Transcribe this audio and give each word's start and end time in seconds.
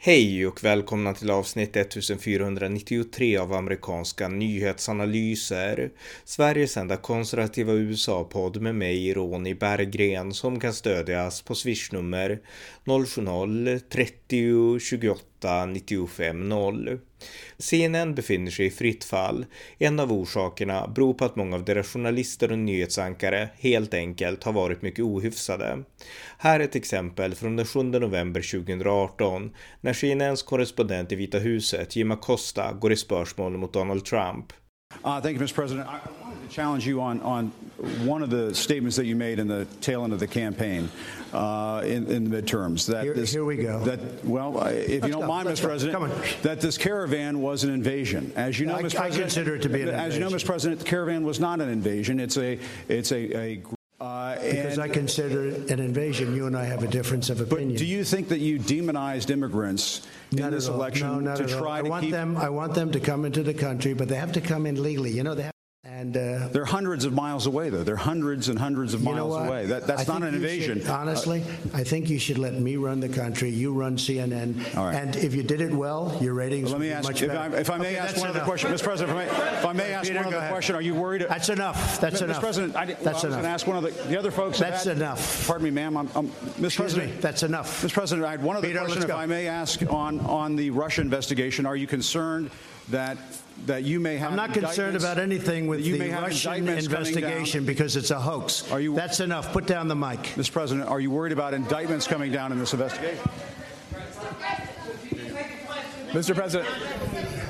Hej 0.00 0.46
och 0.46 0.64
välkomna 0.64 1.14
till 1.14 1.30
avsnitt 1.30 1.76
1493 1.76 3.36
av 3.36 3.52
amerikanska 3.52 4.28
nyhetsanalyser. 4.28 5.90
Sveriges 6.24 6.76
enda 6.76 6.96
konservativa 6.96 7.72
USA-podd 7.72 8.60
med 8.60 8.74
mig, 8.74 9.14
Ronny 9.14 9.54
Berggren, 9.54 10.32
som 10.34 10.60
kan 10.60 10.74
stödjas 10.74 11.42
på 11.42 11.54
swishnummer 11.54 12.40
070-30 12.84 14.78
28 14.78 15.66
95 15.66 16.48
0. 16.48 16.98
CNN 17.58 18.14
befinner 18.14 18.50
sig 18.50 18.66
i 18.66 18.70
fritt 18.70 19.04
fall. 19.04 19.46
En 19.78 20.00
av 20.00 20.12
orsakerna 20.12 20.88
beror 20.88 21.14
på 21.14 21.24
att 21.24 21.36
många 21.36 21.56
av 21.56 21.64
deras 21.64 21.86
journalister 21.86 22.52
och 22.52 22.58
nyhetsankare 22.58 23.48
helt 23.58 23.94
enkelt 23.94 24.44
har 24.44 24.52
varit 24.52 24.82
mycket 24.82 25.04
ohyfsade. 25.04 25.82
Här 26.38 26.60
är 26.60 26.64
ett 26.64 26.76
exempel 26.76 27.34
från 27.34 27.56
den 27.56 27.66
7 27.66 27.82
november 27.82 28.50
2018 28.50 29.50
när 29.80 29.92
CNNs 29.92 30.42
korrespondent 30.42 31.12
i 31.12 31.14
Vita 31.14 31.38
huset, 31.38 31.96
Jim 31.96 32.10
Acosta, 32.10 32.72
går 32.72 32.92
i 32.92 32.96
spörsmål 32.96 33.58
mot 33.58 33.72
Donald 33.72 34.04
Trump. 34.04 34.52
Uh, 35.04 35.20
thank 35.20 35.36
you, 35.36 35.38
Mr. 35.38 35.54
President. 35.54 35.86
I 35.86 36.24
wanted 36.24 36.48
to 36.48 36.54
challenge 36.54 36.86
you 36.86 37.00
on, 37.00 37.20
on 37.20 37.52
one 38.06 38.22
of 38.22 38.30
the 38.30 38.54
statements 38.54 38.96
that 38.96 39.04
you 39.04 39.14
made 39.14 39.38
in 39.38 39.48
the 39.48 39.66
tail 39.80 40.04
end 40.04 40.12
of 40.12 40.20
the 40.20 40.26
campaign 40.26 40.88
uh, 41.32 41.82
in, 41.84 42.06
in, 42.06 42.30
the 42.30 42.42
midterms. 42.42 42.86
That 42.86 43.04
here, 43.04 43.14
this, 43.14 43.32
here 43.32 43.44
we 43.44 43.56
go. 43.56 43.80
That 43.80 44.24
well, 44.24 44.56
if 44.66 45.02
Let's 45.02 45.06
you 45.06 45.12
don't 45.12 45.22
go. 45.22 45.26
mind, 45.26 45.46
Let's 45.46 45.60
Mr. 45.60 45.62
Go. 45.62 45.68
President, 45.68 46.42
that 46.42 46.60
this 46.60 46.78
caravan 46.78 47.40
was 47.40 47.64
an 47.64 47.70
invasion. 47.70 48.32
As 48.36 48.58
you 48.58 48.66
know, 48.66 48.76
I, 48.76 48.82
Mr. 48.82 48.96
President, 48.96 49.14
I 49.14 49.20
consider 49.20 49.54
it 49.56 49.62
to 49.62 49.68
be 49.68 49.82
an 49.82 49.88
as 49.88 49.94
invasion. 49.94 50.22
you 50.22 50.30
know, 50.30 50.36
Mr. 50.36 50.46
President, 50.46 50.80
the 50.80 50.86
caravan 50.86 51.24
was 51.24 51.40
not 51.40 51.60
an 51.60 51.68
invasion. 51.68 52.20
It's 52.20 52.36
a 52.36 52.58
it's 52.88 53.12
a, 53.12 53.36
a 53.36 53.62
uh, 54.00 54.36
because 54.40 54.78
I 54.78 54.88
consider 54.88 55.46
it 55.46 55.70
an 55.70 55.80
invasion. 55.80 56.34
You 56.34 56.46
and 56.46 56.56
I 56.56 56.64
have 56.64 56.84
a 56.84 56.86
difference 56.88 57.30
of 57.30 57.40
opinion. 57.40 57.70
But 57.70 57.78
do 57.78 57.86
you 57.86 58.04
think 58.04 58.28
that 58.28 58.38
you 58.38 58.58
demonized 58.58 59.30
immigrants 59.30 60.06
in 60.30 60.38
not 60.38 60.52
this 60.52 60.68
election 60.68 61.24
no, 61.24 61.34
to 61.34 61.46
try 61.48 61.58
all. 61.58 61.68
I 61.68 61.82
to 61.82 61.88
want 61.88 62.02
keep 62.04 62.12
them? 62.12 62.36
I 62.36 62.48
want 62.48 62.74
them 62.74 62.92
to 62.92 63.00
come 63.00 63.24
into 63.24 63.42
the 63.42 63.54
country, 63.54 63.94
but 63.94 64.08
they 64.08 64.14
have 64.14 64.32
to 64.32 64.40
come 64.40 64.66
in 64.66 64.80
legally. 64.80 65.10
You 65.10 65.24
know, 65.24 65.34
they 65.34 65.42
have. 65.44 65.57
And 65.98 66.16
uh, 66.16 66.46
they're 66.52 66.64
hundreds 66.64 67.04
of 67.04 67.12
miles 67.12 67.46
away, 67.46 67.70
though. 67.70 67.82
They're 67.82 67.96
hundreds 67.96 68.48
and 68.48 68.56
hundreds 68.56 68.94
of 68.94 69.02
miles 69.02 69.34
away. 69.34 69.66
That, 69.66 69.84
that's 69.88 70.06
not 70.06 70.22
an 70.22 70.32
invasion. 70.32 70.78
should- 70.78 70.88
honestly, 70.88 71.42
I 71.74 71.82
think 71.82 72.08
you 72.08 72.20
should 72.20 72.38
let 72.38 72.54
me 72.54 72.76
run 72.76 73.00
the 73.00 73.08
country. 73.08 73.50
You 73.50 73.72
run 73.72 73.96
CNN. 73.96 74.76
All 74.76 74.84
right. 74.86 74.94
And 74.94 75.16
if 75.16 75.34
you 75.34 75.42
did 75.42 75.60
it 75.60 75.72
well, 75.72 76.16
your 76.20 76.34
ratings 76.34 76.70
Let 76.70 76.74
would 76.74 76.82
me 76.82 76.88
be 76.90 76.92
ask, 76.92 77.08
much 77.08 77.20
if 77.22 77.28
better. 77.32 77.56
I, 77.56 77.60
if 77.60 77.68
I 77.68 77.78
may 77.78 77.88
Okay, 77.88 77.96
ask 77.96 78.16
one 78.16 78.28
other 78.28 78.38
enough. 78.38 78.48
question, 78.48 78.70
Mr. 78.70 78.84
President, 78.84 79.18
if 79.18 79.26
I 79.34 79.40
may, 79.42 79.58
if 79.58 79.64
I 79.66 79.72
may 79.72 79.92
ask 79.92 80.06
Peter, 80.06 80.18
one 80.20 80.26
other 80.28 80.36
ahead. 80.36 80.52
question, 80.52 80.76
are 80.76 80.80
you 80.82 80.94
worried? 80.94 81.26
That's 81.28 81.48
enough. 81.48 82.00
That's 82.00 82.20
Mr. 82.20 82.24
enough. 82.26 82.40
President, 82.40 82.76
I, 82.76 82.84
didn't- 82.84 83.02
That's 83.02 83.24
I 83.24 83.26
was 83.26 83.34
enough. 83.34 83.36
going 83.38 83.42
to 83.44 83.48
ask 83.50 83.66
one 83.66 83.76
of 83.78 83.82
the, 83.82 84.02
the 84.08 84.16
other 84.20 84.30
folks. 84.30 84.60
That's 84.60 84.84
had- 84.84 84.98
enough. 84.98 85.48
Pardon 85.48 85.64
me, 85.64 85.70
ma'am. 85.72 85.96
I'm, 85.96 86.08
I'm, 86.14 86.28
Mr. 86.28 86.66
Excuse 86.66 86.76
President, 86.76 87.14
me. 87.16 87.20
That's 87.22 87.42
enough. 87.42 87.82
Mr. 87.82 87.92
President, 87.92 88.24
I 88.24 88.30
had 88.30 88.42
one 88.44 88.54
other 88.56 88.68
Peter, 88.68 88.78
question, 88.78 89.02
if. 89.02 89.10
I 89.10 89.26
may 89.26 89.48
ask, 89.48 89.82
on 89.92 90.20
on 90.20 90.54
the 90.54 90.70
Russia 90.70 91.00
investigation. 91.00 91.66
Are 91.66 91.74
you 91.74 91.88
concerned 91.88 92.50
that 92.90 93.18
that 93.66 93.84
you 93.84 94.00
may 94.00 94.16
have? 94.16 94.30
I'm 94.30 94.36
not 94.36 94.52
concerned 94.52 94.96
about 94.96 95.18
anything 95.18 95.66
with 95.66 95.84
you 95.84 95.94
the 95.94 95.98
may 95.98 96.08
have 96.08 96.22
Russian 96.22 96.52
indictments 96.54 96.88
coming 96.88 97.04
down? 97.04 97.16
investigation 97.22 97.64
because 97.64 97.96
it's 97.96 98.10
a 98.10 98.18
hoax. 98.20 98.70
Are 98.70 98.80
you- 98.80 98.94
That's 98.94 99.20
enough. 99.20 99.52
Put 99.52 99.66
down 99.66 99.88
the 99.88 99.96
mic. 99.96 100.20
Mr. 100.36 100.52
President, 100.52 100.88
are 100.88 101.00
you 101.00 101.10
worried 101.10 101.32
about 101.32 101.54
indictments 101.54 102.06
coming 102.06 102.32
down 102.32 102.52
in 102.52 102.58
this 102.58 102.72
investigation? 102.72 103.18
Mr. 106.12 106.34
President, 106.34 106.68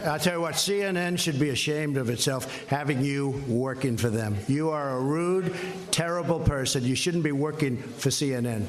I'll 0.04 0.18
tell 0.18 0.34
you 0.34 0.40
what, 0.40 0.54
CNN 0.54 1.16
should 1.18 1.38
be 1.38 1.50
ashamed 1.50 1.96
of 1.96 2.10
itself 2.10 2.66
having 2.66 3.04
you 3.04 3.42
working 3.46 3.96
for 3.96 4.10
them. 4.10 4.36
You 4.48 4.70
are 4.70 4.96
a 4.96 5.00
rude, 5.00 5.54
terrible 5.92 6.40
person. 6.40 6.82
You 6.82 6.96
shouldn't 6.96 7.22
be 7.22 7.30
working 7.30 7.76
for 7.76 8.08
CNN. 8.10 8.66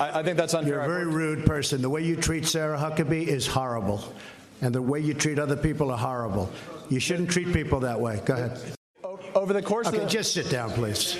I, 0.00 0.20
I 0.20 0.22
think 0.22 0.38
that's 0.38 0.54
unfair. 0.54 0.74
You're 0.74 0.82
a 0.82 0.88
very 0.88 1.06
rude 1.06 1.44
person. 1.44 1.82
The 1.82 1.90
way 1.90 2.02
you 2.04 2.16
treat 2.16 2.46
Sarah 2.46 2.78
Huckabee 2.78 3.26
is 3.26 3.46
horrible. 3.46 4.14
And 4.60 4.74
the 4.74 4.82
way 4.82 5.00
you 5.00 5.14
treat 5.14 5.38
other 5.38 5.56
people 5.56 5.90
are 5.90 5.98
horrible. 5.98 6.50
You 6.88 7.00
shouldn't 7.00 7.30
treat 7.30 7.52
people 7.52 7.80
that 7.80 8.00
way. 8.00 8.20
Go 8.24 8.34
ahead. 8.34 8.60
Over 9.34 9.52
the 9.52 9.62
course 9.62 9.86
Okay, 9.88 9.98
of 9.98 10.04
the, 10.04 10.08
just 10.08 10.32
sit 10.34 10.50
down, 10.50 10.70
please. 10.70 11.16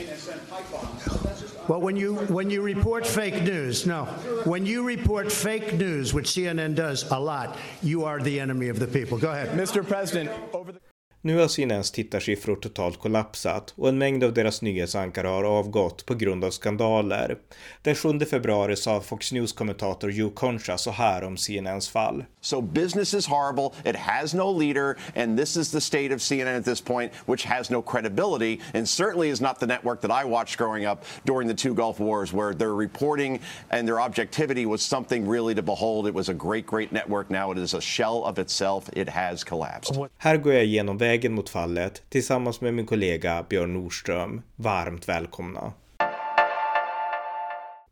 Well, 1.69 1.81
when 1.81 1.97
you 1.97 2.15
when 2.15 2.49
you 2.49 2.63
report 2.63 3.07
fake 3.07 3.43
news, 3.43 3.87
no, 3.87 4.07
when 4.45 4.65
you 4.65 4.83
report 4.83 5.31
fake 5.31 5.75
news, 5.75 6.15
which 6.15 6.29
CNN 6.29 6.75
does 6.75 7.11
a 7.11 7.21
lot, 7.21 7.59
you 7.83 8.05
are 8.05 8.21
the 8.21 8.41
enemy 8.41 8.69
of 8.69 8.79
the 8.79 8.87
people. 8.87 9.19
Go 9.19 9.31
ahead. 9.31 9.51
Mr. 9.51 9.87
President, 9.87 10.31
over 10.55 10.73
the 10.73 10.81
Nu 11.29 11.39
har 11.39 11.49
CNNs 11.49 11.91
tittarsiffror 11.91 12.57
totalt 12.57 12.99
kollapsat 13.01 13.75
och 13.77 13.89
en 13.89 13.99
mängd 13.99 14.25
av 14.25 14.33
deras 14.33 14.63
nyhetsankare 14.63 15.27
har 15.27 15.45
avgått 15.45 16.07
på 16.07 16.15
grund 16.15 16.45
av 16.45 16.51
skandaler. 16.51 17.39
Den 17.83 17.95
7 17.95 18.21
februari 18.21 18.77
sa 18.77 19.01
Fox 19.01 19.33
News-kommentator 19.33 20.11
Hugh 20.11 20.35
Concha 20.35 20.79
så 20.79 20.91
här 20.91 21.25
om 21.25 21.37
CNNs 21.37 21.89
fall. 21.89 22.25
So 22.41 22.61
business 22.61 23.15
is 23.15 23.27
horrible. 23.27 23.91
It 23.91 23.97
has 23.97 24.35
no 24.35 24.59
leader, 24.59 24.97
and 25.17 25.39
this 25.39 25.57
is 25.57 25.71
the 25.71 25.81
state 25.81 26.15
of 26.15 26.21
CNN 26.21 26.59
at 26.59 26.65
this 26.65 26.81
point, 26.81 27.13
which 27.27 27.47
has 27.47 27.71
no 27.71 27.83
credibility, 27.83 28.61
and 28.75 28.89
certainly 28.89 29.29
is 29.29 29.41
not 29.41 29.61
the 29.61 29.67
network 29.67 30.01
that 30.01 30.25
I 30.25 30.29
watched 30.29 30.57
growing 30.59 30.87
up 30.87 31.05
during 31.25 31.49
the 31.49 31.55
two 31.55 31.75
Gulf 31.75 32.01
Wars, 32.01 32.33
where 32.33 32.55
their 32.55 32.75
reporting 32.75 33.41
and 33.71 33.89
their 33.89 34.01
objectivity 34.01 34.67
was 34.67 34.83
something 34.83 35.31
really 35.31 35.55
to 35.55 35.63
behold. 35.63 36.07
It 36.07 36.15
was 36.15 36.29
a 36.29 36.35
great, 36.35 36.67
great 36.67 36.93
network. 36.93 37.31
Now 37.31 37.53
it 37.53 37.59
is 37.59 37.75
a 37.75 37.81
shell 37.81 38.25
of 38.25 38.39
itself. 38.39 38.89
It 38.93 39.09
has 39.09 39.45
collapsed. 39.45 40.09
Här 40.19 40.37
går 40.37 40.53
jag 40.53 40.65
igenom 40.65 40.99
vägen 40.99 41.18
mot 41.25 41.49
fallet 41.49 42.03
tillsammans 42.09 42.61
med 42.61 42.75
min 42.75 42.87
kollega 42.87 43.47
Björn 43.49 43.75
Nordström. 43.75 44.43
Varmt 44.57 45.09
välkomna. 45.09 45.73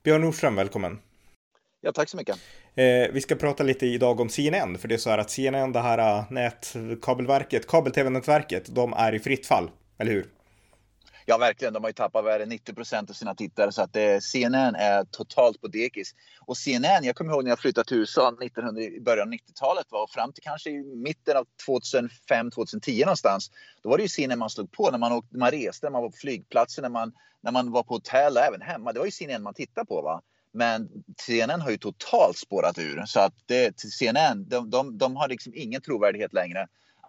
Björn 0.05 0.21
Nordström, 0.21 0.57
välkommen. 0.57 0.99
Ja, 1.81 1.93
tack 1.93 2.09
så 2.09 2.17
mycket. 2.17 2.37
Eh, 2.75 3.13
vi 3.13 3.21
ska 3.21 3.35
prata 3.35 3.65
lite 3.65 3.87
idag 3.87 4.21
om 4.21 4.29
CNN, 4.29 4.79
för 4.79 4.89
det 4.89 4.95
är 4.95 4.99
så 4.99 5.11
här 5.11 5.19
att 5.19 5.31
CNN, 5.31 5.73
det 5.73 5.81
här 5.81 5.99
eh, 5.99 6.25
nätkabelverket, 6.31 7.67
kabel-tv-nätverket, 7.67 8.75
de 8.75 8.93
är 8.93 9.15
i 9.15 9.19
fritt 9.19 9.47
fall, 9.47 9.71
eller 9.99 10.13
hur? 10.13 10.27
Ja, 11.29 11.39
verkligen. 11.39 11.75
De 11.75 11.83
har 11.83 11.89
ju 11.89 11.95
tappat 11.95 12.25
värre 12.25 12.47
90 12.47 12.75
procent 12.75 13.11
av 13.11 13.15
sina 13.15 13.35
tittare 13.35 13.73
så 13.73 13.83
att 13.83 13.93
det, 13.93 14.23
CNN 14.23 14.75
är 14.75 15.05
totalt 15.05 15.61
på 15.61 15.69
dekis. 15.69 16.15
Och 16.41 16.57
CNN, 16.57 17.05
jag 17.05 17.17
kommer 17.17 17.33
ihåg 17.33 17.45
när 17.45 17.51
jag 17.51 17.59
flyttade 17.59 17.89
till 17.89 17.97
USA 17.97 18.29
1900, 18.43 18.83
i 18.83 19.01
början 19.01 19.29
av 19.29 19.35
90-talet 19.35 19.87
och 19.91 20.11
fram 20.11 20.33
till 20.33 20.43
kanske 20.43 20.71
i 20.71 20.83
mitten 20.83 21.37
av 21.37 21.47
2005-2010 21.69 23.01
någonstans. 23.01 23.51
Då 23.83 23.89
var 23.89 23.97
det 23.97 24.03
ju 24.03 24.09
CNN 24.09 24.39
man 24.39 24.51
slog 24.51 24.73
på 24.73 24.91
när 24.91 24.99
man, 24.99 25.13
åkte, 25.13 25.37
man 25.37 25.51
reste, 25.51 25.87
när 25.87 25.91
man 25.91 26.03
var 26.03 26.11
på 26.11 26.17
flygplatser, 26.17 26.83
när 26.83 26.89
man, 26.89 27.13
när 27.41 27.53
man 27.53 27.73
var 27.73 27.83
på 27.83 27.95
hotell 27.95 28.37
och 28.37 28.43
även 28.43 28.63
hemma. 28.63 28.93
Det 28.93 28.99
var 28.99 29.07
ju 29.07 29.13
CNN 29.13 29.43
man 29.43 29.55
tittade 29.55 29.87
på. 29.87 30.03
va. 30.03 30.23
Men 30.53 30.89
CNN 31.21 31.61
har 31.61 31.71
ju 31.71 31.79
totalt 31.79 32.37
spårat 32.37 32.79
ur 32.79 33.03
så 33.07 33.21
att 33.21 33.35
det, 33.47 33.81
CNN, 33.81 34.49
de, 34.49 34.71
de, 34.71 34.99
de 34.99 35.17
har 35.17 35.29
liksom 35.29 35.53
ingen 35.57 35.81
trovärdighet 35.81 36.33
längre. 36.33 36.67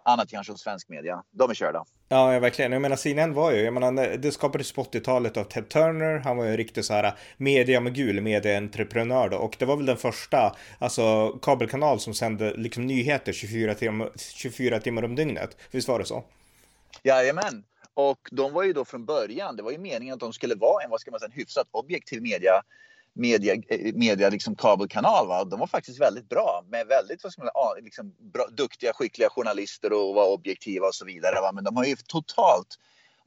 Annat 0.08 0.30
kanske 0.30 0.52
hos 0.52 0.60
svensk 0.60 0.88
media. 0.88 1.22
De 1.30 1.50
är 1.50 1.54
körda. 1.54 1.84
Ja, 2.08 2.32
ja, 2.32 2.40
verkligen. 2.40 2.72
Jag 2.72 2.82
menar, 2.82 2.96
CNN 2.96 3.34
var 3.34 3.52
ju, 3.52 3.60
jag 3.60 3.74
menar, 3.74 4.16
det 4.16 4.32
skapades 4.32 4.72
på 4.72 4.82
80-talet 4.84 5.36
av 5.36 5.44
Ted 5.44 5.68
Turner. 5.68 6.18
Han 6.18 6.36
var 6.36 6.44
ju 6.44 6.50
en 6.50 6.56
riktig 6.56 6.84
så 6.84 6.92
här 6.92 7.18
mediamogul, 7.36 8.20
medieentreprenör 8.20 9.28
då. 9.28 9.36
Och 9.36 9.56
det 9.58 9.64
var 9.64 9.76
väl 9.76 9.86
den 9.86 9.96
första, 9.96 10.56
alltså 10.78 11.30
kabelkanal 11.42 12.00
som 12.00 12.14
sände 12.14 12.54
liksom 12.56 12.86
nyheter 12.86 13.32
24 13.32 13.74
timmar, 13.74 14.10
24 14.16 14.80
timmar 14.80 15.04
om 15.04 15.14
dygnet. 15.14 15.56
Visst 15.70 15.88
var 15.88 15.98
det 15.98 16.04
så? 16.04 16.24
Jajamän. 17.02 17.64
Och 17.94 18.28
de 18.30 18.52
var 18.52 18.62
ju 18.62 18.72
då 18.72 18.84
från 18.84 19.04
början, 19.04 19.56
det 19.56 19.62
var 19.62 19.70
ju 19.70 19.78
meningen 19.78 20.14
att 20.14 20.20
de 20.20 20.32
skulle 20.32 20.54
vara 20.54 20.84
en, 20.84 20.90
vad 20.90 21.00
ska 21.00 21.10
man 21.10 21.20
säga, 21.20 21.30
en 21.34 21.38
hyfsat 21.40 21.68
objektiv 21.70 22.22
media 22.22 22.62
media, 23.18 23.54
eh, 23.54 23.94
media 23.94 24.28
liksom 24.28 24.54
kabelkanal. 24.56 25.28
Va? 25.28 25.44
De 25.44 25.60
var 25.60 25.66
faktiskt 25.66 26.00
väldigt 26.00 26.28
bra 26.28 26.64
med 26.68 26.86
väldigt 26.86 27.22
vad 27.22 27.32
ska 27.32 27.42
man 27.42 27.50
säga, 27.52 27.84
liksom, 27.84 28.14
bra, 28.32 28.46
duktiga, 28.46 28.92
skickliga 28.92 29.30
journalister 29.30 29.92
och 29.92 30.14
var 30.14 30.32
objektiva 30.32 30.86
och 30.86 30.94
så 30.94 31.04
vidare. 31.04 31.40
Va? 31.40 31.52
Men 31.52 31.64
de 31.64 31.76
har 31.76 31.84
ju 31.84 31.96
totalt 31.96 32.78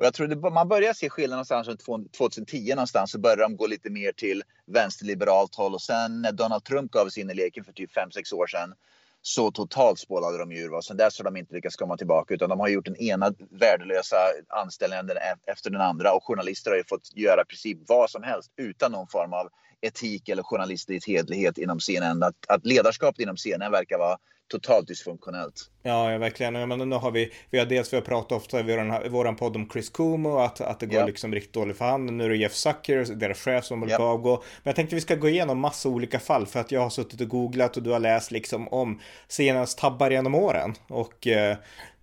och 0.02 0.08
jag 0.08 0.14
tror 0.14 0.28
det, 0.28 0.52
man 0.52 0.68
börjar 0.68 0.94
se 0.94 1.10
skillnad 1.10 1.36
någonstans 1.36 1.68
runt 1.68 2.12
2010 2.14 2.70
någonstans 2.76 3.12
så 3.12 3.20
började 3.20 3.42
de 3.42 3.58
gå 3.58 3.68
lite 3.68 3.90
mer 3.90 4.12
till 4.12 4.44
vänsterliberalt 4.66 5.56
håll 5.56 5.74
och 5.74 5.82
sen 5.82 6.22
när 6.22 6.32
Donald 6.32 6.64
Trump 6.64 6.92
gav 6.92 7.10
sig 7.10 7.24
in 7.24 7.30
i 7.30 7.34
leken 7.34 7.64
för 7.64 7.74
typ 7.74 7.98
5-6 7.98 8.34
år 8.34 8.48
sedan 8.48 8.74
så 9.22 9.52
totalt 9.52 10.00
spolade 10.00 10.38
de 10.38 10.52
ur. 10.52 10.70
Va? 10.70 10.82
Sen 10.82 10.98
dess 10.98 11.18
har 11.18 11.24
de 11.24 11.38
inte 11.38 11.54
lyckats 11.54 11.76
komma 11.76 11.98
tillbaka 11.98 12.34
utan 12.34 12.50
de 12.50 12.60
har 12.60 12.68
gjort 12.68 12.86
den 12.86 12.96
ena 12.96 13.34
värdelösa 13.50 14.16
anställningen 14.50 15.10
efter 15.48 15.70
den 15.70 15.82
andra 15.82 16.14
och 16.14 16.24
journalister 16.24 16.72
har 16.72 16.78
ju 16.78 16.84
fått 16.84 17.16
göra 17.16 17.42
i 17.42 17.46
princip 17.46 17.78
vad 17.88 18.10
som 18.10 18.24
helst 18.24 18.52
utan 18.58 18.92
någon 18.92 19.08
form 19.08 19.34
av 19.34 19.50
etik 19.82 20.30
eller 20.30 20.44
journalistisk 20.44 21.08
hederlighet 21.08 21.58
inom 21.58 21.80
CNN. 21.80 22.24
Att, 22.24 22.36
att 22.48 22.66
ledarskapet 22.66 23.20
inom 23.20 23.38
CNN 23.38 23.72
verkar 23.72 23.98
vara 23.98 24.18
totalt 24.52 24.88
dysfunktionellt. 24.88 25.70
Ja, 25.84 26.12
ja 26.12 26.18
verkligen. 26.18 26.56
Ja, 26.56 26.66
Men 26.66 26.90
nu 26.90 26.96
har 26.96 27.12
vi, 27.12 27.32
vi 27.50 27.60
har 27.60 27.66
dels, 27.66 27.94
vi 27.94 27.98
har 27.98 28.02
pratat 28.02 28.32
ofta 28.32 28.60
i 28.60 29.10
våran 29.10 29.36
podd 29.36 29.56
om 29.56 29.70
Chris 29.70 29.90
Cuomo, 29.90 30.38
att, 30.38 30.62
att 30.62 30.80
det 30.80 30.86
går 30.86 31.00
Ja. 31.00 31.06
liksom 31.06 31.34
riktigt 31.34 31.54
dåligt 31.54 31.78
för 31.78 31.86
han. 31.86 32.18
Nu 32.18 32.26
är 32.26 32.30
det 32.30 32.36
Jeff 32.38 32.54
Zucker, 32.54 33.16
deras 33.16 33.38
chef 33.38 33.66
som 33.66 33.80
håller 33.82 33.98
på 33.98 34.04
att 34.04 34.10
avgå. 34.10 34.36
Men 34.36 34.70
jag 34.70 34.76
tänkte 34.76 34.96
vi 34.96 35.02
ska 35.02 35.16
gå 35.16 35.30
igenom 35.30 35.60
massa 35.60 35.90
olika 35.90 36.20
fall 36.20 36.48
för 36.48 36.60
att 36.60 36.72
jag 36.72 36.82
har 36.82 36.90
suttit 36.90 37.22
och 37.22 37.28
googlat 37.28 37.78
och 37.78 37.84
du 37.84 37.90
har 37.92 38.00
läst 38.00 38.32
liksom 38.32 38.68
om 38.68 39.00
CNNs 39.28 39.76
tabbar 39.76 40.12
genom 40.12 40.36
åren. 40.36 40.74
Och 40.88 41.28
eh, 41.28 41.58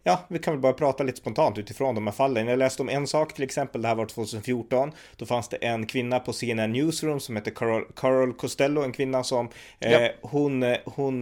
ja, 0.04 0.24
vi 0.28 0.38
kan 0.38 0.54
väl 0.54 0.60
bara 0.60 0.72
prata 0.72 1.04
lite 1.04 1.18
spontant 1.18 1.58
utifrån 1.58 1.94
de 1.94 2.06
här 2.06 2.14
fallen. 2.14 2.46
Jag 2.46 2.58
läste 2.58 2.82
om 2.82 2.88
en 2.88 3.06
sak 3.06 3.34
till 3.34 3.44
exempel, 3.44 3.82
det 3.82 3.88
här 3.88 3.94
var 3.94 4.06
2014. 4.06 4.92
Då 5.16 5.26
fanns 5.26 5.48
det 5.48 5.56
en 5.56 5.86
kvinna 5.86 6.20
på 6.20 6.32
CNN 6.32 6.72
Newsroom 6.72 7.20
som 7.20 7.36
heter 7.36 7.50
Carol, 7.50 7.84
Carol 7.96 8.34
Costello, 8.34 8.82
en 8.82 8.92
kvinna 8.92 9.24
som 9.24 9.48
eh, 9.80 9.92
ja. 9.92 10.10
hon, 10.20 10.76
hon, 10.84 11.20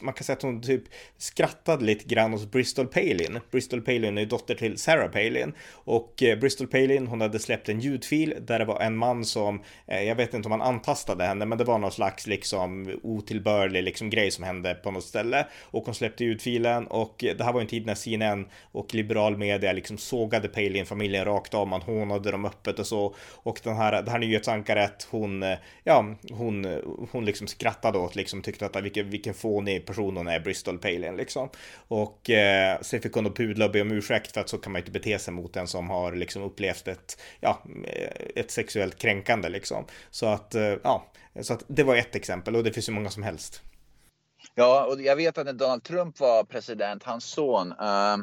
man 0.00 0.14
kan 0.14 0.24
säga 0.24 0.36
att 0.36 0.42
hon 0.42 0.62
typ 0.62 0.82
skrattade 1.18 1.84
lite 1.84 2.04
grann 2.04 2.32
hos 2.32 2.50
Bristol 2.50 2.86
Palin. 2.86 3.40
Bristol 3.50 3.80
Palin 3.80 4.18
är 4.18 4.22
ju 4.22 4.28
dotter 4.28 4.54
till 4.54 4.78
Sarah 4.78 5.10
Palin 5.10 5.52
och 5.72 6.22
eh, 6.22 6.38
Bristol 6.38 6.66
Palin, 6.66 7.06
hon 7.06 7.20
hade 7.20 7.38
släppt 7.38 7.68
en 7.68 7.80
ljudfil 7.80 8.34
där 8.40 8.58
det 8.58 8.64
var 8.64 8.80
en 8.80 8.96
man 8.96 9.24
som, 9.24 9.62
eh, 9.86 10.02
jag 10.02 10.14
vet 10.14 10.34
inte 10.34 10.46
om 10.46 10.52
han 10.52 10.62
antastade 10.62 11.24
henne, 11.24 11.46
men 11.46 11.58
det 11.58 11.64
var 11.64 11.78
någon 11.78 11.92
slags 11.92 12.26
liksom 12.26 13.00
otillbörlig 13.02 13.82
liksom 13.82 14.10
grej 14.10 14.30
som 14.30 14.44
hände 14.44 14.74
på 14.74 14.90
något 14.90 15.04
ställe 15.04 15.46
och 15.60 15.84
hon 15.84 15.94
släppte 15.94 16.24
ljudfilen 16.24 16.86
och 16.86 17.14
det 17.18 17.44
här 17.44 17.52
var 17.52 17.60
en 17.60 17.66
tid 17.66 17.86
när 17.86 17.94
CNN 18.06 18.46
och 18.72 18.94
liberal 18.94 19.36
media 19.36 19.72
liksom 19.72 19.98
sågade 19.98 20.48
Palin-familjen 20.48 21.24
rakt 21.24 21.54
av. 21.54 21.68
Man 21.68 21.82
hånade 21.82 22.30
dem 22.30 22.44
öppet 22.44 22.78
och 22.78 22.86
så. 22.86 23.14
Och 23.34 23.60
den 23.62 23.76
här, 23.76 24.02
det 24.02 24.10
här 24.10 24.18
nyhetsankaret, 24.18 25.08
hon, 25.10 25.44
ja, 25.84 26.14
hon, 26.30 26.80
hon 27.12 27.24
liksom 27.24 27.46
skrattade 27.46 27.98
åt, 27.98 28.16
liksom 28.16 28.42
tyckte 28.42 28.66
att 28.66 28.76
ah, 28.76 28.80
vilken, 28.80 29.10
vilken 29.10 29.34
fånig 29.34 29.86
person 29.86 30.16
hon 30.16 30.28
är, 30.28 30.40
Bristol 30.40 30.78
Palin 30.78 31.16
liksom. 31.16 31.48
Och 31.88 32.30
eh, 32.30 32.80
sen 32.80 33.00
fick 33.00 33.12
hon 33.12 33.24
då 33.24 33.30
pudla 33.30 33.64
och 33.64 33.70
be 33.70 33.80
om 33.80 33.92
ursäkt 33.92 34.32
för 34.32 34.40
att 34.40 34.48
så 34.48 34.58
kan 34.58 34.72
man 34.72 34.80
inte 34.80 34.90
bete 34.90 35.18
sig 35.18 35.34
mot 35.34 35.56
en 35.56 35.66
som 35.66 35.90
har 35.90 36.12
liksom 36.12 36.42
upplevt 36.42 36.88
ett, 36.88 37.20
ja, 37.40 37.62
eh, 37.84 38.26
ett 38.34 38.50
sexuellt 38.50 38.98
kränkande 38.98 39.48
liksom. 39.48 39.84
Så 40.10 40.26
att, 40.26 40.54
eh, 40.54 40.74
ja, 40.82 41.06
så 41.40 41.52
att 41.52 41.64
det 41.66 41.82
var 41.82 41.96
ett 41.96 42.14
exempel 42.14 42.56
och 42.56 42.64
det 42.64 42.72
finns 42.72 42.88
ju 42.88 42.92
många 42.92 43.10
som 43.10 43.22
helst. 43.22 43.62
Ja, 44.54 44.84
och 44.84 45.00
jag 45.00 45.16
vet 45.16 45.38
att 45.38 45.46
när 45.46 45.52
Donald 45.52 45.82
Trump 45.82 46.20
var 46.20 46.44
president, 46.44 47.02
hans 47.02 47.24
son, 47.24 47.72
uh, 47.72 48.16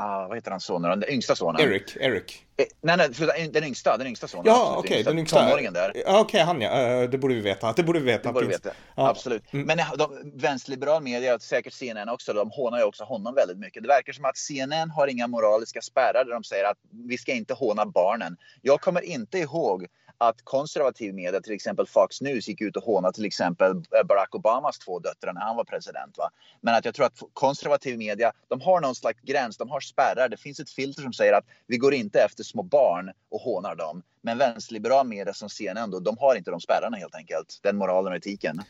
uh, 0.00 0.28
vad 0.28 0.34
heter 0.34 0.50
hans 0.50 0.64
son 0.64 0.82
den 0.82 1.04
yngsta 1.08 1.36
sonen? 1.36 1.60
Eric, 1.60 1.96
Eric. 1.96 2.44
Eh, 2.56 2.64
nej, 2.80 2.96
nej, 2.96 3.48
den 3.52 3.64
yngsta, 3.64 3.96
den 3.96 4.06
yngsta 4.06 4.28
sonen. 4.28 4.46
Ja, 4.46 4.74
okej, 4.78 4.90
okay, 4.90 5.02
den 5.02 5.18
yngsta. 5.18 5.40
Tonåringen 5.40 5.72
där. 5.72 5.92
Ja, 5.94 6.00
okej, 6.00 6.20
okay, 6.20 6.40
han 6.40 6.60
ja. 6.60 7.02
Uh, 7.02 7.10
det 7.10 7.18
borde 7.18 7.34
vi 7.34 7.40
veta. 7.40 7.72
Det 7.72 7.82
borde 7.82 7.98
vi 7.98 8.04
veta. 8.04 8.28
Det 8.28 8.32
borde 8.32 8.46
vi 8.46 8.52
veta. 8.52 8.70
Ja. 8.94 9.08
Absolut. 9.08 9.52
Mm. 9.52 9.66
Men 9.66 9.78
de, 9.98 10.32
vänsterliberal 10.34 11.02
media, 11.02 11.38
säkert 11.38 11.72
CNN 11.72 12.08
också, 12.08 12.32
de 12.32 12.50
hånar 12.50 12.78
ju 12.78 12.84
också 12.84 13.04
honom 13.04 13.34
väldigt 13.34 13.58
mycket. 13.58 13.82
Det 13.82 13.88
verkar 13.88 14.12
som 14.12 14.24
att 14.24 14.36
CNN 14.36 14.90
har 14.90 15.06
inga 15.06 15.26
moraliska 15.26 15.80
spärrar 15.80 16.24
där 16.24 16.32
de 16.32 16.44
säger 16.44 16.64
att 16.64 16.78
vi 17.08 17.18
ska 17.18 17.32
inte 17.32 17.54
håna 17.54 17.86
barnen. 17.86 18.36
Jag 18.62 18.80
kommer 18.80 19.00
inte 19.00 19.38
ihåg 19.38 19.86
att 20.18 20.44
konservativ 20.44 21.14
media, 21.14 21.40
till 21.40 21.52
exempel 21.52 21.86
Fox 21.86 22.20
News, 22.20 22.48
gick 22.48 22.60
ut 22.60 22.76
och 22.76 22.82
hånade 22.82 23.14
till 23.14 23.24
exempel 23.24 23.74
Barack 24.08 24.34
Obamas 24.34 24.78
två 24.78 24.98
döttrar 24.98 25.32
när 25.32 25.40
han 25.40 25.56
var 25.56 25.64
president. 25.64 26.18
Va? 26.18 26.30
Men 26.60 26.74
att 26.74 26.84
jag 26.84 26.94
tror 26.94 27.06
att 27.06 27.18
konservativ 27.32 27.98
media, 27.98 28.32
de 28.48 28.60
har 28.60 28.80
någon 28.80 28.94
slags 28.94 29.20
gräns, 29.22 29.56
de 29.56 29.70
har 29.70 29.80
spärrar. 29.80 30.28
Det 30.28 30.36
finns 30.36 30.60
ett 30.60 30.70
filter 30.70 31.02
som 31.02 31.12
säger 31.12 31.32
att 31.32 31.44
vi 31.66 31.76
går 31.76 31.94
inte 31.94 32.20
efter 32.20 32.44
små 32.44 32.62
barn 32.62 33.10
och 33.30 33.40
hånar 33.40 33.74
dem. 33.74 34.02
Men 34.22 34.38
vänsterliberal 34.38 35.06
media 35.06 35.34
som 35.34 35.48
CNN 35.48 35.90
då, 35.90 36.00
de 36.00 36.18
har 36.18 36.36
inte 36.36 36.50
de 36.50 36.60
spärrarna 36.60 36.96
helt 36.96 37.14
enkelt. 37.14 37.58
Den 37.62 37.76
moralen 37.76 38.12
och 38.12 38.16
etiken. 38.16 38.62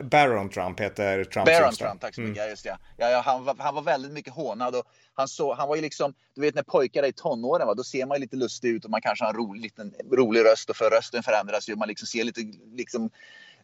Baron 0.00 0.48
Trump 0.48 0.80
heter 0.80 1.24
Trump. 1.24 1.46
Baron 1.46 1.74
Trump, 1.74 2.00
tack 2.00 2.14
så 2.14 2.20
mycket. 2.20 2.38
Mm. 2.38 2.50
Just 2.50 2.64
det. 2.64 2.78
Ja, 2.96 3.10
ja, 3.10 3.22
han, 3.24 3.44
var, 3.44 3.56
han 3.58 3.74
var 3.74 3.82
väldigt 3.82 4.12
mycket 4.12 4.32
hånad 4.32 4.74
och 4.74 4.84
han, 5.14 5.28
så, 5.28 5.54
han 5.54 5.68
var 5.68 5.76
ju 5.76 5.82
liksom, 5.82 6.14
du 6.34 6.40
vet 6.40 6.54
när 6.54 6.62
pojkar 6.62 7.02
är 7.02 7.08
i 7.08 7.12
tonåren, 7.12 7.66
va, 7.66 7.74
då 7.74 7.84
ser 7.84 8.06
man 8.06 8.20
lite 8.20 8.36
lustig 8.36 8.68
ut 8.68 8.84
och 8.84 8.90
man 8.90 9.00
kanske 9.00 9.24
har 9.24 9.30
en 9.30 9.36
rolig, 9.36 9.62
liten, 9.62 9.94
rolig 10.12 10.44
röst 10.44 10.70
och 10.70 10.76
för 10.76 10.90
rösten 10.90 11.22
förändras 11.22 11.68
ju. 11.68 11.76
Man 11.76 11.88
liksom 11.88 12.06
ser 12.06 12.24
lite 12.24 12.40
liksom, 12.74 13.10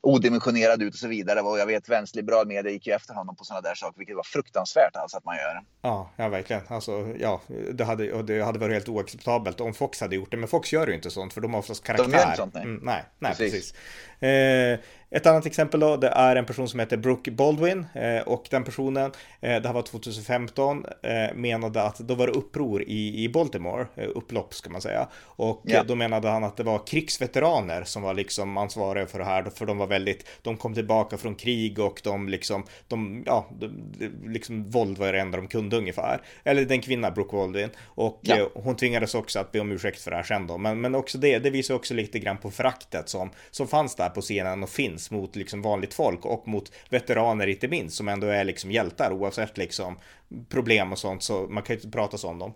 odimensionerad 0.01 0.83
ut 0.83 0.95
och 0.95 1.01
så 1.01 1.09
vidare. 1.09 1.41
Och 1.41 1.59
jag 1.59 1.67
vet 1.67 1.89
vänsterliberal 1.89 2.47
media 2.47 2.73
gick 2.73 2.87
ju 2.87 2.93
efter 2.93 3.15
honom 3.15 3.37
på 3.37 3.45
sådana 3.45 3.61
där 3.61 3.75
saker, 3.75 3.99
vilket 3.99 4.17
var 4.17 4.23
fruktansvärt 4.23 4.97
alltså 4.97 5.17
att 5.17 5.25
man 5.25 5.37
gör. 5.37 5.63
Ja, 5.83 6.11
ja 6.17 6.29
verkligen. 6.29 6.63
Alltså, 6.69 7.15
ja, 7.19 7.41
det 7.73 7.85
hade, 7.85 8.13
och 8.13 8.25
det 8.25 8.43
hade 8.43 8.59
varit 8.59 8.75
helt 8.75 8.89
oacceptabelt 8.89 9.61
om 9.61 9.75
Fox 9.75 10.01
hade 10.01 10.17
gjort 10.17 10.31
det. 10.31 10.37
Men 10.37 10.49
Fox 10.49 10.73
gör 10.73 10.87
ju 10.87 10.95
inte 10.95 11.11
sånt, 11.11 11.33
för 11.33 11.41
de 11.41 11.55
har 11.55 11.61
oftast 11.61 11.85
karaktär. 11.85 12.07
De 12.07 12.13
gör 12.13 12.25
inte 12.25 12.37
sånt, 12.37 12.55
nej. 12.55 12.63
Mm, 12.63 12.81
nej, 12.83 13.05
nej, 13.19 13.31
precis. 13.31 13.53
precis. 13.53 13.75
Eh, 14.20 14.79
ett 15.11 15.26
annat 15.26 15.47
exempel 15.47 15.81
då, 15.81 15.97
det 15.97 16.09
är 16.09 16.37
en 16.37 16.47
person 16.47 16.69
som 16.69 16.81
heter 16.81 16.97
Brooke 16.97 17.31
Baldwin 17.31 17.87
eh, 17.94 18.23
och 18.23 18.47
den 18.50 18.65
personen, 18.65 19.12
eh, 19.41 19.62
det 19.62 19.69
här 19.69 19.73
var 19.73 19.82
2015, 19.82 20.85
eh, 21.03 21.35
menade 21.35 21.82
att 21.82 21.99
då 21.99 22.15
var 22.15 22.26
det 22.26 22.32
uppror 22.32 22.82
i, 22.82 23.25
i 23.25 23.29
Baltimore, 23.29 23.87
upplopp 23.97 24.55
ska 24.55 24.70
man 24.70 24.81
säga. 24.81 25.09
Och 25.25 25.62
yeah. 25.67 25.87
då 25.87 25.94
menade 25.94 26.29
han 26.29 26.44
att 26.44 26.56
det 26.56 26.62
var 26.62 26.87
krigsveteraner 26.87 27.85
som 27.85 28.03
var 28.03 28.15
liksom 28.15 28.56
ansvariga 28.56 29.06
för 29.06 29.19
det 29.19 29.25
här, 29.25 29.44
för 29.55 29.67
de 29.67 29.79
var 29.79 29.87
väldigt, 29.87 30.29
de 30.43 30.56
kom 30.56 30.75
tillbaka 30.75 31.17
från 31.17 31.35
krig 31.35 31.79
och 31.79 32.00
de 32.05 32.29
liksom, 32.29 32.64
de, 32.88 33.23
ja, 33.26 33.47
de, 33.59 33.71
liksom 34.26 34.71
våld 34.71 34.99
var 34.99 35.12
det 35.12 35.21
enda 35.21 35.37
de 35.37 35.49
kunde 35.49 35.76
ungefär. 35.76 36.21
Eller 36.44 36.64
den 36.64 36.81
kvinna, 36.81 37.11
Brooke 37.11 37.37
Baldwin. 37.37 37.71
Och 37.85 38.21
yeah. 38.23 38.49
hon 38.55 38.76
tvingades 38.76 39.14
också 39.14 39.38
att 39.38 39.53
be 39.53 39.61
om 39.61 39.73
ursäkt 39.73 40.00
för 40.00 40.11
det 40.11 40.17
här 40.17 40.25
sen 40.25 40.47
då. 40.47 40.59
Men, 40.59 40.81
men 40.81 40.94
också 40.94 41.19
det, 41.19 41.38
det 41.38 41.50
visar 41.50 41.75
också 41.75 41.94
lite 41.94 42.19
grann 42.19 42.37
på 42.37 42.50
föraktet 42.50 43.09
som, 43.09 43.31
som 43.50 43.69
fanns 43.69 43.94
där 43.94 44.08
på 44.09 44.21
scenen 44.21 44.63
och 44.63 44.71
finns 44.71 45.11
mot 45.11 45.37
liksom 45.37 45.63
vanligt 45.63 45.95
folk 45.95 46.25
och 46.25 46.49
mot 46.49 46.73
veteraner 46.89 47.47
inte 47.47 47.69
minst 47.69 47.97
som 47.97 48.09
ändå 48.09 48.27
är 48.27 48.45
liksom 48.45 48.71
hjältar 48.71 49.13
oavsett 49.13 49.59
liksom 49.59 49.99
problem 50.49 50.93
och 50.93 50.99
sånt 50.99 51.23
så 51.23 51.47
man 51.47 51.63
kan 51.63 51.77
ju 51.77 51.81
inte 51.81 51.97
prata 51.97 52.19
så 52.19 52.29
om 52.29 52.39
dem. 52.39 52.55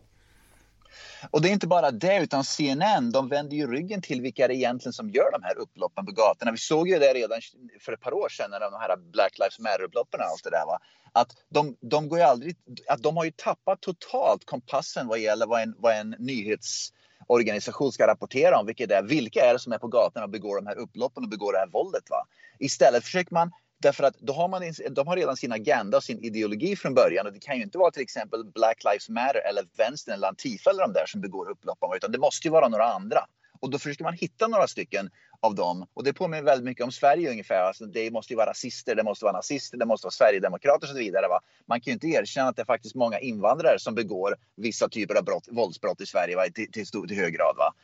Och 1.31 1.43
det 1.43 1.49
är 1.49 1.53
inte 1.53 1.67
bara 1.67 1.91
det, 1.91 2.23
utan 2.23 2.45
CNN 2.45 3.13
de 3.13 3.29
vänder 3.29 3.57
ju 3.57 3.67
ryggen 3.67 4.03
till 4.03 4.21
vilka 4.21 4.49
det 4.49 4.55
är 4.55 4.57
egentligen 4.57 4.93
som 4.93 5.11
gör 5.11 5.31
de 5.33 5.43
här 5.43 5.59
upploppen 5.59 6.07
på 6.07 6.13
gatorna. 6.13 6.53
Vi 6.53 6.59
såg 6.59 6.89
ju 6.89 6.99
det 6.99 7.15
redan 7.15 7.41
för 7.81 7.93
ett 7.93 8.01
par 8.01 8.15
år 8.15 8.29
sedan 8.29 8.51
när 8.51 8.61
de 8.61 8.73
här 8.81 8.97
Black 9.13 9.39
Lives 9.39 9.59
Matter-upploppen 9.59 10.21
och 10.21 10.27
allt 10.27 10.45
det 10.45 10.51
där. 10.51 10.67
Va? 10.67 10.79
Att 11.13 11.29
de, 11.49 11.77
de 11.81 12.09
går 12.09 12.19
ju 12.19 12.25
aldrig, 12.25 12.57
att 12.89 13.03
de 13.03 13.17
har 13.17 13.25
ju 13.25 13.31
tappat 13.31 13.81
totalt 13.81 14.45
kompassen 14.45 15.07
vad 15.07 15.19
gäller 15.19 15.47
vad 15.47 15.63
en, 15.63 15.75
vad 15.79 15.97
en 15.97 16.15
nyhets 16.19 16.93
organisation 17.27 17.93
ska 17.93 18.07
rapportera 18.07 18.59
om, 18.59 18.67
vilket 18.67 18.91
är 18.91 19.03
vilka 19.03 19.41
är 19.41 19.53
det 19.53 19.59
som 19.59 19.73
är 19.73 19.79
på 19.79 19.89
gatorna 19.89 20.25
och 20.25 20.31
begår 20.31 20.57
de 20.57 20.67
här 20.67 20.79
upploppen 20.79 21.25
och 21.25 21.31
begår 21.31 21.53
det 21.53 21.59
här 21.59 21.69
våldet. 21.73 22.11
Va? 22.11 22.27
Istället 22.59 23.05
försöker 23.05 23.35
man 23.35 23.51
Därför 23.83 24.05
att 24.05 24.19
då 24.19 24.33
har 24.33 24.49
man, 24.49 24.63
de 24.91 25.07
har 25.07 25.17
redan 25.17 25.37
sin 25.37 25.53
agenda 25.53 25.97
och 25.97 26.05
sin 26.05 26.25
ideologi 26.25 26.77
från 26.77 26.95
början. 26.95 27.27
Och 27.27 27.33
det 27.33 27.39
kan 27.39 27.57
ju 27.57 27.63
inte 27.63 27.79
vara 27.79 27.91
till 27.91 28.03
exempel 28.03 28.45
Black 28.45 28.85
Lives 28.85 29.09
Matter 29.09 29.41
eller 29.51 29.65
vänstern 29.77 30.15
eller 30.15 30.29
Antifa 30.29 30.71
eller 30.71 30.83
de 30.83 30.93
där 30.93 31.07
som 31.07 31.21
begår 31.21 31.51
upploppen. 31.51 31.89
Utan 31.97 32.13
det 32.13 32.19
måste 32.19 32.49
ju 32.49 32.53
vara 32.53 32.69
några 32.69 32.85
andra. 32.85 33.21
Och 33.62 33.70
då 33.70 33.79
försöker 33.79 34.05
man 34.05 34.14
hitta 34.14 34.49
några 34.49 34.69
stycken 34.69 35.11
av 35.41 35.55
dem. 35.55 35.87
Och 35.94 36.05
det 36.05 36.12
påminner 36.12 36.43
väldigt 36.43 36.64
mycket 36.64 36.85
om 36.85 36.93
Sverige 36.93 37.31
ungefär. 37.31 37.62
Alltså 37.62 37.87
det 37.87 38.11
måste 38.11 38.32
ju 38.32 38.37
vara 38.37 38.50
rasister, 38.50 38.94
det 38.94 39.03
måste 39.03 39.25
vara 39.25 39.37
nazister, 39.37 39.79
det 39.79 39.87
måste 39.87 40.05
vara 40.05 40.12
sverigedemokrater 40.12 40.87
och 40.87 40.88
så 40.88 40.99
vidare. 40.99 41.29
Va? 41.29 41.41
Man 41.67 41.81
kan 41.81 41.91
ju 41.91 41.93
inte 41.93 42.06
erkänna 42.06 42.49
att 42.49 42.56
det 42.56 42.62
är 42.62 42.67
faktiskt 42.67 42.94
många 42.94 43.19
invandrare 43.19 43.79
som 43.79 43.94
begår 43.94 44.37
vissa 44.56 44.88
typer 44.88 45.14
av 45.14 45.25
brott, 45.25 45.49
våldsbrott 45.50 46.00
i 46.00 46.06
Sverige 46.06 46.37
va? 46.37 46.43
Till, 46.55 46.73
till, 46.73 46.87
stor, 46.87 47.06
till 47.06 47.17
hög 47.17 47.35
grad. 47.35 47.56
Va? 47.56 47.75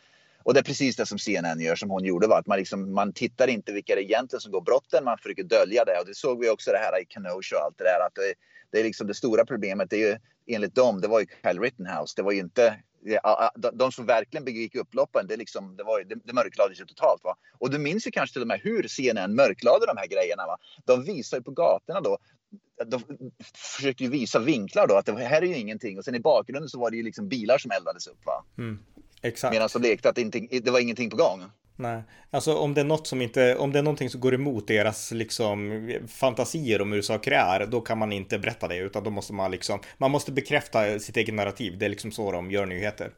Och 0.42 0.54
det 0.54 0.60
är 0.60 0.64
precis 0.64 0.96
det 0.96 1.06
som 1.06 1.18
CNN 1.18 1.60
gör, 1.60 1.76
som 1.76 1.90
hon 1.90 2.04
gjorde. 2.04 2.26
Va? 2.26 2.38
Att 2.38 2.46
man, 2.46 2.58
liksom, 2.58 2.94
man 2.94 3.12
tittar 3.12 3.48
inte 3.48 3.72
vilka 3.72 3.94
det 3.94 4.02
egentligen 4.02 4.40
som 4.40 4.52
går 4.52 4.60
brotten, 4.60 5.04
man 5.04 5.18
försöker 5.18 5.44
dölja 5.44 5.84
det. 5.84 5.98
Och 6.00 6.06
det 6.06 6.14
såg 6.14 6.40
vi 6.40 6.50
också 6.50 6.70
det 6.70 6.78
här 6.78 7.02
i 7.02 7.06
Kenosha 7.08 7.56
och 7.56 7.64
allt 7.64 7.78
det 7.78 7.84
där. 7.84 8.06
Att 8.06 8.14
det, 8.14 8.34
det 8.70 8.80
är 8.80 8.84
liksom 8.84 9.06
det 9.06 9.14
stora 9.14 9.44
problemet, 9.44 9.90
det 9.90 9.96
är 9.96 10.08
ju 10.08 10.16
enligt 10.46 10.74
dem, 10.74 11.00
det 11.00 11.08
var 11.08 11.20
ju 11.20 11.26
Kyle 11.26 11.60
Rittenhouse. 11.60 12.12
Det 12.16 12.22
var 12.22 12.32
ju 12.32 12.38
inte 12.38 12.76
de 13.72 13.92
som 13.92 14.06
verkligen 14.06 14.44
begick 14.44 14.74
upploppen, 14.74 15.26
det, 15.26 15.36
liksom, 15.36 15.76
det, 15.76 15.84
var, 15.84 16.04
det, 16.04 16.14
det 16.24 16.32
mörklades 16.32 16.80
ju 16.80 16.84
totalt. 16.84 17.24
Va? 17.24 17.36
Och 17.58 17.70
du 17.70 17.78
minns 17.78 18.06
ju 18.06 18.10
kanske 18.10 18.34
till 18.34 18.42
och 18.42 18.48
med 18.48 18.60
hur 18.60 18.88
CNN 18.88 19.34
mörklade 19.34 19.86
de 19.86 19.96
här 19.96 20.06
grejerna. 20.06 20.46
Va? 20.46 20.58
De 20.84 21.04
visar 21.04 21.36
ju 21.36 21.42
på 21.42 21.50
gatorna 21.50 22.00
då, 22.00 22.18
de 22.86 23.02
försökte 23.54 24.04
ju 24.04 24.10
visa 24.10 24.38
vinklar 24.38 24.86
då, 24.86 24.96
att 24.96 25.06
det 25.06 25.24
här 25.24 25.42
är 25.42 25.46
ju 25.46 25.56
ingenting. 25.56 25.98
Och 25.98 26.04
sen 26.04 26.14
i 26.14 26.20
bakgrunden 26.20 26.68
så 26.68 26.78
var 26.78 26.90
det 26.90 26.96
ju 26.96 27.02
liksom 27.02 27.28
bilar 27.28 27.58
som 27.58 27.70
eldades 27.70 28.06
upp. 28.06 28.26
Va? 28.26 28.44
Mm, 28.58 28.78
exakt. 29.22 29.52
Medan 29.52 29.68
de 29.72 29.82
lekte 29.82 30.08
att 30.08 30.14
det, 30.14 30.20
inte, 30.20 30.38
det 30.38 30.70
var 30.70 30.80
ingenting 30.80 31.10
på 31.10 31.16
gång. 31.16 31.44
Nej, 31.80 32.02
alltså 32.30 32.54
om 32.54 32.74
det 32.74 32.80
är 32.80 32.84
något 32.84 33.06
som 33.06 33.22
inte, 33.22 33.56
om 33.56 33.72
det 33.72 33.78
är 33.78 33.82
någonting 33.82 34.10
som 34.10 34.20
går 34.20 34.34
emot 34.34 34.66
deras 34.66 35.10
liksom 35.10 35.90
fantasier 36.08 36.82
om 36.82 36.92
hur 36.92 37.02
saker 37.02 37.32
är, 37.32 37.66
då 37.66 37.80
kan 37.80 37.98
man 37.98 38.12
inte 38.12 38.38
berätta 38.38 38.68
det, 38.68 38.76
utan 38.76 39.04
då 39.04 39.10
måste 39.10 39.32
man 39.32 39.50
liksom, 39.50 39.80
man 39.98 40.10
måste 40.10 40.32
bekräfta 40.32 40.98
sitt 40.98 41.16
eget 41.16 41.34
narrativ. 41.34 41.78
Det 41.78 41.84
är 41.84 41.88
liksom 41.88 42.12
så 42.12 42.32
de 42.32 42.50
gör 42.50 42.66
nyheter. 42.66 43.10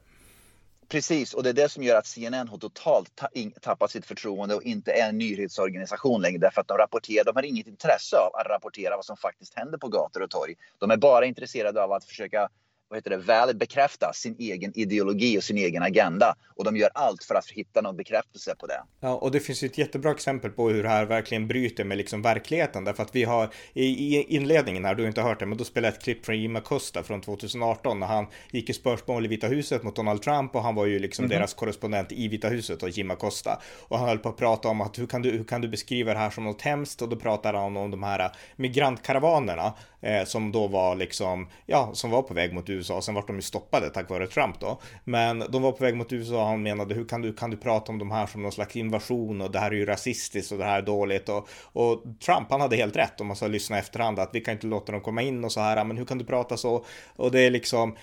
Precis, 0.88 1.34
och 1.34 1.42
det 1.42 1.48
är 1.48 1.52
det 1.52 1.68
som 1.68 1.82
gör 1.82 1.98
att 1.98 2.06
CNN 2.06 2.48
har 2.48 2.58
totalt 2.58 3.20
tappat 3.60 3.90
sitt 3.90 4.06
förtroende 4.06 4.54
och 4.54 4.62
inte 4.62 4.92
är 4.92 5.08
en 5.08 5.18
nyhetsorganisation 5.18 6.22
längre. 6.22 6.38
Därför 6.38 6.60
att 6.60 6.68
de 6.68 6.78
rapporterar, 6.78 7.24
de 7.24 7.36
har 7.36 7.42
inget 7.42 7.66
intresse 7.66 8.16
av 8.16 8.34
att 8.34 8.46
rapportera 8.46 8.96
vad 8.96 9.04
som 9.04 9.16
faktiskt 9.16 9.58
händer 9.58 9.78
på 9.78 9.88
gator 9.88 10.22
och 10.22 10.30
torg. 10.30 10.54
De 10.78 10.90
är 10.90 10.96
bara 10.96 11.26
intresserade 11.26 11.82
av 11.84 11.92
att 11.92 12.04
försöka 12.04 12.48
vad 12.90 12.96
heter 12.96 13.10
det, 13.10 13.16
väl 13.16 13.56
bekräfta 13.56 14.12
sin 14.12 14.36
egen 14.38 14.78
ideologi 14.78 15.38
och 15.38 15.44
sin 15.44 15.58
egen 15.58 15.82
agenda. 15.82 16.34
Och 16.56 16.64
de 16.64 16.76
gör 16.76 16.90
allt 16.94 17.24
för 17.24 17.34
att 17.34 17.50
hitta 17.50 17.80
någon 17.80 17.96
bekräftelse 17.96 18.54
på 18.58 18.66
det. 18.66 18.82
Ja, 19.00 19.14
och 19.14 19.30
det 19.30 19.40
finns 19.40 19.62
ju 19.62 19.66
ett 19.66 19.78
jättebra 19.78 20.10
exempel 20.10 20.50
på 20.50 20.70
hur 20.70 20.82
det 20.82 20.88
här 20.88 21.04
verkligen 21.04 21.48
bryter 21.48 21.84
med 21.84 21.98
liksom 21.98 22.22
verkligheten. 22.22 22.84
Därför 22.84 23.02
att 23.02 23.14
vi 23.14 23.24
har 23.24 23.50
i, 23.74 24.22
inledningen 24.36 24.84
här, 24.84 24.94
du 24.94 25.02
har 25.02 25.08
inte 25.08 25.22
hört 25.22 25.38
det, 25.38 25.46
men 25.46 25.58
då 25.58 25.64
spelade 25.64 25.88
jag 25.88 25.94
ett 25.98 26.02
klipp 26.02 26.26
från 26.26 26.38
Jim 26.38 26.56
Acosta 26.56 27.02
från 27.02 27.20
2018 27.20 28.00
när 28.00 28.06
han 28.06 28.26
gick 28.50 28.70
i 28.70 28.72
spörsmål 28.72 29.24
i 29.24 29.28
Vita 29.28 29.46
huset 29.46 29.82
mot 29.82 29.96
Donald 29.96 30.22
Trump 30.22 30.54
och 30.54 30.62
han 30.62 30.74
var 30.74 30.86
ju 30.86 30.98
liksom 30.98 31.24
mm 31.24 31.36
-hmm. 31.36 31.38
deras 31.38 31.54
korrespondent 31.54 32.12
i 32.12 32.28
Vita 32.28 32.48
huset 32.48 32.82
och 32.82 32.88
Jim 32.88 33.10
Acosta. 33.10 33.60
Och 33.88 33.98
han 33.98 34.08
höll 34.08 34.18
på 34.18 34.28
att 34.28 34.36
prata 34.36 34.68
om 34.68 34.80
att 34.80 34.98
hur 34.98 35.06
kan 35.06 35.22
du, 35.22 35.30
hur 35.30 35.44
kan 35.44 35.60
du 35.60 35.68
beskriva 35.68 36.12
det 36.12 36.18
här 36.18 36.30
som 36.30 36.44
något 36.44 36.62
hemskt? 36.62 37.02
Och 37.02 37.08
då 37.08 37.16
pratade 37.16 37.58
han 37.58 37.76
om 37.76 37.90
de 37.90 38.02
här 38.02 38.30
migrantkaravanerna 38.56 39.74
eh, 40.00 40.24
som 40.24 40.52
då 40.52 40.66
var 40.66 40.96
liksom, 40.96 41.48
ja, 41.66 41.90
som 41.92 42.10
var 42.10 42.22
på 42.22 42.34
väg 42.34 42.52
mot 42.52 42.70
USA 42.70 42.79
USA, 42.80 43.02
sen 43.02 43.14
vart 43.14 43.26
de 43.26 43.36
ju 43.36 43.42
stoppade 43.42 43.90
tack 43.90 44.10
vare 44.10 44.26
Trump 44.26 44.60
då. 44.60 44.80
Men 45.04 45.44
de 45.48 45.62
var 45.62 45.72
på 45.72 45.84
väg 45.84 45.96
mot 45.96 46.12
USA 46.12 46.42
och 46.42 46.46
han 46.46 46.62
menade 46.62 46.94
hur 46.94 47.04
kan 47.04 47.22
du, 47.22 47.32
kan 47.32 47.50
du 47.50 47.56
prata 47.56 47.92
om 47.92 47.98
de 47.98 48.10
här 48.10 48.26
som 48.26 48.42
någon 48.42 48.52
slags 48.52 48.76
invasion 48.76 49.40
och 49.40 49.50
det 49.50 49.58
här 49.58 49.70
är 49.70 49.74
ju 49.74 49.86
rasistiskt 49.86 50.52
och 50.52 50.58
det 50.58 50.64
här 50.64 50.78
är 50.78 50.82
dåligt 50.82 51.28
och, 51.28 51.48
och 51.72 52.02
Trump 52.24 52.46
han 52.50 52.60
hade 52.60 52.76
helt 52.76 52.96
rätt 52.96 53.20
om 53.20 53.26
man 53.26 53.36
ska 53.36 53.46
lyssna 53.46 53.78
efterhand 53.78 54.18
att 54.18 54.30
vi 54.32 54.40
kan 54.40 54.52
inte 54.52 54.66
låta 54.66 54.92
dem 54.92 55.00
komma 55.00 55.22
in 55.22 55.44
och 55.44 55.52
så 55.52 55.60
här, 55.60 55.84
men 55.84 55.96
hur 55.96 56.04
kan 56.04 56.18
du 56.18 56.24
prata 56.24 56.56
så? 56.56 56.84
Och 57.16 57.30
det 57.30 57.40
är 57.40 57.50
liksom, 57.50 57.96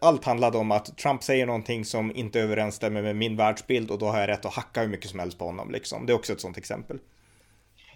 allt 0.00 0.24
handlade 0.24 0.58
om 0.58 0.70
att 0.70 0.98
Trump 0.98 1.22
säger 1.22 1.46
någonting 1.46 1.84
som 1.84 2.16
inte 2.16 2.40
överensstämmer 2.40 3.02
med 3.02 3.16
min 3.16 3.36
världsbild 3.36 3.90
och 3.90 3.98
då 3.98 4.06
har 4.06 4.20
jag 4.20 4.28
rätt 4.28 4.44
att 4.44 4.54
hacka 4.54 4.80
hur 4.80 4.88
mycket 4.88 5.10
som 5.10 5.18
helst 5.18 5.38
på 5.38 5.44
honom 5.44 5.70
liksom. 5.70 6.06
Det 6.06 6.12
är 6.12 6.14
också 6.14 6.32
ett 6.32 6.40
sånt 6.40 6.58
exempel. 6.58 6.98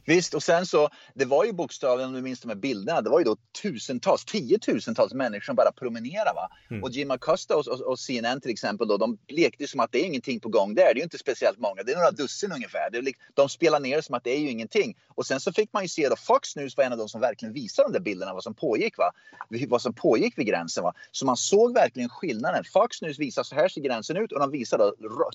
Visst, 0.06 0.34
och 0.34 0.42
sen 0.42 0.66
så, 0.66 0.88
det 1.14 1.24
var 1.24 1.44
ju 1.44 1.52
bokstavligen, 1.52 2.08
om 2.08 2.14
du 2.14 2.22
minns 2.22 2.40
de 2.40 2.48
här 2.48 2.56
bilderna, 2.56 3.00
det 3.00 3.10
var 3.10 3.18
ju 3.18 3.24
då 3.24 3.36
tusentals, 3.62 4.24
tiotusentals 4.24 5.14
människor 5.14 5.44
som 5.44 5.56
bara 5.56 5.72
promenerade. 5.72 6.32
Va? 6.34 6.48
Mm. 6.70 6.82
Och 6.82 6.90
Jim 6.90 7.10
Acosta 7.10 7.56
och, 7.56 7.66
och, 7.66 7.80
och, 7.80 7.98
CNN 7.98 8.40
till 8.40 8.50
exempel, 8.50 8.88
då, 8.88 8.96
de 8.96 9.18
lekte 9.28 9.66
som 9.66 9.80
att 9.80 9.92
det 9.92 9.98
är 9.98 10.04
ingenting 10.04 10.40
på 10.40 10.48
gång 10.48 10.74
där. 10.74 10.84
Det 10.84 10.90
är 10.90 10.94
ju 10.94 11.02
inte 11.02 11.18
speciellt 11.18 11.58
många, 11.58 11.82
det 11.82 11.92
är 11.92 11.96
några 11.96 12.10
dussin 12.10 12.52
ungefär. 12.52 12.90
Det 12.90 12.98
är, 12.98 13.04
de 13.34 13.48
spelar 13.48 13.80
ner 13.80 14.00
som 14.00 14.14
att 14.14 14.24
det 14.24 14.36
är 14.36 14.40
ju 14.40 14.50
ingenting. 14.50 14.96
Och 15.08 15.26
sen 15.26 15.40
så 15.40 15.52
fick 15.52 15.72
man 15.72 15.82
ju 15.82 15.88
se 15.88 16.08
då, 16.08 16.16
Fox 16.16 16.56
News 16.56 16.76
var 16.76 16.84
en 16.84 16.92
av 16.92 16.98
de 16.98 17.08
som 17.08 17.20
verkligen 17.20 17.54
visade 17.54 17.88
de 17.88 17.92
där 17.92 18.00
bilderna, 18.00 18.34
vad 18.34 18.42
som 18.42 18.54
pågick. 18.54 18.98
Va? 18.98 19.10
Vad 19.68 19.82
som 19.82 19.94
pågick 19.94 20.38
vid 20.38 20.46
gränsen. 20.46 20.84
Va? 20.84 20.92
Så 21.10 21.26
man 21.26 21.36
såg 21.36 21.74
verkligen 21.74 22.08
skillnaden. 22.08 22.64
Fox 22.64 23.02
News 23.02 23.18
visar 23.18 23.42
så 23.42 23.54
här 23.54 23.68
ser 23.68 23.80
gränsen 23.80 24.16
ut 24.16 24.32
och 24.32 24.40
de 24.40 24.50
visade 24.50 24.92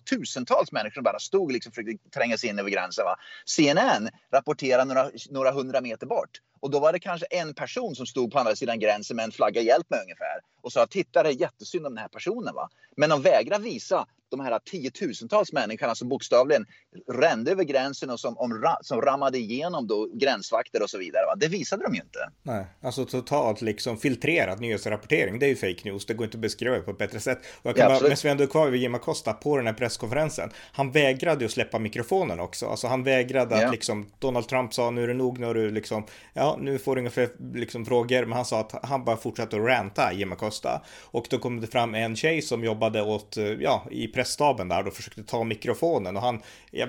tusentals 0.09 0.71
människor 0.71 0.93
som 0.93 1.03
bara 1.03 1.19
stod 1.19 1.43
och 1.43 1.51
liksom 1.51 1.71
försökte 1.71 2.09
tränga 2.09 2.37
sig 2.37 2.49
in 2.49 2.59
över 2.59 2.69
gränsen. 2.69 3.05
Va? 3.05 3.15
CNN 3.45 4.09
rapporterade 4.33 4.58
sortera 4.59 4.83
några, 4.83 5.11
några 5.29 5.51
hundra 5.51 5.81
meter 5.81 6.07
bort. 6.07 6.41
Och 6.59 6.69
då 6.69 6.79
var 6.79 6.93
det 6.93 6.99
kanske 6.99 7.25
en 7.25 7.53
person 7.53 7.95
som 7.95 8.05
stod 8.05 8.31
på 8.31 8.39
andra 8.39 8.55
sidan 8.55 8.79
gränsen 8.79 9.15
med 9.15 9.25
en 9.25 9.31
flagga 9.31 9.61
hjälp 9.61 9.89
mig 9.89 10.01
ungefär. 10.01 10.39
Och 10.61 10.71
sa 10.71 10.85
titta 10.85 11.23
det 11.23 11.29
är 11.29 11.41
jättesynd 11.41 11.85
om 11.85 11.93
den 11.93 12.01
här 12.01 12.09
personen. 12.09 12.55
Va? 12.55 12.69
Men 12.97 13.09
de 13.09 13.21
vägrar 13.21 13.59
visa 13.59 14.05
de 14.29 14.39
här 14.39 14.59
tiotusentals 14.59 15.53
människorna 15.53 15.95
som 15.95 16.09
bokstavligen 16.09 16.65
rände 17.07 17.51
över 17.51 17.63
gränsen 17.63 18.09
och 18.09 18.19
som, 18.19 18.37
om, 18.37 18.75
som 18.81 19.01
rammade 19.01 19.37
igenom 19.37 19.87
då 19.87 20.09
gränsvakter 20.13 20.83
och 20.83 20.89
så 20.89 20.97
vidare. 20.97 21.25
Va? 21.25 21.35
Det 21.35 21.47
visade 21.47 21.83
de 21.83 21.95
ju 21.95 22.01
inte. 22.01 22.19
Nej, 22.43 22.65
alltså 22.81 23.05
totalt 23.05 23.61
liksom 23.61 23.97
filtrerad 23.97 24.59
nyhetsrapportering. 24.59 25.39
Det 25.39 25.45
är 25.45 25.49
ju 25.49 25.55
fake 25.55 25.81
news. 25.83 26.05
Det 26.05 26.13
går 26.13 26.25
inte 26.25 26.37
att 26.37 26.41
beskriva 26.41 26.79
på 26.79 26.91
ett 26.91 26.97
bättre 26.97 27.19
sätt. 27.19 27.39
Och 27.61 27.69
jag 27.69 27.75
kan 27.75 27.91
ja, 27.91 27.99
bara, 27.99 28.03
medan 28.03 28.17
vi 28.23 28.29
ändå 28.29 28.43
är 28.43 28.47
kvar 28.47 28.69
vid 28.69 28.81
Jim 28.81 28.95
Acosta 28.95 29.33
på 29.33 29.57
den 29.57 29.67
här 29.67 29.73
presskonferensen. 29.73 30.49
Han 30.71 30.91
vägrade 30.91 31.43
ju 31.43 31.49
släppa 31.49 31.79
mikrofonen 31.79 32.39
också. 32.39 32.67
Alltså 32.67 32.87
han 32.87 33.03
vägrade 33.03 33.61
ja. 33.61 33.65
att 33.65 33.71
liksom 33.71 34.11
Donald 34.19 34.47
Trump 34.47 34.73
sa 34.73 34.91
nu 34.91 35.03
är 35.03 35.07
det 35.07 35.13
nog, 35.13 35.39
nu 35.39 35.49
är 35.49 35.53
du 35.53 35.71
liksom, 35.71 36.05
ja 36.33 36.48
nu 36.57 36.79
får 36.79 36.95
du 36.95 37.01
inga 37.01 37.09
fler 37.09 37.29
liksom, 37.53 37.85
frågor. 37.85 38.25
Men 38.25 38.31
han 38.31 38.45
sa 38.45 38.59
att 38.59 38.85
han 38.85 39.05
bara 39.05 39.17
fortsatte 39.17 39.55
att 39.55 39.63
ranta 39.63 40.13
Jim 40.13 40.31
Acosta. 40.31 40.81
Och 41.01 41.27
då 41.29 41.37
kom 41.37 41.61
det 41.61 41.67
fram 41.67 41.95
en 41.95 42.15
tjej 42.15 42.41
som 42.41 42.63
jobbade 42.63 43.01
åt, 43.01 43.37
ja, 43.59 43.85
i 43.91 44.07
pressstaben 44.07 44.67
där 44.67 44.87
och 44.87 44.93
försökte 44.93 45.23
ta 45.23 45.43
mikrofonen 45.43 46.15
och 46.17 46.21
han, 46.21 46.41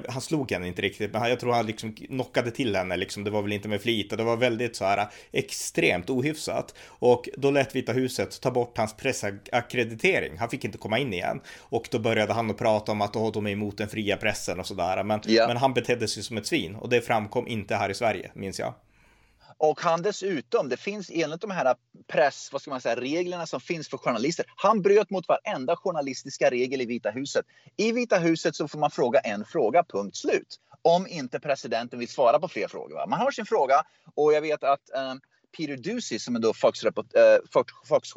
han 0.09 0.21
slog 0.21 0.53
henne 0.53 0.69
inte 0.69 0.83
riktigt, 0.83 1.13
men 1.13 1.29
jag 1.29 1.41
tror 1.41 1.53
han 1.53 1.67
liksom 1.67 1.93
knockade 1.93 2.51
till 2.51 2.77
henne 2.77 2.97
liksom. 2.97 3.25
Det 3.25 3.31
var 3.31 3.43
väl 3.43 3.53
inte 3.53 3.69
med 3.69 3.81
flit 3.81 4.13
och 4.13 4.19
det 4.19 4.25
var 4.25 4.37
väldigt 4.37 4.77
så 4.77 4.85
här 4.85 5.09
extremt 5.33 6.11
ohyfsat 6.11 6.75
och 6.87 7.29
då 7.37 7.51
lät 7.51 7.77
Vita 7.77 7.93
huset 7.93 8.41
ta 8.41 8.51
bort 8.51 8.79
hans 8.79 8.97
pressakkreditering. 8.97 10.39
Han 10.39 10.49
fick 10.49 10.65
inte 10.65 10.79
komma 10.79 10.99
in 10.99 11.13
igen 11.13 11.41
och 11.59 11.89
då 11.91 11.99
började 11.99 12.33
han 12.33 12.51
att 12.51 12.59
prata 12.59 12.93
om 12.93 13.01
att 13.01 13.17
oh, 13.17 13.33
de 13.33 13.47
är 13.47 13.51
emot 13.51 13.79
den 13.79 13.89
fria 13.89 14.17
pressen 14.17 14.61
och 14.61 14.67
sådär. 14.67 15.05
Men, 15.05 15.21
ja. 15.27 15.47
men 15.49 15.57
han 15.57 15.75
betedde 15.75 16.09
sig 16.09 16.23
som 16.23 16.37
ett 16.37 16.47
svin 16.47 16.75
och 16.75 16.89
det 16.89 17.01
framkom 17.01 17.49
inte 17.49 17.75
här 17.77 17.91
i 17.91 17.95
Sverige, 17.95 18.31
minns 18.35 18.59
jag. 18.59 18.75
Och 19.63 19.81
han 19.81 20.03
dessutom, 20.03 20.69
det 20.69 20.77
finns 20.77 21.11
enligt 21.15 21.41
de 21.41 21.51
här 21.51 21.75
press, 22.09 22.49
vad 22.53 22.63
ska 22.63 22.71
man 22.71 22.81
säga, 22.81 22.97
reglerna 22.97 23.47
som 23.47 23.61
finns 23.61 23.89
för 23.89 23.99
journalister. 23.99 24.47
Han 24.57 24.83
bröt 24.83 25.11
mot 25.11 25.29
varenda 25.29 25.77
journalistiska 25.77 26.51
regel 26.51 26.81
i 26.81 26.85
Vita 26.85 27.11
huset. 27.11 27.47
I 27.77 27.93
Vita 27.93 28.19
huset 28.19 28.57
så 28.57 28.69
får 28.69 28.79
man 28.79 28.91
fråga 28.91 29.21
en 29.21 29.45
fråga, 29.45 29.85
punkt 29.85 30.17
slut. 30.17 30.57
Om 30.83 31.07
inte 31.07 31.41
presidenten 31.41 31.99
vill 31.99 32.09
svara 32.09 32.39
på 32.39 32.49
fler 32.49 32.69
frågor. 32.69 32.95
Va? 32.95 33.07
Man 33.07 33.21
har 33.21 33.31
sin 33.31 33.47
fråga 33.47 33.83
och 34.15 34.33
jag 34.33 34.41
vet 34.41 34.65
att 34.65 34.95
eh, 34.95 35.15
Peter 35.57 35.77
Ducey 35.77 36.19
som 36.19 36.37
är 36.37 36.41
då 36.41 36.55
Fox-journalist, 36.55 37.15
eh, 37.17 37.89
Fox 37.89 38.13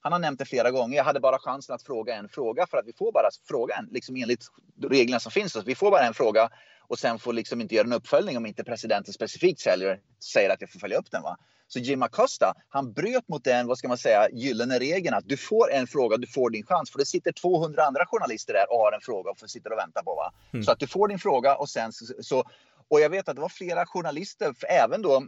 han 0.00 0.12
har 0.12 0.18
nämnt 0.18 0.38
det 0.38 0.44
flera 0.44 0.70
gånger. 0.70 0.96
Jag 0.96 1.04
hade 1.04 1.20
bara 1.20 1.38
chansen 1.38 1.74
att 1.74 1.82
fråga 1.82 2.16
en 2.16 2.28
fråga 2.28 2.66
för 2.66 2.78
att 2.78 2.86
vi 2.86 2.92
får 2.92 3.12
bara 3.12 3.28
fråga 3.48 3.74
en, 3.74 3.88
liksom 3.90 4.16
enligt 4.16 4.44
reglerna 4.82 5.20
som 5.20 5.32
finns. 5.32 5.56
Vi 5.66 5.74
får 5.74 5.90
bara 5.90 6.06
en 6.06 6.14
fråga 6.14 6.50
och 6.88 6.98
sen 6.98 7.18
får 7.18 7.32
liksom 7.32 7.60
inte 7.60 7.74
göra 7.74 7.86
en 7.86 7.92
uppföljning 7.92 8.36
om 8.36 8.46
inte 8.46 8.64
presidenten 8.64 9.14
specifikt 9.14 9.60
säljer, 9.60 10.00
säger 10.32 10.50
att 10.50 10.60
jag 10.60 10.70
får 10.70 10.78
följa 10.78 10.98
upp 10.98 11.10
den. 11.10 11.22
Va? 11.22 11.36
Så 11.68 11.78
Jim 11.78 12.02
Acosta, 12.02 12.54
han 12.68 12.92
bröt 12.92 13.28
mot 13.28 13.44
den, 13.44 13.66
vad 13.66 13.78
ska 13.78 13.88
man 13.88 13.98
säga, 13.98 14.28
gyllene 14.32 14.78
regeln 14.78 15.14
att 15.14 15.28
du 15.28 15.36
får 15.36 15.72
en 15.72 15.86
fråga, 15.86 16.16
du 16.16 16.26
får 16.26 16.50
din 16.50 16.66
chans. 16.66 16.90
För 16.90 16.98
det 16.98 17.06
sitter 17.06 17.32
200 17.32 17.82
andra 17.82 18.06
journalister 18.06 18.52
där 18.52 18.72
och 18.72 18.78
har 18.78 18.92
en 18.92 19.00
fråga 19.00 19.30
och 19.30 19.50
sitter 19.50 19.72
och 19.72 19.78
väntar 19.78 20.02
på. 20.02 20.14
Va? 20.14 20.32
Mm. 20.52 20.64
Så 20.64 20.72
att 20.72 20.78
du 20.78 20.86
får 20.86 21.08
din 21.08 21.18
fråga 21.18 21.56
och 21.56 21.68
sen 21.68 21.92
så, 22.20 22.44
och 22.88 23.00
jag 23.00 23.10
vet 23.10 23.28
att 23.28 23.36
det 23.36 23.42
var 23.42 23.48
flera 23.48 23.86
journalister, 23.86 24.54
även 24.68 25.02
då 25.02 25.22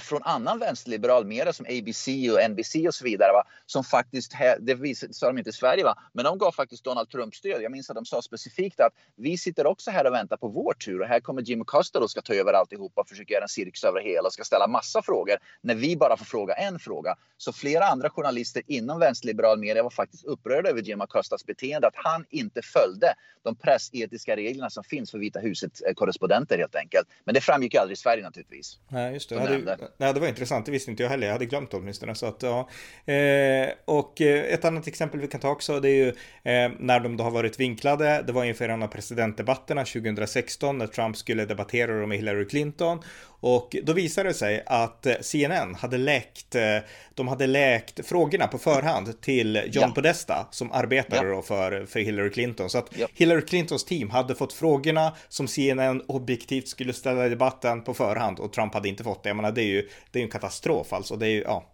från 0.00 0.22
annan 0.22 0.58
vänsterliberal 0.58 1.24
media 1.24 1.52
som 1.52 1.66
ABC 1.66 2.08
och 2.08 2.50
NBC 2.50 2.74
och 2.88 2.94
så 2.94 3.04
vidare. 3.04 3.32
Va? 3.32 3.44
Som 3.66 3.84
faktiskt, 3.84 4.34
det 4.60 4.74
visade, 4.74 5.14
sa 5.14 5.26
de 5.26 5.38
inte 5.38 5.50
i 5.50 5.52
Sverige, 5.52 5.84
va? 5.84 5.98
men 6.12 6.24
de 6.24 6.38
gav 6.38 6.52
faktiskt 6.52 6.84
Donald 6.84 7.10
Trump 7.10 7.34
stöd. 7.34 7.62
Jag 7.62 7.72
minns 7.72 7.90
att 7.90 7.96
de 7.96 8.04
sa 8.04 8.22
specifikt 8.22 8.80
att 8.80 8.92
vi 9.16 9.38
sitter 9.38 9.66
också 9.66 9.90
här 9.90 10.06
och 10.06 10.12
väntar 10.12 10.36
på 10.36 10.48
vår 10.48 10.74
tur 10.74 11.00
och 11.00 11.06
här 11.06 11.20
kommer 11.20 11.42
Jim 11.42 11.64
Costa 11.64 11.98
och 11.98 12.10
ska 12.10 12.20
ta 12.20 12.34
över 12.34 12.52
alltihopa 12.52 13.00
och 13.00 13.08
försöka 13.08 13.34
göra 13.34 13.42
en 13.42 13.48
cirkus 13.48 13.84
över 13.84 14.00
hela 14.00 14.26
och 14.26 14.32
ska 14.32 14.44
ställa 14.44 14.66
massa 14.66 15.02
frågor 15.02 15.36
när 15.60 15.74
vi 15.74 15.96
bara 15.96 16.16
får 16.16 16.24
fråga 16.24 16.54
en 16.54 16.78
fråga. 16.78 17.16
Så 17.36 17.52
flera 17.52 17.84
andra 17.84 18.10
journalister 18.10 18.62
inom 18.66 18.98
vänsterliberal 18.98 19.58
media 19.58 19.82
var 19.82 19.90
faktiskt 19.90 20.24
upprörda 20.24 20.70
över 20.70 20.82
Jim 20.82 21.02
Costas 21.08 21.46
beteende, 21.46 21.86
att 21.86 21.96
han 21.96 22.24
inte 22.30 22.62
följde 22.62 23.14
de 23.42 23.56
pressetiska 23.56 24.36
reglerna 24.36 24.70
som 24.70 24.84
finns 24.84 25.10
för 25.10 25.18
Vita 25.18 25.40
huset 25.40 25.80
korrespondenter 25.94 26.58
helt 26.58 26.74
enkelt. 26.74 27.08
Men 27.24 27.34
det 27.34 27.40
framgick 27.40 27.74
aldrig 27.74 27.94
i 27.94 28.00
Sverige 28.00 28.22
naturligtvis. 28.22 28.78
Nej, 28.88 29.12
just 29.12 29.28
det 29.28 29.67
det. 29.76 29.88
nej, 29.96 30.14
det 30.14 30.20
var 30.20 30.28
intressant, 30.28 30.66
det 30.66 30.72
visste 30.72 30.90
inte 30.90 31.02
jag 31.02 31.10
heller. 31.10 31.26
Jag 31.26 31.32
hade 31.32 31.46
glömt 31.46 31.70
det 31.70 31.76
åtminstone. 31.76 32.14
Så 32.14 32.26
att, 32.26 32.42
ja. 32.42 32.68
Eh, 33.12 33.68
och 33.84 34.20
eh, 34.20 34.44
ett 34.44 34.64
annat 34.64 34.86
exempel 34.86 35.20
vi 35.20 35.28
kan 35.28 35.40
ta 35.40 35.50
också, 35.50 35.80
det 35.80 35.90
är 35.90 35.94
ju 35.94 36.08
eh, 36.08 36.72
när 36.78 37.00
de 37.00 37.16
då 37.16 37.24
har 37.24 37.30
varit 37.30 37.60
vinklade. 37.60 38.24
Det 38.26 38.32
var 38.32 38.44
inför 38.44 38.68
en 38.68 38.82
av 38.82 38.88
presidentdebatterna 38.88 39.84
2016 39.84 40.78
när 40.78 40.86
Trump 40.86 41.16
skulle 41.16 41.44
debattera 41.44 42.06
med 42.06 42.18
Hillary 42.18 42.48
Clinton. 42.48 43.02
Och 43.40 43.76
då 43.82 43.92
visade 43.92 44.28
det 44.28 44.34
sig 44.34 44.62
att 44.66 45.06
eh, 45.06 45.14
CNN 45.20 45.74
hade 45.74 45.98
läckt, 45.98 46.54
eh, 46.54 46.78
de 47.14 47.28
hade 47.28 47.46
läckt 47.46 48.06
frågorna 48.06 48.46
på 48.46 48.58
förhand 48.58 49.20
till 49.20 49.56
John 49.56 49.84
ja. 49.88 49.90
Podesta 49.94 50.48
som 50.50 50.72
arbetade 50.72 51.28
ja. 51.28 51.34
då 51.34 51.42
för, 51.42 51.86
för 51.86 52.00
Hillary 52.00 52.30
Clinton. 52.30 52.70
Så 52.70 52.78
att 52.78 52.98
ja. 52.98 53.06
Hillary 53.14 53.42
Clintons 53.42 53.84
team 53.84 54.10
hade 54.10 54.34
fått 54.34 54.52
frågorna 54.52 55.16
som 55.28 55.48
CNN 55.48 56.02
objektivt 56.08 56.68
skulle 56.68 56.92
ställa 56.92 57.26
i 57.26 57.28
debatten 57.28 57.84
på 57.84 57.94
förhand 57.94 58.38
och 58.38 58.52
Trump 58.52 58.74
hade 58.74 58.88
inte 58.88 59.04
fått 59.04 59.22
det. 59.22 59.28
Jag 59.28 59.36
menar, 59.36 59.52
det 59.52 59.62
är 59.62 59.66
ju 59.66 59.88
det 60.10 60.18
är 60.18 60.22
en 60.22 60.30
katastrof 60.30 60.92
alltså. 60.92 61.16
Det 61.16 61.26
är 61.26 61.30
ju, 61.30 61.42
ja. 61.42 61.64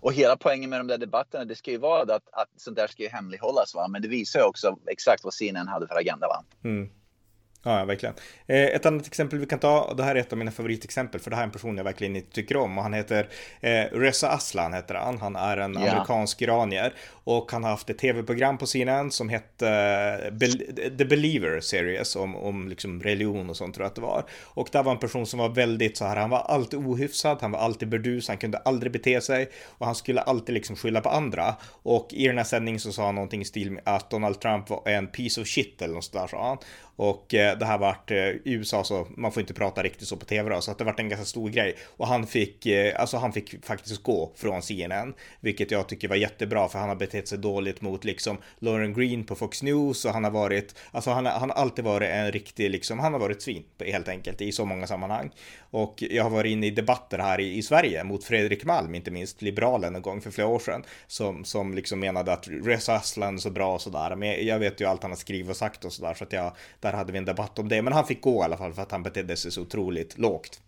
Och 0.00 0.12
hela 0.12 0.36
poängen 0.36 0.70
med 0.70 0.80
de 0.80 0.86
där 0.86 0.98
debatterna, 0.98 1.44
det 1.44 1.54
ska 1.54 1.70
ju 1.70 1.78
vara 1.78 2.02
att, 2.02 2.28
att 2.32 2.48
sånt 2.56 2.76
där 2.76 2.86
ska 2.86 3.02
ju 3.02 3.08
hemlighållas. 3.08 3.74
Va? 3.74 3.88
Men 3.88 4.02
det 4.02 4.08
visar 4.08 4.40
ju 4.40 4.44
också 4.46 4.78
exakt 4.86 5.24
vad 5.24 5.34
CNN 5.34 5.68
hade 5.68 5.88
för 5.88 5.96
agenda. 5.96 6.26
Va? 6.28 6.44
Mm. 6.64 6.90
Ja, 7.66 7.84
verkligen. 7.84 8.14
Eh, 8.46 8.64
ett 8.64 8.86
annat 8.86 9.06
exempel 9.06 9.38
vi 9.38 9.46
kan 9.46 9.58
ta, 9.58 9.80
och 9.80 9.96
det 9.96 10.02
här 10.02 10.14
är 10.14 10.20
ett 10.20 10.32
av 10.32 10.38
mina 10.38 10.50
favoritexempel, 10.50 11.20
för 11.20 11.30
det 11.30 11.36
här 11.36 11.42
är 11.42 11.46
en 11.46 11.52
person 11.52 11.76
jag 11.76 11.84
verkligen 11.84 12.16
inte 12.16 12.32
tycker 12.32 12.56
om. 12.56 12.78
Och 12.78 12.82
han 12.82 12.92
heter 12.92 13.28
eh, 13.60 13.84
Reza 13.92 14.28
Aslan, 14.28 14.74
heter 14.74 14.94
han. 14.94 15.18
Han 15.18 15.36
är 15.36 15.56
en 15.56 15.74
yeah. 15.74 15.92
amerikansk 15.92 16.42
iranier. 16.42 16.94
Och 17.24 17.52
han 17.52 17.64
har 17.64 17.70
haft 17.70 17.90
ett 17.90 17.98
tv-program 17.98 18.58
på 18.58 18.66
CNN 18.66 19.10
som 19.10 19.28
hette 19.28 19.66
uh, 20.30 20.38
The 20.98 21.04
Believer 21.04 21.60
Series, 21.60 22.16
om, 22.16 22.36
om 22.36 22.68
liksom 22.68 23.02
religion 23.02 23.50
och 23.50 23.56
sånt 23.56 23.74
tror 23.74 23.84
jag 23.84 23.88
att 23.88 23.94
det 23.94 24.00
var. 24.00 24.24
Och 24.44 24.68
där 24.72 24.82
var 24.82 24.92
en 24.92 24.98
person 24.98 25.26
som 25.26 25.38
var 25.38 25.48
väldigt 25.48 25.96
så 25.96 26.04
här, 26.04 26.16
han 26.16 26.30
var 26.30 26.38
alltid 26.38 26.78
ohyfsad, 26.78 27.38
han 27.40 27.50
var 27.50 27.58
alltid 27.58 27.88
burdus, 27.88 28.28
han 28.28 28.38
kunde 28.38 28.58
aldrig 28.58 28.92
bete 28.92 29.20
sig. 29.20 29.50
Och 29.66 29.86
han 29.86 29.94
skulle 29.94 30.20
alltid 30.20 30.54
liksom 30.54 30.76
skylla 30.76 31.00
på 31.00 31.08
andra. 31.08 31.54
Och 31.82 32.08
i 32.10 32.26
den 32.26 32.36
här 32.36 32.44
sändningen 32.44 32.80
så 32.80 32.92
sa 32.92 33.06
han 33.06 33.14
någonting 33.14 33.42
i 33.42 33.44
stil 33.44 33.70
med 33.70 33.82
att 33.84 34.10
Donald 34.10 34.40
Trump 34.40 34.70
var 34.70 34.88
en 34.88 35.06
piece 35.06 35.40
of 35.40 35.46
shit 35.46 35.82
eller 35.82 35.94
något 35.94 36.04
sådär 36.04 36.26
sa 36.26 36.48
han. 36.48 36.58
Och 36.96 37.34
eh, 37.34 37.58
det 37.58 37.66
här 37.66 37.78
vart 37.78 38.10
eh, 38.10 38.16
i 38.28 38.40
USA 38.44 38.84
så 38.84 39.06
man 39.16 39.32
får 39.32 39.40
inte 39.40 39.54
prata 39.54 39.82
riktigt 39.82 40.08
så 40.08 40.16
på 40.16 40.24
tv 40.24 40.50
då, 40.50 40.60
så 40.60 40.70
att 40.70 40.78
det 40.78 40.84
vart 40.84 41.00
en 41.00 41.08
ganska 41.08 41.24
stor 41.24 41.50
grej. 41.50 41.76
Och 41.96 42.06
han 42.06 42.26
fick, 42.26 42.66
eh, 42.66 43.00
alltså 43.00 43.16
han 43.16 43.32
fick 43.32 43.64
faktiskt 43.64 44.02
gå 44.02 44.32
från 44.36 44.62
CNN, 44.62 45.14
vilket 45.40 45.70
jag 45.70 45.88
tycker 45.88 46.08
var 46.08 46.16
jättebra 46.16 46.68
för 46.68 46.78
han 46.78 46.88
har 46.88 46.96
betett 46.96 47.28
sig 47.28 47.38
dåligt 47.38 47.80
mot 47.80 48.04
liksom 48.04 48.38
Lauren 48.58 48.94
Green 48.94 49.24
på 49.24 49.34
Fox 49.34 49.62
News 49.62 50.04
och 50.04 50.12
han 50.12 50.24
har 50.24 50.30
varit, 50.30 50.74
alltså 50.90 51.10
han, 51.10 51.26
han 51.26 51.50
har 51.50 51.56
alltid 51.56 51.84
varit 51.84 52.10
en 52.10 52.32
riktig 52.32 52.70
liksom, 52.70 52.98
han 52.98 53.12
har 53.12 53.20
varit 53.20 53.42
svin 53.42 53.64
helt 53.78 54.08
enkelt 54.08 54.40
i 54.40 54.52
så 54.52 54.64
många 54.64 54.86
sammanhang. 54.86 55.30
Och 55.76 56.02
jag 56.02 56.22
har 56.22 56.30
varit 56.30 56.50
inne 56.50 56.66
i 56.66 56.70
debatter 56.70 57.18
här 57.18 57.40
i, 57.40 57.56
i 57.56 57.62
Sverige 57.62 58.04
mot 58.04 58.24
Fredrik 58.24 58.64
Malm, 58.64 58.94
inte 58.94 59.10
minst 59.10 59.42
liberalen 59.42 59.96
en 59.96 60.02
gång 60.02 60.20
för 60.20 60.30
flera 60.30 60.48
år 60.48 60.58
sedan, 60.58 60.84
som, 61.06 61.44
som 61.44 61.74
liksom 61.74 62.00
menade 62.00 62.32
att 62.32 62.48
Reza 62.48 62.94
Aslan 62.94 63.34
är 63.34 63.38
så 63.38 63.50
bra 63.50 63.74
och 63.74 63.80
sådär. 63.80 64.16
Men 64.16 64.46
jag 64.46 64.58
vet 64.58 64.80
ju 64.80 64.84
allt 64.84 65.02
han 65.02 65.10
har 65.10 65.16
skrivit 65.16 65.50
och 65.50 65.56
sagt 65.56 65.84
och 65.84 65.92
sådär, 65.92 66.14
så 66.14 66.24
att 66.24 66.32
jag, 66.32 66.56
där 66.80 66.92
hade 66.92 67.12
vi 67.12 67.18
en 67.18 67.24
debatt 67.24 67.58
om 67.58 67.68
det. 67.68 67.82
Men 67.82 67.92
han 67.92 68.06
fick 68.06 68.20
gå 68.20 68.40
i 68.40 68.44
alla 68.44 68.56
fall 68.56 68.74
för 68.74 68.82
att 68.82 68.90
han 68.90 69.02
betedde 69.02 69.36
sig 69.36 69.50
så 69.50 69.62
otroligt 69.62 70.18
lågt. 70.18 70.60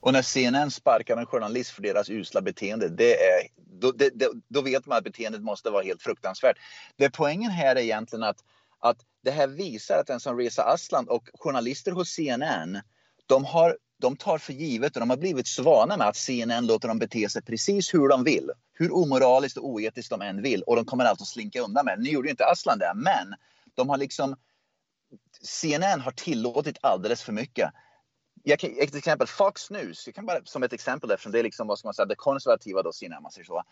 Och 0.00 0.12
när 0.12 0.22
CNN 0.22 0.70
sparkar 0.70 1.16
en 1.16 1.26
journalist 1.26 1.70
för 1.70 1.82
deras 1.82 2.10
usla 2.10 2.40
beteende, 2.40 2.88
det 2.88 3.12
är, 3.12 3.40
då, 3.56 3.92
det, 3.92 4.10
det, 4.14 4.28
då 4.48 4.60
vet 4.60 4.86
man 4.86 4.98
att 4.98 5.04
beteendet 5.04 5.42
måste 5.42 5.70
vara 5.70 5.82
helt 5.82 6.02
fruktansvärt. 6.02 6.56
Det 6.96 7.10
poängen 7.10 7.50
här 7.50 7.76
är 7.76 7.80
egentligen 7.80 8.22
att, 8.22 8.38
att 8.80 8.98
det 9.24 9.30
här 9.30 9.46
visar 9.46 9.98
att 10.00 10.10
en 10.10 10.20
som 10.20 10.38
Reza 10.38 10.62
Aslan 10.62 11.08
och 11.08 11.28
journalister 11.34 11.92
hos 11.92 12.08
CNN, 12.08 12.80
de, 13.26 13.44
har, 13.44 13.76
de 13.98 14.16
tar 14.16 14.38
för 14.38 14.52
givet 14.52 14.96
och 14.96 15.00
de 15.00 15.10
har 15.10 15.16
blivit 15.16 15.46
svana 15.46 15.96
med 15.96 16.08
att 16.08 16.16
CNN 16.16 16.66
låter 16.66 16.88
dem 16.88 16.98
bete 16.98 17.28
sig 17.28 17.42
precis 17.42 17.94
hur 17.94 18.08
de 18.08 18.24
vill. 18.24 18.50
Hur 18.72 18.94
omoraliskt 18.94 19.58
och 19.58 19.68
oetiskt 19.68 20.10
de 20.10 20.22
än 20.22 20.42
vill 20.42 20.62
och 20.62 20.76
de 20.76 20.84
kommer 20.84 21.04
alltid 21.04 21.22
att 21.22 21.28
slinka 21.28 21.60
undan 21.60 21.84
med 21.84 21.98
Nu 21.98 22.10
gjorde 22.10 22.28
ju 22.28 22.30
inte 22.30 22.46
Aslan 22.46 22.78
det, 22.78 22.92
men 22.94 23.34
de 23.74 23.88
har 23.88 23.96
liksom 23.96 24.36
CNN 25.42 26.00
har 26.00 26.12
tillåtit 26.12 26.78
alldeles 26.80 27.22
för 27.22 27.32
mycket. 27.32 27.70
Jag 28.42 28.58
kan, 28.58 28.70
ett 28.78 28.94
exempel, 28.94 29.26
Fox 29.26 29.70
News, 29.70 30.06
jag 30.06 30.14
kan 30.14 30.26
bara 30.26 30.44
som 30.44 30.62
ett 30.62 30.72
exempel 30.72 31.10
eftersom 31.10 31.32
det 31.32 31.38
är 31.38 31.42
liksom 31.42 31.66
vad 31.66 31.78
ska 31.78 31.88
man 31.88 31.94
säga, 31.94 32.06
det 32.06 32.14
konservativa 32.14 32.82
då, 32.82 32.92
CNN, 32.92 33.22
man 33.22 33.32
säger 33.32 33.44
så, 33.44 33.62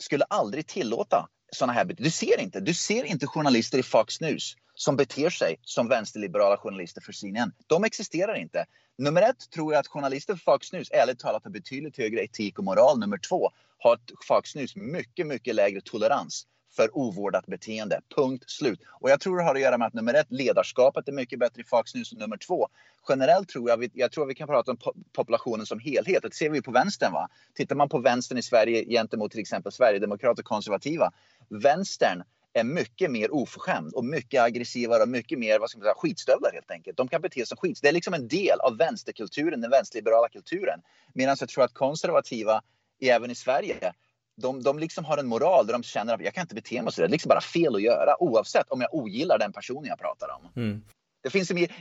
skulle 0.00 0.24
aldrig 0.24 0.66
tillåta 0.66 1.28
sådana 1.52 1.72
här 1.72 1.84
Du 1.84 2.10
ser 2.10 2.40
inte, 2.40 2.60
du 2.60 2.74
ser 2.74 3.04
inte 3.04 3.26
journalister 3.26 3.78
i 3.78 3.82
Fox 3.82 4.20
News 4.20 4.56
som 4.74 4.96
beter 4.96 5.30
sig 5.30 5.56
som 5.62 5.88
vänsterliberala 5.88 6.56
journalister 6.56 7.00
för 7.00 7.12
CNN. 7.12 7.52
De 7.66 7.84
existerar 7.84 8.34
inte. 8.34 8.66
Nummer 8.98 9.22
ett 9.22 9.50
tror 9.54 9.72
jag 9.72 9.80
att 9.80 9.86
journalister 9.86 10.34
för 10.34 10.52
Fox 10.52 10.72
News 10.72 10.90
ärligt 10.90 11.18
talat 11.18 11.44
har 11.44 11.50
betydligt 11.50 11.98
högre 11.98 12.24
etik 12.24 12.58
och 12.58 12.64
moral. 12.64 12.98
Nummer 12.98 13.18
två 13.18 13.50
har 13.78 13.98
Fox 14.28 14.54
News 14.54 14.76
mycket, 14.76 15.26
mycket 15.26 15.54
lägre 15.54 15.80
tolerans 15.80 16.46
för 16.76 16.98
ovårdat 16.98 17.46
beteende. 17.46 18.00
Punkt 18.16 18.50
slut. 18.50 18.80
Och 18.88 19.10
jag 19.10 19.20
tror 19.20 19.36
det 19.36 19.44
har 19.44 19.54
att 19.54 19.60
göra 19.60 19.78
med 19.78 19.86
att 19.86 19.94
nummer 19.94 20.14
ett, 20.14 20.26
ledarskapet 20.30 21.08
är 21.08 21.12
mycket 21.12 21.38
bättre 21.38 21.60
i 21.62 21.64
Fox 21.64 21.94
News. 21.94 22.12
Och 22.12 22.18
nummer 22.18 22.36
två, 22.36 22.68
generellt 23.08 23.48
tror 23.48 23.70
jag, 23.70 23.90
jag 23.92 24.12
tror 24.12 24.26
vi 24.26 24.34
kan 24.34 24.48
prata 24.48 24.70
om 24.70 24.78
populationen 25.12 25.66
som 25.66 25.78
helhet. 25.78 26.22
Det 26.22 26.34
ser 26.34 26.50
vi 26.50 26.62
på 26.62 26.70
vänstern. 26.70 27.12
Va? 27.12 27.28
Tittar 27.54 27.76
man 27.76 27.88
på 27.88 27.98
vänstern 27.98 28.38
i 28.38 28.42
Sverige 28.42 28.84
gentemot 28.84 29.30
till 29.30 29.40
exempel 29.40 29.72
Sverigedemokrater 29.72 30.42
och 30.42 30.46
konservativa. 30.46 31.12
Vänstern 31.48 32.22
är 32.52 32.64
mycket 32.64 33.10
mer 33.10 33.34
oförskämd 33.34 33.94
och 33.94 34.04
mycket 34.04 34.42
aggressivare 34.42 35.02
och 35.02 35.08
mycket 35.08 35.38
mer 35.38 35.58
vad 35.58 35.70
ska 35.70 35.78
man 35.78 35.84
säga, 35.84 35.94
skitstövlar 35.94 36.50
helt 36.52 36.70
enkelt. 36.70 36.96
De 36.96 37.08
kan 37.08 37.20
bete 37.20 37.40
sig 37.40 37.46
som 37.46 37.56
skit. 37.56 37.78
Det 37.82 37.88
är 37.88 37.92
liksom 37.92 38.14
en 38.14 38.28
del 38.28 38.60
av 38.60 38.76
vänsterkulturen, 38.76 39.60
den 39.60 39.70
vänsterliberala 39.70 40.28
kulturen. 40.28 40.80
Medan 41.14 41.36
jag 41.40 41.48
tror 41.48 41.64
att 41.64 41.74
konservativa, 41.74 42.62
även 43.00 43.30
i 43.30 43.34
Sverige, 43.34 43.92
de, 44.40 44.62
de 44.62 44.78
liksom 44.78 45.04
har 45.04 45.18
en 45.18 45.26
moral 45.26 45.66
där 45.66 45.72
de 45.72 45.82
känner 45.82 46.14
att 46.14 46.20
jag 46.20 46.34
kan 46.34 46.42
inte 46.42 46.54
bete 46.54 46.82
mig 46.82 46.92
så. 46.92 47.00
Det 47.00 47.06
är 47.06 47.10
liksom 47.10 47.28
bara 47.28 47.40
fel 47.40 47.74
att 47.74 47.82
göra 47.82 48.22
oavsett 48.22 48.70
om 48.70 48.80
jag 48.80 48.94
ogillar 48.94 49.38
den 49.38 49.52
personen 49.52 49.84
jag 49.84 49.98
pratar 49.98 50.28
om. 50.28 50.62
Mm. 50.62 50.82
Det 51.22 51.30
finns 51.30 51.50
mer, 51.50 51.72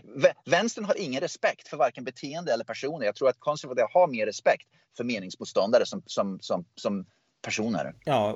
vänstern 0.46 0.86
har 0.86 0.98
ingen 0.98 1.22
respekt 1.22 1.68
för 1.68 1.78
varken 1.78 2.04
beteende 2.04 2.54
eller 2.54 2.64
personer. 2.64 3.06
Jag 3.06 3.16
tror 3.16 3.30
att 3.30 3.40
konservativa 3.40 3.88
har 3.94 4.08
mer 4.08 4.26
respekt 4.26 4.68
för 4.98 5.04
meningsmotståndare 5.04 5.86
som, 5.86 6.04
som, 6.06 6.40
som, 6.42 6.66
som 6.76 7.06
personer. 7.41 7.94
Ja, 8.03 8.36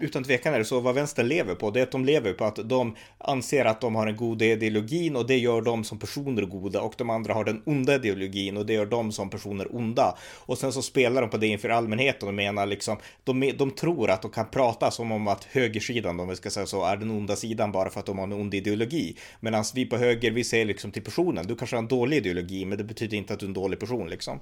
utan 0.00 0.24
tvekan 0.24 0.54
är 0.54 0.58
det 0.58 0.64
så. 0.64 0.80
Vad 0.80 0.94
vänstern 0.94 1.28
lever 1.28 1.54
på, 1.54 1.70
det 1.70 1.80
är 1.80 1.82
att 1.82 1.92
de 1.92 2.04
lever 2.04 2.32
på 2.32 2.44
att 2.44 2.68
de 2.68 2.96
anser 3.18 3.64
att 3.64 3.80
de 3.80 3.94
har 3.94 4.06
en 4.06 4.16
god 4.16 4.42
ideologin 4.42 5.16
och 5.16 5.26
det 5.26 5.36
gör 5.36 5.62
dem 5.62 5.84
som 5.84 5.98
personer 5.98 6.42
goda 6.42 6.80
och 6.80 6.94
de 6.98 7.10
andra 7.10 7.34
har 7.34 7.44
den 7.44 7.62
onda 7.66 7.94
ideologin 7.94 8.56
och 8.56 8.66
det 8.66 8.72
gör 8.72 8.86
dem 8.86 9.12
som 9.12 9.30
personer 9.30 9.76
onda. 9.76 10.18
Och 10.36 10.58
sen 10.58 10.72
så 10.72 10.82
spelar 10.82 11.20
de 11.20 11.30
på 11.30 11.36
det 11.36 11.46
inför 11.46 11.68
allmänheten 11.68 12.28
och 12.28 12.34
menar 12.34 12.66
liksom, 12.66 12.96
de, 13.24 13.52
de 13.58 13.70
tror 13.70 14.10
att 14.10 14.22
de 14.22 14.30
kan 14.30 14.46
prata 14.50 14.90
som 14.90 15.12
om 15.12 15.28
att 15.28 15.44
högersidan, 15.44 16.20
om 16.20 16.28
vi 16.28 16.36
ska 16.36 16.50
säga 16.50 16.66
så, 16.66 16.84
är 16.84 16.96
den 16.96 17.10
onda 17.10 17.36
sidan 17.36 17.72
bara 17.72 17.90
för 17.90 18.00
att 18.00 18.06
de 18.06 18.18
har 18.18 18.24
en 18.24 18.32
ond 18.32 18.54
ideologi. 18.54 19.16
Medan 19.40 19.64
vi 19.74 19.86
på 19.86 19.96
höger, 19.96 20.30
vi 20.30 20.44
ser 20.44 20.64
liksom 20.64 20.92
till 20.92 21.04
personen. 21.04 21.46
Du 21.46 21.56
kanske 21.56 21.76
har 21.76 21.82
en 21.82 21.88
dålig 21.88 22.16
ideologi, 22.16 22.64
men 22.64 22.78
det 22.78 22.84
betyder 22.84 23.16
inte 23.16 23.34
att 23.34 23.40
du 23.40 23.46
är 23.46 23.48
en 23.48 23.54
dålig 23.54 23.80
person 23.80 24.08
liksom. 24.10 24.40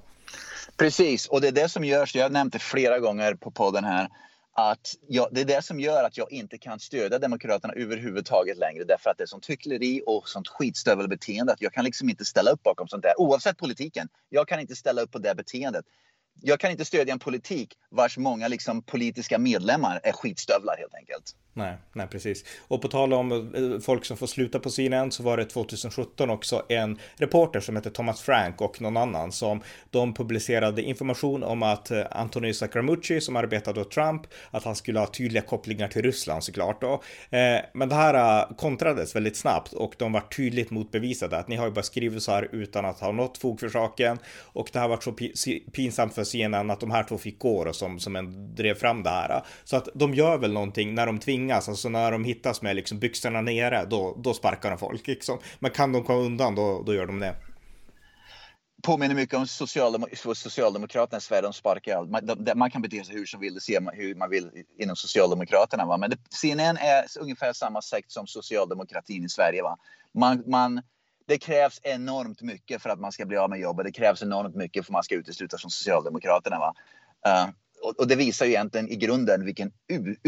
Precis, 0.79 1.27
och 1.27 1.41
det 1.41 1.47
är 1.47 1.51
det 1.51 1.69
som 1.69 1.83
görs. 1.83 2.15
Jag 2.15 2.23
har 2.23 2.29
nämnt 2.29 2.53
det 2.53 2.59
flera 2.59 2.99
gånger 2.99 3.33
på 3.33 3.51
podden 3.51 3.83
här. 3.83 4.09
Att 4.53 4.95
jag, 5.07 5.27
det 5.31 5.41
är 5.41 5.45
det 5.45 5.61
som 5.61 5.79
gör 5.79 6.03
att 6.03 6.17
jag 6.17 6.31
inte 6.31 6.57
kan 6.57 6.79
stödja 6.79 7.19
Demokraterna 7.19 7.73
överhuvudtaget 7.73 8.57
längre. 8.57 8.83
Därför 8.83 9.09
att 9.09 9.17
det 9.17 9.23
är 9.23 9.27
sånt 9.27 9.49
hyckleri 9.49 10.01
och 10.05 10.29
sånt 10.29 10.47
skitstövelbeteende 10.47 11.53
att 11.53 11.61
jag 11.61 11.73
kan 11.73 11.85
liksom 11.85 12.09
inte 12.09 12.25
ställa 12.25 12.51
upp 12.51 12.63
bakom 12.63 12.87
sånt 12.87 13.03
där. 13.03 13.13
Oavsett 13.17 13.57
politiken. 13.57 14.07
Jag 14.29 14.47
kan 14.47 14.59
inte 14.59 14.75
ställa 14.75 15.01
upp 15.01 15.11
på 15.11 15.19
det 15.19 15.35
beteendet 15.35 15.85
jag 16.41 16.59
kan 16.59 16.71
inte 16.71 16.85
stödja 16.85 17.13
en 17.13 17.19
politik 17.19 17.73
vars 17.89 18.17
många 18.17 18.47
liksom, 18.47 18.81
politiska 18.81 19.39
medlemmar 19.39 19.99
är 20.03 20.11
skitstövlar 20.11 20.77
helt 20.77 20.95
enkelt. 20.95 21.35
Nej, 21.59 21.77
nej 21.93 22.07
precis. 22.07 22.45
Och 22.67 22.81
på 22.81 22.87
tal 22.87 23.13
om 23.13 23.31
eh, 23.31 23.79
folk 23.79 24.05
som 24.05 24.17
får 24.17 24.27
sluta 24.27 24.59
på 24.59 24.69
CNN 24.69 25.11
så 25.11 25.23
var 25.23 25.37
det 25.37 25.45
2017 25.45 26.29
också 26.29 26.65
en 26.69 26.99
reporter 27.15 27.59
som 27.59 27.75
hette 27.75 27.89
Thomas 27.89 28.21
Frank 28.21 28.61
och 28.61 28.81
någon 28.81 28.97
annan 28.97 29.31
som 29.31 29.61
de 29.89 30.13
publicerade 30.13 30.81
information 30.81 31.43
om 31.43 31.63
att 31.63 31.91
eh, 31.91 32.01
Anthony 32.11 32.53
Scaramucci 32.53 33.21
som 33.21 33.35
arbetade 33.35 33.81
åt 33.81 33.91
Trump, 33.91 34.21
att 34.51 34.63
han 34.63 34.75
skulle 34.75 34.99
ha 34.99 35.07
tydliga 35.07 35.43
kopplingar 35.43 35.87
till 35.87 36.01
Ryssland 36.01 36.43
såklart 36.43 36.81
då. 36.81 36.93
Eh, 37.29 37.59
men 37.73 37.89
det 37.89 37.95
här 37.95 38.39
eh, 38.41 38.55
kontrades 38.55 39.15
väldigt 39.15 39.37
snabbt 39.37 39.73
och 39.73 39.93
de 39.97 40.11
var 40.11 40.21
tydligt 40.21 40.71
motbevisade 40.71 41.37
att 41.37 41.47
ni 41.47 41.55
har 41.55 41.65
ju 41.65 41.71
bara 41.71 41.83
skrivit 41.83 42.23
så 42.23 42.31
här 42.31 42.49
utan 42.51 42.85
att 42.85 42.99
ha 42.99 43.11
något 43.11 43.37
fog 43.37 43.59
för 43.59 43.69
saken 43.69 44.17
och 44.39 44.69
det 44.73 44.79
har 44.79 44.89
varit 44.89 45.03
så 45.03 45.13
pinsamt 45.71 46.15
för 46.15 46.23
CNN 46.23 46.71
att 46.71 46.79
de 46.79 46.91
här 46.91 47.03
två 47.03 47.17
fick 47.17 47.39
gå 47.39 47.67
och 47.67 47.75
som, 47.75 47.99
som 47.99 48.15
en 48.15 48.55
drev 48.55 48.75
fram 48.75 49.03
det 49.03 49.09
här. 49.09 49.43
Så 49.63 49.77
att 49.77 49.89
de 49.93 50.13
gör 50.13 50.37
väl 50.37 50.53
någonting 50.53 50.95
när 50.95 51.05
de 51.05 51.19
tvingar 51.19 51.48
tvingas, 51.49 51.69
alltså 51.69 51.89
när 51.89 52.11
de 52.11 52.23
hittas 52.23 52.61
med 52.61 52.75
liksom 52.75 52.99
byxorna 52.99 53.41
nere, 53.41 53.85
då, 53.85 54.15
då 54.17 54.33
sparkar 54.33 54.69
de 54.69 54.77
folk 54.77 55.07
liksom. 55.07 55.39
Men 55.59 55.71
kan 55.71 55.91
de 55.91 56.03
komma 56.03 56.19
undan, 56.19 56.55
då, 56.55 56.83
då 56.85 56.93
gör 56.93 57.07
de 57.07 57.19
det 57.19 57.35
påminner 58.83 59.15
mycket 59.15 59.35
om 59.35 59.47
socialdem 59.47 60.05
Socialdemokraterna 60.35 61.17
i 61.17 61.21
Sverige. 61.21 61.41
De 61.41 61.53
sparkar. 61.53 62.05
Man, 62.05 62.25
de, 62.25 62.55
man, 62.55 62.71
kan 62.71 62.81
bete 62.81 63.03
sig 63.03 63.15
hur 63.15 63.25
som 63.25 63.39
vill, 63.39 63.53
det 63.53 63.61
ser 63.61 63.81
man 63.81 63.93
hur 63.93 64.15
man 64.15 64.29
vill 64.29 64.49
inom 64.77 64.95
Socialdemokraterna. 64.95 65.85
Va? 65.85 65.97
Men 65.97 66.09
det, 66.09 66.17
CNN 66.29 66.77
är 66.77 67.05
ungefär 67.19 67.53
samma 67.53 67.81
sekt 67.81 68.11
som 68.11 68.27
socialdemokratin 68.27 69.25
i 69.25 69.29
Sverige. 69.29 69.63
Va? 69.63 69.77
Man, 70.13 70.43
man, 70.47 70.81
det 71.27 71.37
krävs 71.37 71.79
enormt 71.83 72.41
mycket 72.41 72.81
för 72.81 72.89
att 72.89 72.99
man 72.99 73.11
ska 73.11 73.25
bli 73.25 73.37
av 73.37 73.49
med 73.49 73.59
jobbet. 73.59 73.85
Det 73.85 73.91
krävs 73.91 74.21
enormt 74.21 74.55
mycket 74.55 74.85
för 74.85 74.91
att 74.91 74.93
man 74.93 75.03
ska 75.03 75.15
uteslutas 75.15 75.61
från 75.61 75.71
Socialdemokraterna. 75.71 76.59
Va? 76.59 76.73
Uh, 77.27 77.49
och, 77.81 77.99
och, 77.99 78.07
det 78.07 78.15
visar 78.15 78.45
ju 78.45 78.51
egentligen 78.51 78.89
i 78.89 78.95
grunden 78.95 79.45
vilken 79.45 79.71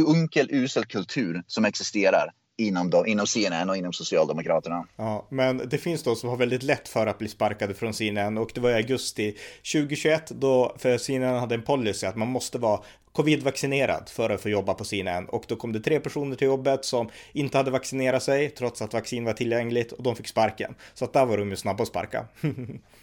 unkel, 0.07 0.47
usel 0.51 0.85
kultur 0.85 1.43
som 1.47 1.65
existerar 1.65 2.33
inom, 2.57 2.89
då, 2.89 3.07
inom 3.07 3.27
CNN 3.27 3.69
och 3.69 3.77
inom 3.77 3.93
Socialdemokraterna. 3.93 4.87
Ja, 4.95 5.27
men 5.29 5.57
det 5.69 5.77
finns 5.77 6.03
de 6.03 6.15
som 6.15 6.29
har 6.29 6.37
väldigt 6.37 6.63
lätt 6.63 6.87
för 6.87 7.07
att 7.07 7.17
bli 7.17 7.27
sparkade 7.27 7.73
från 7.73 7.93
CNN 7.93 8.37
och 8.37 8.51
det 8.55 8.61
var 8.61 8.69
i 8.69 8.73
augusti 8.73 9.35
2021 9.73 10.31
då, 10.35 10.75
för 10.77 10.97
CNN 10.97 11.39
hade 11.39 11.55
en 11.55 11.63
policy 11.63 12.07
att 12.07 12.15
man 12.15 12.27
måste 12.27 12.57
vara 12.57 12.79
covid-vaccinerad 13.11 14.09
för 14.09 14.29
att 14.29 14.41
få 14.41 14.49
jobba 14.49 14.73
på 14.73 14.83
CNN 14.83 15.25
och 15.25 15.43
då 15.47 15.55
kom 15.55 15.71
det 15.71 15.79
tre 15.79 15.99
personer 15.99 16.35
till 16.35 16.47
jobbet 16.47 16.85
som 16.85 17.09
inte 17.33 17.57
hade 17.57 17.71
vaccinerat 17.71 18.23
sig 18.23 18.49
trots 18.49 18.81
att 18.81 18.93
vaccin 18.93 19.25
var 19.25 19.33
tillgängligt 19.33 19.91
och 19.91 20.03
de 20.03 20.15
fick 20.15 20.27
sparken. 20.27 20.75
Så 20.93 21.05
att 21.05 21.13
där 21.13 21.25
var 21.25 21.37
de 21.37 21.49
ju 21.49 21.55
snabba 21.55 21.81
att 21.81 21.87
sparka. 21.87 22.25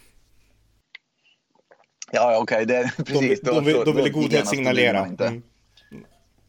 ja, 2.12 2.38
okej, 2.38 2.62
okay, 2.62 2.85
precis. 3.05 3.40
De, 3.40 3.51
de, 3.51 3.73
de, 3.73 3.85
de 3.85 3.92
ville 3.92 4.11
godhet 4.11 4.49
signalera. 4.49 5.05
Mm. 5.05 5.42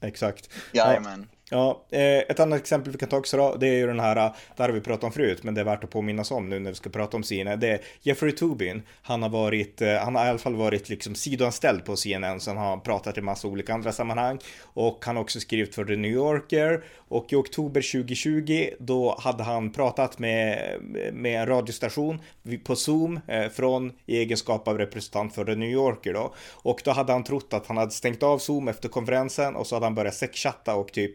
Exakt. 0.02 0.50
Jajamän. 0.74 1.28
Ja. 1.52 1.86
Eh, 1.90 2.18
ett 2.18 2.40
annat 2.40 2.60
exempel 2.60 2.92
vi 2.92 2.98
kan 2.98 3.10
ta 3.10 3.18
också 3.18 3.38
då, 3.38 3.56
det 3.56 3.68
är 3.68 3.74
ju 3.74 3.88
den 3.88 4.00
här, 4.00 4.16
eh, 4.16 4.34
det 4.56 4.64
har 4.64 4.70
vi 4.70 4.82
pratat 4.82 5.04
om 5.04 5.12
förut, 5.12 5.44
men 5.44 5.54
det 5.54 5.62
är 5.62 5.66
värt 5.66 5.84
att 5.84 5.90
påminnas 5.90 6.32
om 6.32 6.50
nu 6.50 6.60
när 6.60 6.70
vi 6.72 6.76
ska 6.76 6.90
prata 6.90 7.18
om 7.18 7.24
CNN. 7.24 7.60
Det 7.60 7.68
är 7.68 7.82
Jeffrey 8.02 8.32
Tubin. 8.32 8.82
Han 9.02 9.24
har 9.24 9.30
varit, 9.30 9.82
eh, 9.82 9.96
han 9.96 10.16
har 10.16 10.26
i 10.26 10.30
alla 10.30 10.40
fall 10.40 10.56
varit 10.56 10.90
liksom 10.90 11.16
sidoanställd 11.16 11.86
på 11.86 11.96
CNN, 11.96 12.40
sen 12.40 12.58
har 12.58 12.70
han 12.70 12.82
pratat 12.82 13.18
i 13.18 13.22
massa 13.22 13.48
olika 13.48 13.74
andra 13.74 13.92
sammanhang. 13.92 14.40
Och 14.64 15.06
han 15.06 15.16
har 15.16 15.24
också 15.24 15.40
skrivit 15.40 15.76
för 15.76 15.86
The 15.86 15.96
New 15.96 16.12
Yorker. 16.12 16.84
Och 17.12 17.34
i 17.34 17.36
oktober 17.36 17.82
2020, 17.92 18.70
då 18.80 19.16
hade 19.20 19.44
han 19.44 19.72
pratat 19.72 20.20
med, 20.20 20.76
med 21.14 21.42
en 21.42 21.48
radiostation 21.48 22.20
på 22.64 22.76
Zoom 22.76 23.20
från 23.54 23.92
i 24.06 24.18
egenskap 24.18 24.68
av 24.68 24.78
representant 24.78 25.36
för 25.36 25.46
The 25.46 25.56
New 25.56 25.70
Yorker 25.70 26.14
då. 26.14 26.34
Och 26.52 26.82
då 26.86 26.92
hade 26.92 27.12
han 27.12 27.24
trott 27.24 27.54
att 27.54 27.68
han 27.68 27.78
hade 27.78 27.92
stängt 27.92 28.24
av 28.24 28.38
Zoom 28.38 28.68
efter 28.68 28.90
konferensen 28.90 29.56
och 29.56 29.68
så 29.68 29.76
hade 29.76 29.86
han 29.86 29.96
börjat 29.96 30.16
sexchatta 30.16 30.76
och 30.76 30.92
typ 30.92 31.14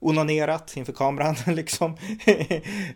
onanerat 0.00 0.76
inför 0.76 0.92
kameran 0.92 1.36
liksom. 1.46 1.96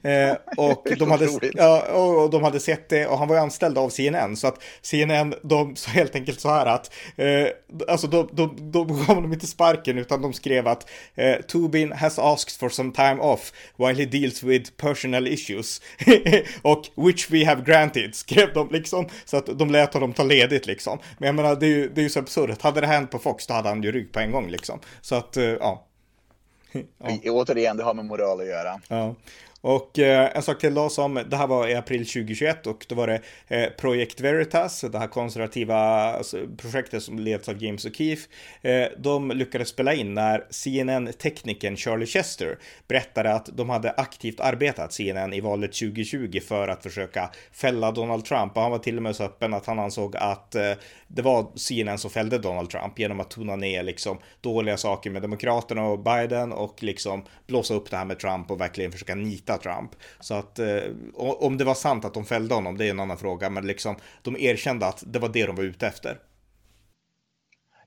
eh, 0.02 0.36
och, 0.56 0.86
de 0.98 1.10
hade, 1.10 1.28
ja, 1.54 1.82
och 1.82 2.30
de 2.30 2.42
hade 2.42 2.60
sett 2.60 2.88
det 2.88 3.06
och 3.06 3.18
han 3.18 3.28
var 3.28 3.36
ju 3.36 3.42
anställd 3.42 3.78
av 3.78 3.88
CNN 3.88 4.36
så 4.36 4.46
att 4.46 4.62
CNN 4.82 5.34
de 5.42 5.76
sa 5.76 5.90
helt 5.90 6.14
enkelt 6.14 6.40
så 6.40 6.48
här 6.48 6.66
att 6.66 6.92
eh, 7.16 7.46
alltså 7.88 8.06
de, 8.06 8.28
de, 8.32 8.70
de 8.72 8.88
gav 8.88 9.06
honom 9.06 9.32
inte 9.32 9.46
sparken 9.46 9.98
utan 9.98 10.22
de 10.22 10.32
skrev 10.32 10.68
att 10.68 10.90
eh, 11.14 11.36
Tubin 11.36 11.92
has 11.92 12.18
asked 12.18 12.58
for 12.58 12.68
some 12.68 12.92
time 12.92 13.16
off 13.20 13.52
while 13.76 13.94
he 13.94 14.04
deals 14.04 14.42
with 14.42 14.70
personal 14.76 15.26
issues 15.26 15.82
och 16.62 16.82
which 16.96 17.30
we 17.30 17.44
have 17.44 17.62
granted 17.62 18.14
skrev 18.14 18.52
de 18.54 18.68
liksom 18.70 19.08
så 19.24 19.36
att 19.36 19.58
de 19.58 19.70
lät 19.70 19.94
honom 19.94 20.12
ta 20.12 20.22
ledigt 20.22 20.66
liksom. 20.66 20.98
Men 21.18 21.26
jag 21.26 21.34
menar 21.34 21.56
det 21.56 21.66
är 21.66 21.70
ju, 21.70 21.88
det 21.88 22.00
är 22.00 22.02
ju 22.02 22.08
så 22.08 22.18
absurt. 22.18 22.62
Hade 22.62 22.80
det 22.80 22.86
hänt 22.86 23.10
på 23.10 23.18
Fox 23.18 23.46
då 23.46 23.54
hade 23.54 23.68
han 23.68 23.82
ju 23.82 23.92
rygg 23.92 24.12
på 24.12 24.20
en 24.20 24.32
gång 24.32 24.50
liksom. 24.50 24.80
Så 25.00 25.14
att 25.14 25.36
eh, 25.36 25.44
ja 25.44 25.86
ja. 26.98 27.30
Återigen, 27.30 27.76
det 27.76 27.82
har 27.82 27.94
med 27.94 28.04
moral 28.04 28.40
att 28.40 28.46
göra. 28.46 28.80
Ja. 28.88 29.14
Och 29.64 29.98
eh, 29.98 30.36
en 30.36 30.42
sak 30.42 30.60
till 30.60 30.74
då 30.74 30.88
som, 30.88 31.22
det 31.30 31.36
här 31.36 31.46
var 31.46 31.68
i 31.68 31.74
april 31.74 32.06
2021 32.06 32.66
och 32.66 32.86
då 32.88 32.94
var 32.94 33.06
det 33.06 33.20
eh, 33.48 33.70
Project 33.70 34.20
Veritas, 34.20 34.80
det 34.80 34.98
här 34.98 35.06
konservativa 35.06 35.76
alltså, 35.76 36.46
projektet 36.56 37.02
som 37.02 37.18
leds 37.18 37.48
av 37.48 37.62
James 37.62 37.86
O'Keefe. 37.86 38.28
Eh, 38.62 38.88
de 38.98 39.30
lyckades 39.30 39.68
spela 39.68 39.94
in 39.94 40.14
när 40.14 40.46
CNN-teknikern 40.50 41.76
Charlie 41.76 42.06
Chester 42.06 42.58
berättade 42.88 43.32
att 43.32 43.46
de 43.52 43.70
hade 43.70 43.90
aktivt 43.90 44.40
arbetat 44.40 44.92
CNN 44.92 45.32
i 45.32 45.40
valet 45.40 45.72
2020 45.72 46.40
för 46.48 46.68
att 46.68 46.82
försöka 46.82 47.30
fälla 47.52 47.92
Donald 47.92 48.24
Trump 48.24 48.56
och 48.56 48.62
han 48.62 48.70
var 48.70 48.78
till 48.78 48.96
och 48.96 49.02
med 49.02 49.16
så 49.16 49.24
öppen 49.24 49.54
att 49.54 49.66
han 49.66 49.78
ansåg 49.78 50.16
att 50.16 50.54
eh, 50.54 50.72
det 51.06 51.22
var 51.22 51.46
CNN 51.54 51.98
som 51.98 52.10
fällde 52.10 52.38
Donald 52.38 52.70
Trump 52.70 52.98
genom 52.98 53.20
att 53.20 53.30
tona 53.30 53.56
ner 53.56 53.82
liksom 53.82 54.18
dåliga 54.40 54.76
saker 54.76 55.10
med 55.10 55.22
Demokraterna 55.22 55.86
och 55.86 55.98
Biden 55.98 56.52
och 56.52 56.82
liksom 56.82 57.24
blåsa 57.46 57.74
upp 57.74 57.90
det 57.90 57.96
här 57.96 58.04
med 58.04 58.18
Trump 58.18 58.50
och 58.50 58.60
verkligen 58.60 58.92
försöka 58.92 59.14
nita 59.14 59.53
Trump. 59.58 59.90
Så 60.20 60.34
att 60.34 60.58
eh, 60.58 60.82
om 61.16 61.56
det 61.56 61.64
var 61.64 61.74
sant 61.74 62.04
att 62.04 62.14
de 62.14 62.24
fällde 62.24 62.54
honom, 62.54 62.78
det 62.78 62.86
är 62.86 62.90
en 62.90 63.00
annan 63.00 63.18
fråga, 63.18 63.50
men 63.50 63.66
liksom 63.66 63.96
de 64.22 64.36
erkände 64.36 64.86
att 64.86 65.02
det 65.06 65.18
var 65.18 65.28
det 65.28 65.46
de 65.46 65.56
var 65.56 65.64
ute 65.64 65.86
efter. 65.86 66.18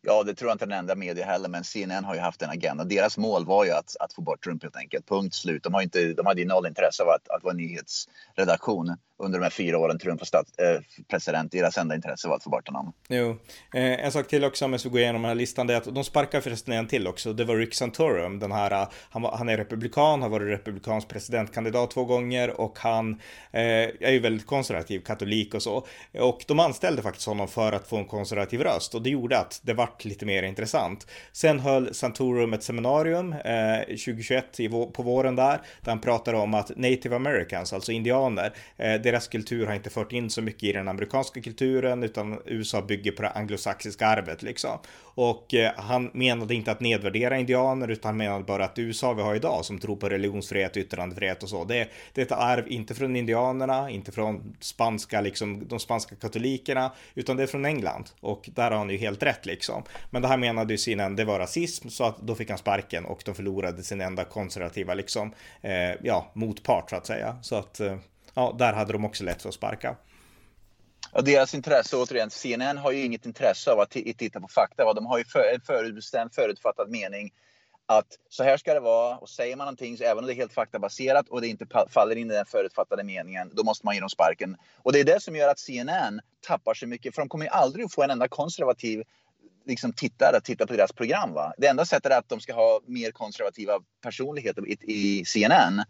Ja, 0.01 0.23
det 0.23 0.36
tror 0.36 0.49
jag 0.49 0.56
inte 0.56 0.65
den 0.65 0.80
enda 0.80 0.95
media 0.95 1.25
heller, 1.25 1.49
men 1.49 1.63
CNN 1.63 2.03
har 2.03 2.15
ju 2.15 2.21
haft 2.21 2.41
en 2.41 2.49
agenda. 2.49 2.84
Deras 2.84 3.17
mål 3.17 3.45
var 3.45 3.65
ju 3.65 3.71
att, 3.71 3.95
att 3.99 4.13
få 4.13 4.21
bort 4.21 4.43
Trump 4.43 4.63
helt 4.63 4.75
enkelt. 4.75 5.08
Punkt 5.08 5.36
slut. 5.36 5.63
De, 5.63 5.73
har 5.73 5.82
inte, 5.82 6.13
de 6.13 6.25
hade 6.25 6.41
ju 6.41 6.47
noll 6.47 6.67
intresse 6.67 7.03
av 7.03 7.10
att, 7.10 7.30
att 7.30 7.43
vara 7.43 7.53
nyhetsredaktion 7.53 8.97
under 9.19 9.39
de 9.39 9.43
här 9.43 9.49
fyra 9.49 9.77
åren 9.77 9.99
Trump 9.99 10.21
var 10.21 10.25
stats, 10.25 10.60
eh, 10.60 10.82
president. 11.10 11.51
Deras 11.51 11.77
enda 11.77 11.95
intresse 11.95 12.27
var 12.27 12.36
att 12.36 12.43
få 12.43 12.49
bort 12.49 12.67
honom. 12.67 12.93
Jo, 13.10 13.30
eh, 13.73 14.06
en 14.06 14.12
sak 14.12 14.27
till 14.27 14.43
också 14.43 14.65
om 14.65 14.71
vi 14.71 14.89
går 14.89 14.99
igenom 14.99 15.21
den 15.21 15.30
här 15.30 15.36
listan, 15.36 15.67
det 15.67 15.73
är 15.73 15.77
att 15.77 15.95
de 15.95 16.03
sparkar 16.03 16.41
förresten 16.41 16.73
en 16.73 16.88
till 16.88 17.08
också. 17.08 17.34
Det 17.34 17.45
var 17.45 17.56
Rick 17.56 17.73
Santorum, 17.73 18.39
den 18.39 18.51
här, 18.51 18.71
eh, 18.71 18.88
han, 19.10 19.23
han 19.23 19.49
är 19.49 19.58
republikan, 19.58 20.21
har 20.21 20.30
varit 20.30 20.47
republikansk 20.47 21.08
presidentkandidat 21.08 21.91
två 21.91 22.06
gånger 22.06 22.62
och 22.62 22.80
han 22.80 23.12
eh, 23.51 23.62
är 23.99 24.12
ju 24.12 24.19
väldigt 24.19 24.47
konservativ, 24.47 24.99
katolik 24.99 25.53
och 25.53 25.63
så. 25.63 25.86
Och 26.19 26.43
de 26.47 26.60
anställde 26.60 27.01
faktiskt 27.01 27.27
honom 27.27 27.47
för 27.47 27.71
att 27.71 27.88
få 27.88 27.97
en 27.97 28.06
konservativ 28.06 28.62
röst 28.62 28.95
och 28.95 29.01
det 29.01 29.10
gjorde 29.10 29.39
att 29.39 29.60
det 29.63 29.73
vart 29.73 30.06
lite 30.06 30.25
mer 30.25 30.43
intressant. 30.43 31.08
Sen 31.32 31.60
höll 31.60 31.93
Santorum 31.93 32.53
ett 32.53 32.63
seminarium 32.63 33.34
eh, 33.34 33.80
2021 33.80 34.60
i, 34.60 34.69
på 34.69 35.03
våren 35.03 35.36
där, 35.36 35.62
där 35.82 35.91
han 35.91 36.01
pratade 36.01 36.38
om 36.38 36.53
att 36.53 36.71
native 36.75 37.15
americans, 37.15 37.73
alltså 37.73 37.91
indianer, 37.91 38.53
eh, 38.77 38.93
deras 39.08 39.28
kultur 39.28 39.65
har 39.65 39.74
inte 39.74 39.89
fört 39.89 40.12
in 40.12 40.30
så 40.30 40.41
mycket 40.41 40.63
i 40.63 40.72
den 40.72 40.88
amerikanska 40.88 41.41
kulturen 41.41 42.04
utan 42.04 42.41
USA 42.46 42.82
bygger 42.82 43.12
på 43.12 43.22
det 43.22 43.30
anglosaxiska 43.30 44.08
arvet 44.08 44.41
liksom. 44.41 44.80
Och 45.00 45.54
eh, 45.54 45.72
han 45.78 46.12
menade 46.13 46.56
inte 46.56 46.72
att 46.72 46.80
nedvärdera 46.80 47.38
indianer 47.38 47.88
utan 47.88 48.10
han 48.10 48.17
menade 48.17 48.43
bara 48.43 48.65
att 48.65 48.80
USA 48.80 49.13
vi 49.13 49.22
har 49.22 49.36
idag 49.36 49.65
som 49.65 49.80
tror 49.80 49.96
på 49.96 50.10
religionsfrihet, 50.10 50.78
yttrandefrihet 50.78 51.43
och 51.43 51.50
så. 51.50 51.63
Det, 51.63 51.89
det 52.13 52.22
är 52.22 52.26
ett 52.26 52.32
arv 52.32 52.67
inte 52.67 52.96
från 52.96 53.15
indianerna, 53.15 53.89
inte 53.89 54.12
från 54.12 54.56
spanska, 54.60 55.22
liksom 55.22 55.67
de 55.67 55.80
spanska 55.80 56.15
katolikerna, 56.15 56.91
utan 57.15 57.38
det 57.38 57.43
är 57.43 57.48
från 57.48 57.65
England. 57.65 58.10
Och 58.20 58.50
där 58.56 58.72
har 58.72 58.78
han 58.78 58.89
ju 58.89 58.98
helt 58.98 59.24
rätt 59.24 59.46
liksom. 59.46 59.84
Men 60.10 60.22
det 60.22 60.28
här 60.28 60.38
menade 60.38 60.74
ju 60.74 60.78
sinen, 60.78 61.15
det 61.15 61.26
var 61.26 61.39
rasism 61.39 61.89
så 61.89 62.04
att 62.04 62.17
då 62.17 62.36
fick 62.36 62.50
han 62.50 62.58
sparken 62.58 63.06
och 63.06 63.22
de 63.26 63.36
förlorade 63.36 63.84
sin 63.84 64.02
enda 64.02 64.24
konservativa 64.24 64.93
liksom, 64.93 65.34
eh, 65.62 65.91
ja, 66.04 66.32
motpart 66.34 66.89
så 66.89 66.96
att 66.96 67.06
säga. 67.06 67.38
Så 67.41 67.56
att 67.56 67.80
eh, 67.80 67.98
ja, 68.38 68.56
där 68.58 68.73
hade 68.73 68.93
de 68.93 69.06
också 69.06 69.23
lätt 69.23 69.41
för 69.41 69.50
att 69.50 69.56
sparka. 69.56 69.95
Ja, 71.13 71.21
deras 71.21 71.54
intresse, 71.54 71.97
återigen, 71.97 72.30
CNN 72.30 72.78
har 72.78 72.91
ju 72.91 73.06
inget 73.06 73.26
intresse 73.26 73.71
av 73.71 73.80
att 73.80 73.91
titta 73.91 74.41
på 74.41 74.47
fakta. 74.47 74.93
De 74.93 75.06
har 75.06 75.17
ju 75.17 75.23
en 75.54 75.62
förutbestämd, 75.62 76.34
förutfattad 76.34 76.89
mening 76.89 77.34
att 77.86 78.08
så 78.30 78.43
här 78.43 78.58
ska 78.58 78.73
det 78.73 78.80
vara 78.80 79.17
och 79.17 79.30
säger 79.30 79.56
man 79.56 79.65
någonting, 79.65 79.97
så 79.97 80.04
även 80.04 80.17
om 80.17 80.26
det 80.26 80.34
är 80.34 80.36
helt 80.36 80.54
faktabaserat 80.54 81.30
och 81.30 81.41
det 81.41 81.47
inte 81.47 81.65
faller 81.89 82.15
in 82.15 82.32
i 82.32 82.34
den 82.34 82.45
förutfattade 82.45 83.04
meningen, 83.04 83.52
då 83.54 83.63
måste 83.63 83.86
man 83.86 83.95
ge 83.95 84.00
dem 84.00 84.10
sparken. 84.10 84.58
Och 84.84 84.93
det 84.93 85.00
är 85.00 85.04
det 85.04 85.21
som 85.21 85.36
gör 85.36 85.50
att 85.50 85.60
CNN 85.60 86.21
tappar 86.47 86.73
så 86.73 86.88
mycket, 86.88 87.15
för 87.15 87.21
de 87.21 87.30
kommer 87.30 87.45
ju 87.45 87.52
aldrig 87.52 87.86
att 87.86 87.93
få 87.93 88.04
en 88.04 88.10
enda 88.10 88.28
konservativ 88.28 89.04
liksom 89.65 89.93
tittare 89.93 90.38
att 90.38 90.43
titta 90.43 90.67
på 90.67 90.73
deras 90.73 90.93
program. 90.93 91.34
Va? 91.34 91.54
Det 91.58 91.67
enda 91.67 91.86
sättet 91.86 92.12
är 92.12 92.17
att 92.17 92.30
de 92.30 92.39
ska 92.39 92.54
ha 92.54 92.80
mer 92.86 93.12
konservativa 93.12 93.73
personligheter 94.02 94.67
i, 94.67 94.78
i 94.82 95.26
CNN. 95.26 95.84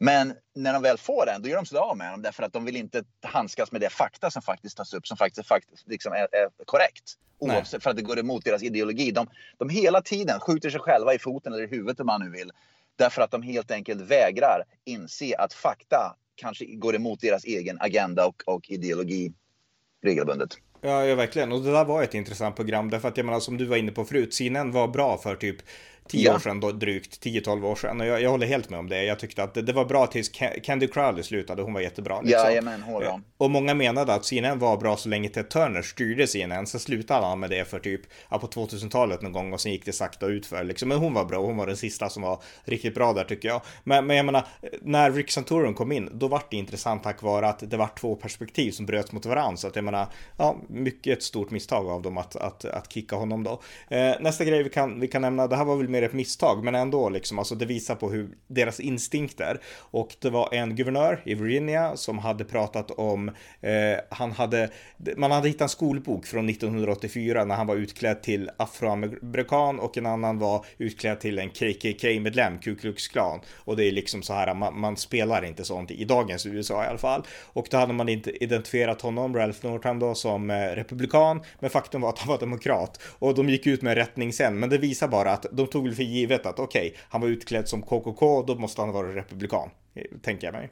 Men 0.00 0.34
när 0.54 0.72
de 0.72 0.82
väl 0.82 0.98
får 0.98 1.26
den, 1.26 1.42
då 1.42 1.48
gör 1.48 1.56
de 1.56 1.66
sig 1.66 1.78
av 1.78 1.96
med 1.96 2.12
dem 2.12 2.22
därför 2.22 2.42
att 2.42 2.52
de 2.52 2.64
vill 2.64 2.76
inte 2.76 3.04
handskas 3.22 3.72
med 3.72 3.80
det 3.80 3.90
fakta 3.90 4.30
som 4.30 4.42
faktiskt 4.42 4.76
tas 4.76 4.94
upp 4.94 5.06
som 5.06 5.16
faktiskt, 5.16 5.48
faktiskt 5.48 5.88
liksom 5.88 6.12
är, 6.12 6.28
är 6.32 6.64
korrekt. 6.64 7.18
Oavsett 7.38 7.72
Nej. 7.72 7.80
för 7.80 7.90
att 7.90 7.96
det 7.96 8.02
går 8.02 8.18
emot 8.18 8.44
deras 8.44 8.62
ideologi. 8.62 9.10
De, 9.10 9.26
de 9.58 9.68
hela 9.68 10.02
tiden 10.02 10.40
skjuter 10.40 10.70
sig 10.70 10.80
själva 10.80 11.14
i 11.14 11.18
foten 11.18 11.52
eller 11.52 11.64
i 11.64 11.66
huvudet 11.66 12.00
om 12.00 12.06
man 12.06 12.20
nu 12.20 12.30
vill. 12.30 12.50
Därför 12.96 13.22
att 13.22 13.30
de 13.30 13.42
helt 13.42 13.70
enkelt 13.70 14.00
vägrar 14.00 14.64
inse 14.84 15.36
att 15.38 15.52
fakta 15.52 16.16
kanske 16.34 16.64
går 16.64 16.96
emot 16.96 17.20
deras 17.20 17.44
egen 17.44 17.80
agenda 17.80 18.26
och, 18.26 18.42
och 18.46 18.70
ideologi 18.70 19.32
regelbundet. 20.02 20.58
Ja, 20.80 21.04
ja, 21.04 21.14
verkligen. 21.14 21.52
Och 21.52 21.62
det 21.62 21.72
där 21.72 21.84
var 21.84 22.02
ett 22.02 22.14
intressant 22.14 22.56
program 22.56 22.90
därför 22.90 23.08
att 23.08 23.16
jag 23.16 23.26
menar 23.26 23.40
som 23.40 23.56
du 23.56 23.64
var 23.64 23.76
inne 23.76 23.92
på 23.92 24.04
förut, 24.04 24.34
CNN 24.34 24.72
var 24.72 24.88
bra 24.88 25.18
för 25.18 25.36
typ 25.36 25.56
10 26.08 26.24
ja. 26.24 26.34
år 26.34 26.38
sedan, 26.38 26.60
då, 26.60 26.72
drygt 26.72 27.24
10-12 27.24 27.64
år 27.64 27.76
sedan. 27.76 28.00
Och 28.00 28.06
jag, 28.06 28.22
jag, 28.22 28.30
håller 28.30 28.46
helt 28.46 28.70
med 28.70 28.78
om 28.78 28.88
det. 28.88 29.04
Jag 29.04 29.18
tyckte 29.18 29.42
att 29.42 29.54
det, 29.54 29.62
det 29.62 29.72
var 29.72 29.84
bra 29.84 30.06
tills 30.06 30.30
Candy 30.62 30.88
Crowley 30.88 31.22
slutade. 31.22 31.62
Hon 31.62 31.72
var 31.72 31.80
jättebra. 31.80 32.20
Liksom. 32.20 32.44
Jajamän, 32.44 32.82
håller 32.82 33.08
om. 33.08 33.24
Och 33.36 33.50
många 33.50 33.74
menade 33.74 34.14
att 34.14 34.24
CNN 34.24 34.58
var 34.58 34.76
bra 34.76 34.96
så 34.96 35.08
länge 35.08 35.28
Ted 35.28 35.48
Turner 35.48 35.82
styrde 35.82 36.26
CNN. 36.26 36.66
Så 36.66 36.78
slutade 36.78 37.26
han 37.26 37.40
med 37.40 37.50
det 37.50 37.64
för 37.64 37.78
typ 37.78 38.00
ja, 38.30 38.38
på 38.38 38.46
2000-talet 38.46 39.22
någon 39.22 39.32
gång 39.32 39.52
och 39.52 39.60
sen 39.60 39.72
gick 39.72 39.84
det 39.84 39.92
sakta 39.92 40.26
utför. 40.26 40.64
Liksom. 40.64 40.88
Men 40.88 40.98
hon 40.98 41.14
var 41.14 41.24
bra. 41.24 41.40
Hon 41.40 41.56
var 41.56 41.66
den 41.66 41.76
sista 41.76 42.08
som 42.08 42.22
var 42.22 42.42
riktigt 42.64 42.94
bra 42.94 43.12
där 43.12 43.24
tycker 43.24 43.48
jag. 43.48 43.62
Men, 43.84 44.06
men 44.06 44.16
jag 44.16 44.26
menar, 44.26 44.46
när 44.82 45.10
Rick 45.10 45.30
Santorum 45.30 45.74
kom 45.74 45.92
in, 45.92 46.10
då 46.12 46.28
var 46.28 46.42
det 46.50 46.56
intressant 46.56 47.02
tack 47.02 47.22
vare 47.22 47.48
att 47.48 47.70
det 47.70 47.76
var 47.76 47.88
två 48.00 48.16
perspektiv 48.16 48.70
som 48.70 48.86
bröts 48.86 49.12
mot 49.12 49.26
varandra. 49.26 49.56
Så 49.56 49.66
att 49.66 49.76
jag 49.76 49.84
menar, 49.84 50.06
ja, 50.36 50.56
mycket 50.68 51.18
ett 51.18 51.24
stort 51.24 51.50
misstag 51.50 51.88
av 51.88 52.02
dem 52.02 52.18
att, 52.18 52.36
att, 52.36 52.64
att 52.64 52.92
kicka 52.92 53.16
honom 53.16 53.44
då. 53.44 53.60
Eh, 53.88 54.14
nästa 54.20 54.44
grej 54.44 54.62
vi 54.62 54.70
kan, 54.70 55.00
vi 55.00 55.08
kan 55.08 55.22
nämna, 55.22 55.46
det 55.46 55.56
här 55.56 55.64
var 55.64 55.76
väl 55.76 55.88
mer 55.92 56.02
ett 56.02 56.12
misstag, 56.12 56.64
men 56.64 56.74
ändå 56.74 57.08
liksom, 57.08 57.38
alltså 57.38 57.54
det 57.54 57.66
visar 57.66 57.94
på 57.94 58.10
hur 58.10 58.28
deras 58.46 58.80
instinkter. 58.80 59.60
Och 59.78 60.16
det 60.20 60.30
var 60.30 60.54
en 60.54 60.76
guvernör 60.76 61.22
i 61.24 61.34
Virginia 61.34 61.96
som 61.96 62.18
hade 62.18 62.44
pratat 62.44 62.90
om, 62.90 63.28
eh, 63.60 63.98
han 64.10 64.32
hade, 64.32 64.70
man 65.16 65.30
hade 65.30 65.48
hittat 65.48 65.62
en 65.62 65.68
skolbok 65.68 66.26
från 66.26 66.48
1984 66.48 67.44
när 67.44 67.54
han 67.54 67.66
var 67.66 67.76
utklädd 67.76 68.22
till 68.22 68.50
afroamerikan 68.56 69.80
och 69.80 69.98
en 69.98 70.06
annan 70.06 70.38
var 70.38 70.64
utklädd 70.78 71.20
till 71.20 71.38
en 71.38 71.50
KKK-medlem, 71.50 72.58
Ku 72.58 72.74
Klux 72.74 73.08
Klan. 73.08 73.40
Och 73.54 73.76
det 73.76 73.84
är 73.84 73.92
liksom 73.92 74.22
så 74.22 74.32
här, 74.32 74.54
man, 74.54 74.80
man, 74.80 74.96
spelar 74.96 75.44
inte 75.44 75.64
sånt 75.64 75.90
i 75.90 76.04
dagens 76.04 76.46
USA 76.46 76.84
i 76.84 76.86
alla 76.86 76.98
fall. 76.98 77.22
Och 77.52 77.66
då 77.70 77.76
hade 77.76 77.92
man 77.92 78.08
inte 78.08 78.44
identifierat 78.44 79.02
honom, 79.02 79.36
Ralph 79.36 79.66
Northam 79.66 79.98
då, 79.98 80.14
som 80.14 80.50
eh, 80.50 80.54
republikan, 80.54 81.42
men 81.60 81.70
faktum 81.70 82.00
var 82.00 82.08
att 82.08 82.18
han 82.18 82.28
var 82.28 82.38
demokrat. 82.38 83.00
Och 83.18 83.34
de 83.34 83.48
gick 83.48 83.66
ut 83.66 83.82
med 83.82 83.94
rättning 83.94 84.32
sen, 84.32 84.58
men 84.58 84.70
det 84.70 84.78
visar 84.78 85.08
bara 85.08 85.32
att 85.32 85.46
de 85.52 85.66
tog 85.66 85.81
för 85.90 86.02
givet 86.02 86.46
att 86.46 86.58
okej, 86.58 86.88
okay, 86.88 87.00
han 87.08 87.20
var 87.20 87.28
utklädd 87.28 87.68
som 87.68 87.82
KKK, 87.82 88.42
då 88.42 88.54
måste 88.54 88.80
han 88.80 88.92
vara 88.92 89.14
republikan, 89.14 89.70
tänker 90.22 90.46
jag 90.46 90.54
mig. 90.54 90.70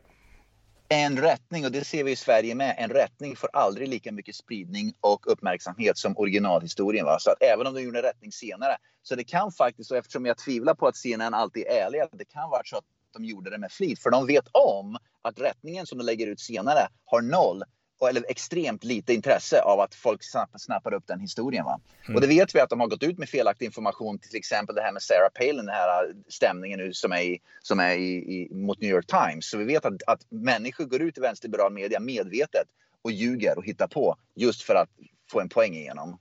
En 0.88 1.18
rättning, 1.18 1.64
och 1.64 1.72
det 1.72 1.84
ser 1.84 2.04
vi 2.04 2.10
i 2.10 2.16
Sverige 2.16 2.54
med, 2.54 2.74
en 2.78 2.90
rättning 2.90 3.36
får 3.36 3.50
aldrig 3.52 3.88
lika 3.88 4.12
mycket 4.12 4.34
spridning 4.34 4.92
och 5.00 5.32
uppmärksamhet 5.32 5.98
som 5.98 6.18
originalhistorien. 6.18 7.04
Va? 7.04 7.16
Så 7.20 7.30
att 7.30 7.42
även 7.42 7.66
om 7.66 7.74
de 7.74 7.82
gjorde 7.82 7.98
en 7.98 8.02
rättning 8.02 8.32
senare, 8.32 8.76
så 9.02 9.14
det 9.14 9.24
kan 9.24 9.52
faktiskt, 9.52 9.90
och 9.90 9.96
eftersom 9.96 10.26
jag 10.26 10.38
tvivlar 10.38 10.74
på 10.74 10.86
att 10.86 10.96
CNN 10.96 11.34
alltid 11.34 11.66
är 11.66 11.86
ärliga, 11.86 12.08
det 12.12 12.24
kan 12.24 12.50
vara 12.50 12.62
så 12.64 12.76
att 12.76 12.84
de 13.12 13.24
gjorde 13.24 13.50
det 13.50 13.58
med 13.58 13.72
flit. 13.72 14.02
För 14.02 14.10
de 14.10 14.26
vet 14.26 14.48
om 14.52 14.96
att 15.22 15.40
rättningen 15.40 15.86
som 15.86 15.98
de 15.98 16.04
lägger 16.04 16.26
ut 16.26 16.40
senare 16.40 16.88
har 17.04 17.22
noll 17.22 17.62
eller 18.08 18.24
extremt 18.28 18.84
lite 18.84 19.14
intresse 19.14 19.60
av 19.62 19.80
att 19.80 19.94
folk 19.94 20.20
snappar 20.58 20.94
upp 20.94 21.06
den 21.06 21.20
historien. 21.20 21.64
Va? 21.64 21.80
Mm. 22.04 22.14
Och 22.14 22.20
det 22.20 22.26
vet 22.26 22.54
vi 22.54 22.60
att 22.60 22.70
de 22.70 22.80
har 22.80 22.86
gått 22.86 23.02
ut 23.02 23.18
med 23.18 23.28
felaktig 23.28 23.66
information, 23.66 24.18
till 24.18 24.36
exempel 24.36 24.74
det 24.74 24.82
här 24.82 24.92
med 24.92 25.02
Sarah 25.02 25.30
Palin, 25.34 25.56
den 25.56 25.68
här 25.68 26.14
stämningen 26.28 26.78
nu 26.78 26.92
som 26.92 27.12
är, 27.12 27.22
i, 27.22 27.40
som 27.62 27.80
är 27.80 27.94
i, 27.94 28.14
i, 28.14 28.54
mot 28.54 28.80
New 28.80 28.90
York 28.90 29.06
Times. 29.06 29.46
Så 29.46 29.58
vi 29.58 29.64
vet 29.64 29.84
att, 29.84 30.02
att 30.06 30.20
människor 30.28 30.84
går 30.84 31.02
ut 31.02 31.18
i 31.18 31.20
vänsterliberal 31.20 31.72
media 31.72 32.00
medvetet 32.00 32.66
och 33.02 33.12
ljuger 33.12 33.58
och 33.58 33.64
hittar 33.64 33.86
på 33.86 34.16
just 34.34 34.62
för 34.62 34.74
att 34.74 34.88
få 35.30 35.40
en 35.40 35.48
poäng 35.48 35.74
igenom 35.74 36.18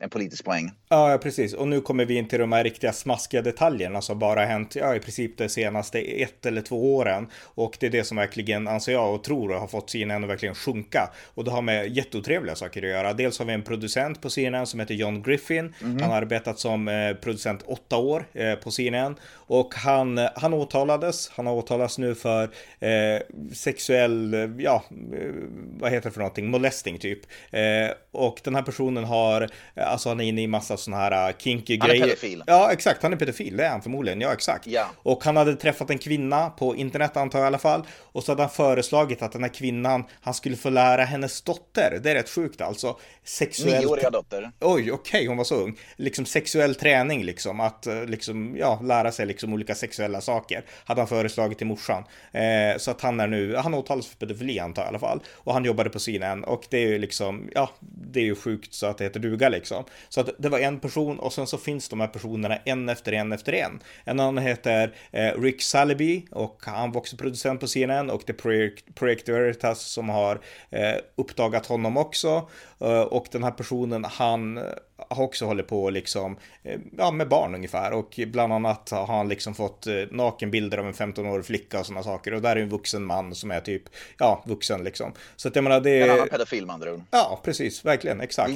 en 0.00 0.10
politisk 0.10 0.44
poäng. 0.44 0.70
Ja, 0.88 1.18
precis. 1.22 1.54
Och 1.54 1.68
nu 1.68 1.80
kommer 1.80 2.04
vi 2.04 2.14
in 2.14 2.28
till 2.28 2.38
de 2.38 2.52
här 2.52 2.64
riktiga 2.64 2.92
smaskiga 2.92 3.42
detaljerna 3.42 4.00
som 4.00 4.18
bara 4.18 4.44
hänt, 4.44 4.76
ja, 4.76 4.94
i 4.94 5.00
princip 5.00 5.38
de 5.38 5.48
senaste 5.48 6.00
ett 6.00 6.46
eller 6.46 6.62
två 6.62 6.96
åren. 6.96 7.26
Och 7.42 7.76
det 7.80 7.86
är 7.86 7.90
det 7.90 8.04
som 8.04 8.16
verkligen, 8.16 8.68
anser 8.68 8.92
jag 8.92 9.14
och 9.14 9.24
tror, 9.24 9.54
har 9.54 9.66
fått 9.66 9.90
CNN 9.90 10.24
att 10.24 10.30
verkligen 10.30 10.54
sjunka. 10.54 11.10
Och 11.34 11.44
det 11.44 11.50
har 11.50 11.62
med 11.62 11.96
jätteotrevliga 11.96 12.56
saker 12.56 12.82
att 12.82 12.88
göra. 12.88 13.12
Dels 13.12 13.38
har 13.38 13.46
vi 13.46 13.52
en 13.52 13.62
producent 13.62 14.20
på 14.20 14.30
CNN 14.30 14.66
som 14.66 14.80
heter 14.80 14.94
John 14.94 15.22
Griffin. 15.22 15.58
Mm 15.58 15.74
-hmm. 15.80 16.00
Han 16.00 16.10
har 16.10 16.16
arbetat 16.16 16.58
som 16.58 16.88
eh, 16.88 17.14
producent 17.14 17.62
åtta 17.66 17.96
år 17.96 18.26
eh, 18.32 18.54
på 18.54 18.70
CNN. 18.70 19.16
Och 19.32 19.74
han, 19.74 20.28
han 20.34 20.54
åtalades, 20.54 21.30
han 21.34 21.46
har 21.46 21.54
åtalats 21.54 21.98
nu 21.98 22.14
för 22.14 22.42
eh, 22.80 23.20
sexuell, 23.54 24.34
ja, 24.58 24.84
eh, 24.90 25.30
vad 25.78 25.90
heter 25.90 26.08
det 26.08 26.12
för 26.12 26.20
någonting, 26.20 26.50
molesting 26.50 26.98
typ. 26.98 27.20
Eh, 27.50 27.90
och 28.10 28.40
den 28.44 28.54
här 28.54 28.62
personen 28.62 29.04
har 29.04 29.48
alltså 29.90 30.08
han 30.08 30.20
är 30.20 30.24
inne 30.24 30.42
i 30.42 30.46
massa 30.46 30.76
sådana 30.76 31.02
här 31.02 31.28
uh, 31.28 31.36
kinky 31.38 31.78
Han 31.80 31.90
är 31.90 31.94
grejer. 31.94 32.06
pedofil. 32.06 32.42
Ja, 32.46 32.72
exakt. 32.72 33.02
Han 33.02 33.12
är 33.12 33.16
pedofil. 33.16 33.56
Det 33.56 33.64
är 33.64 33.70
han 33.70 33.82
förmodligen. 33.82 34.20
Ja, 34.20 34.32
exakt. 34.32 34.66
Ja. 34.66 34.86
Och 34.96 35.24
han 35.24 35.36
hade 35.36 35.56
träffat 35.56 35.90
en 35.90 35.98
kvinna 35.98 36.50
på 36.50 36.76
internet 36.76 37.16
antar 37.16 37.38
jag 37.38 37.46
i 37.46 37.48
alla 37.48 37.58
fall. 37.58 37.82
Och 38.12 38.24
så 38.24 38.32
hade 38.32 38.42
han 38.42 38.50
föreslagit 38.50 39.22
att 39.22 39.32
den 39.32 39.42
här 39.42 39.50
kvinnan, 39.54 40.04
han 40.20 40.34
skulle 40.34 40.56
få 40.56 40.70
lära 40.70 41.04
hennes 41.04 41.42
dotter. 41.42 42.00
Det 42.02 42.10
är 42.10 42.14
rätt 42.14 42.28
sjukt 42.30 42.60
alltså. 42.60 42.96
Sexuell... 43.24 43.80
Nioåriga 43.80 44.10
dotter. 44.10 44.50
Oj, 44.60 44.92
okej, 44.92 45.26
hon 45.26 45.36
var 45.36 45.44
så 45.44 45.54
ung. 45.54 45.78
Liksom 45.96 46.24
sexuell 46.24 46.74
träning 46.74 47.24
liksom, 47.24 47.60
att 47.60 47.86
eh, 47.86 48.04
liksom, 48.04 48.56
ja, 48.58 48.80
lära 48.82 49.12
sig 49.12 49.26
liksom 49.26 49.52
olika 49.52 49.74
sexuella 49.74 50.20
saker. 50.20 50.64
Hade 50.84 51.00
han 51.00 51.08
föreslagit 51.08 51.58
till 51.58 51.66
morsan. 51.66 52.04
Eh, 52.32 52.78
så 52.78 52.90
att 52.90 53.00
han 53.00 53.20
är 53.20 53.26
nu, 53.26 53.56
han 53.56 53.74
åtalas 53.74 54.06
för 54.06 54.16
pedofili 54.16 54.58
antar 54.58 54.82
jag 54.82 54.86
i 54.86 54.88
alla 54.88 54.98
fall. 54.98 55.20
Och 55.34 55.52
han 55.52 55.64
jobbade 55.64 55.90
på 55.90 55.98
CNN 55.98 56.44
och 56.44 56.66
det 56.70 56.78
är 56.78 56.86
ju 56.86 56.98
liksom, 56.98 57.50
ja, 57.54 57.70
det 57.80 58.20
är 58.20 58.24
ju 58.24 58.34
sjukt 58.34 58.74
så 58.74 58.86
att 58.86 58.98
det 58.98 59.04
heter 59.04 59.20
duga 59.20 59.48
liksom. 59.48 59.79
Liksom. 59.80 59.94
Så 60.08 60.20
att 60.20 60.30
det 60.38 60.48
var 60.48 60.58
en 60.58 60.80
person 60.80 61.18
och 61.18 61.32
sen 61.32 61.46
så 61.46 61.58
finns 61.58 61.88
de 61.88 62.00
här 62.00 62.08
personerna 62.08 62.56
en 62.64 62.88
efter 62.88 63.12
en 63.12 63.32
efter 63.32 63.52
en. 63.52 63.80
En 64.04 64.20
annan 64.20 64.38
heter 64.38 64.94
eh, 65.12 65.40
Rick 65.40 65.62
Salaby 65.62 66.26
och 66.30 66.62
han 66.66 66.92
var 66.92 67.00
också 67.00 67.16
producent 67.16 67.60
på 67.60 67.66
CNN 67.66 68.10
och 68.10 68.22
det 68.26 68.32
är 68.32 68.36
Project, 68.36 68.94
Project 68.94 69.28
Veritas 69.28 69.80
som 69.80 70.08
har 70.08 70.40
eh, 70.70 70.94
uppdagat 71.16 71.66
honom 71.66 71.96
också. 71.96 72.48
Eh, 72.80 73.00
och 73.00 73.26
den 73.30 73.44
här 73.44 73.50
personen, 73.50 74.04
han 74.04 74.58
eh, 74.58 74.64
har 75.08 75.24
också 75.24 75.46
hållit 75.46 75.68
på 75.68 75.90
liksom, 75.90 76.36
eh, 76.62 76.80
ja, 76.98 77.10
med 77.10 77.28
barn 77.28 77.54
ungefär 77.54 77.92
och 77.92 78.20
bland 78.26 78.52
annat 78.52 78.90
har 78.90 79.06
han 79.06 79.28
liksom 79.28 79.54
fått 79.54 79.86
nakenbilder 80.10 80.78
av 80.78 80.86
en 80.86 80.94
15-årig 80.94 81.44
flicka 81.44 81.80
och 81.80 81.86
sådana 81.86 82.02
saker 82.02 82.34
och 82.34 82.42
där 82.42 82.56
är 82.56 82.60
en 82.60 82.68
vuxen 82.68 83.04
man 83.04 83.34
som 83.34 83.50
är 83.50 83.60
typ, 83.60 83.82
ja, 84.18 84.42
vuxen 84.46 84.84
liksom. 84.84 85.12
Så 85.36 85.48
att 85.48 85.56
jag 85.56 85.62
menar 85.62 85.80
det 85.80 86.00
En 86.00 86.10
annan 86.10 86.28
pedofil 86.28 86.66
med 86.66 86.74
andra 86.74 86.92
ord. 86.92 87.02
ja, 87.10 87.40
precis, 87.44 87.84
verkligen, 87.84 88.20
exakt. 88.20 88.52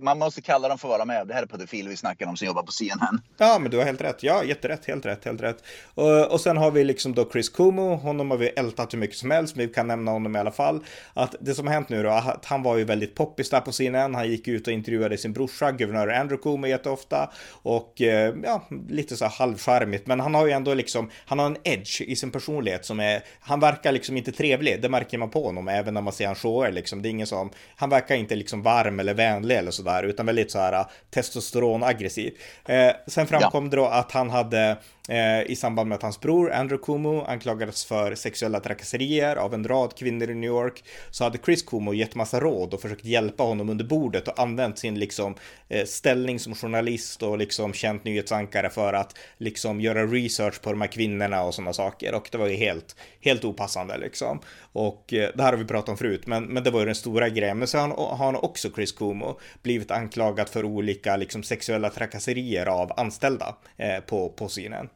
Man 0.00 0.18
måste 0.18 0.42
kalla 0.42 0.68
dem 0.68 0.78
för 0.78 0.88
att 0.88 0.92
vara 0.92 1.04
med. 1.04 1.26
Det 1.26 1.34
här 1.34 1.42
är 1.42 1.46
pedofiler 1.46 1.90
vi 1.90 1.96
snackar 1.96 2.26
om 2.26 2.36
som 2.36 2.46
jobbar 2.46 2.62
på 2.62 2.72
CNN. 2.72 3.20
Ja, 3.38 3.58
men 3.58 3.70
du 3.70 3.76
har 3.76 3.84
helt 3.84 4.00
rätt. 4.00 4.22
Ja, 4.22 4.44
jätterätt, 4.44 4.86
helt 4.86 5.06
rätt, 5.06 5.24
helt 5.24 5.42
rätt. 5.42 5.64
Och, 5.94 6.32
och 6.32 6.40
sen 6.40 6.56
har 6.56 6.70
vi 6.70 6.84
liksom 6.84 7.14
då 7.14 7.30
Chris 7.32 7.48
Cuomo. 7.48 7.94
Honom 7.94 8.30
har 8.30 8.38
vi 8.38 8.48
ältat 8.48 8.92
hur 8.92 8.98
mycket 8.98 9.16
som 9.16 9.30
helst, 9.30 9.56
men 9.56 9.66
vi 9.66 9.74
kan 9.74 9.88
nämna 9.88 10.10
honom 10.10 10.36
i 10.36 10.38
alla 10.38 10.52
fall. 10.52 10.84
Att 11.14 11.34
det 11.40 11.54
som 11.54 11.66
har 11.66 11.74
hänt 11.74 11.88
nu 11.88 12.02
då, 12.02 12.10
att 12.10 12.44
han 12.44 12.62
var 12.62 12.76
ju 12.76 12.84
väldigt 12.84 13.14
poppis 13.14 13.43
där 13.50 13.60
på 13.60 13.72
CNN. 13.72 14.14
Han 14.14 14.30
gick 14.30 14.48
ut 14.48 14.66
och 14.66 14.72
intervjuade 14.72 15.18
sin 15.18 15.32
brorsa, 15.32 15.72
guvernör 15.72 16.08
Andrew 16.08 16.42
Cuomo 16.42 16.66
jätteofta. 16.66 17.30
Och 17.52 18.02
eh, 18.02 18.34
ja, 18.44 18.68
lite 18.88 19.16
så 19.16 19.24
här 19.24 19.32
halvcharmigt. 19.32 20.06
Men 20.06 20.20
han 20.20 20.34
har 20.34 20.46
ju 20.46 20.52
ändå 20.52 20.74
liksom, 20.74 21.10
han 21.26 21.38
har 21.38 21.46
en 21.46 21.56
edge 21.64 22.00
i 22.00 22.16
sin 22.16 22.30
personlighet 22.30 22.84
som 22.84 23.00
är, 23.00 23.22
han 23.40 23.60
verkar 23.60 23.92
liksom 23.92 24.16
inte 24.16 24.32
trevlig. 24.32 24.82
Det 24.82 24.88
märker 24.88 25.18
man 25.18 25.30
på 25.30 25.44
honom 25.44 25.68
även 25.68 25.94
när 25.94 26.00
man 26.00 26.12
ser 26.12 26.26
han 26.26 26.34
shower 26.34 26.72
liksom. 26.72 27.02
Det 27.02 27.08
är 27.08 27.10
ingen 27.10 27.26
som, 27.26 27.50
han 27.76 27.90
verkar 27.90 28.14
inte 28.14 28.34
liksom 28.34 28.62
varm 28.62 29.00
eller 29.00 29.14
vänlig 29.14 29.56
eller 29.56 29.70
sådär, 29.70 30.02
utan 30.02 30.26
väldigt 30.26 30.50
så 30.50 30.58
här 30.58 30.84
testosteronaggressiv. 31.10 32.34
Eh, 32.64 32.90
sen 33.06 33.26
framkom 33.26 33.70
det 33.70 33.76
då 33.76 33.86
att 33.86 34.12
han 34.12 34.30
hade 34.30 34.70
eh, 34.70 34.76
Eh, 35.08 35.50
i 35.50 35.56
samband 35.56 35.88
med 35.88 35.96
att 35.96 36.02
hans 36.02 36.20
bror 36.20 36.52
Andrew 36.52 36.84
Cuomo 36.84 37.24
anklagades 37.24 37.84
för 37.84 38.14
sexuella 38.14 38.60
trakasserier 38.60 39.36
av 39.36 39.54
en 39.54 39.68
rad 39.68 39.96
kvinnor 39.96 40.30
i 40.30 40.34
New 40.34 40.50
York 40.50 40.84
så 41.10 41.24
hade 41.24 41.38
Chris 41.38 41.62
Cuomo 41.62 41.94
gett 41.94 42.14
massa 42.14 42.40
råd 42.40 42.74
och 42.74 42.80
försökt 42.80 43.04
hjälpa 43.04 43.42
honom 43.42 43.68
under 43.68 43.84
bordet 43.84 44.28
och 44.28 44.38
använt 44.38 44.78
sin 44.78 44.98
liksom 44.98 45.34
eh, 45.68 45.84
ställning 45.84 46.38
som 46.38 46.54
journalist 46.54 47.22
och 47.22 47.38
liksom 47.38 47.72
känt 47.72 48.04
nyhetsankare 48.04 48.70
för 48.70 48.92
att 48.92 49.18
liksom 49.38 49.80
göra 49.80 50.06
research 50.06 50.60
på 50.62 50.70
de 50.70 50.80
här 50.80 50.88
kvinnorna 50.88 51.42
och 51.42 51.54
sådana 51.54 51.72
saker 51.72 52.14
och 52.14 52.28
det 52.32 52.38
var 52.38 52.46
ju 52.46 52.56
helt, 52.56 52.96
helt 53.20 53.44
opassande 53.44 53.98
liksom. 53.98 54.40
Och 54.72 55.14
eh, 55.14 55.30
det 55.34 55.42
här 55.42 55.52
har 55.52 55.58
vi 55.58 55.64
pratat 55.64 55.88
om 55.88 55.96
förut, 55.96 56.26
men, 56.26 56.44
men 56.44 56.64
det 56.64 56.70
var 56.70 56.80
ju 56.80 56.86
den 56.86 56.94
stora 56.94 57.28
grejen. 57.28 57.58
Men 57.58 57.68
så 57.68 57.78
har 57.78 57.88
han, 57.88 57.90
har 57.90 58.26
han 58.26 58.36
också 58.36 58.70
Chris 58.74 58.92
Cuomo 58.92 59.38
blivit 59.62 59.90
anklagad 59.90 60.48
för 60.48 60.64
olika 60.64 61.16
liksom 61.16 61.42
sexuella 61.42 61.90
trakasserier 61.90 62.66
av 62.66 62.92
anställda 62.96 63.56
eh, 63.76 64.00
på, 64.00 64.28
på 64.28 64.48
CNN. 64.48 64.88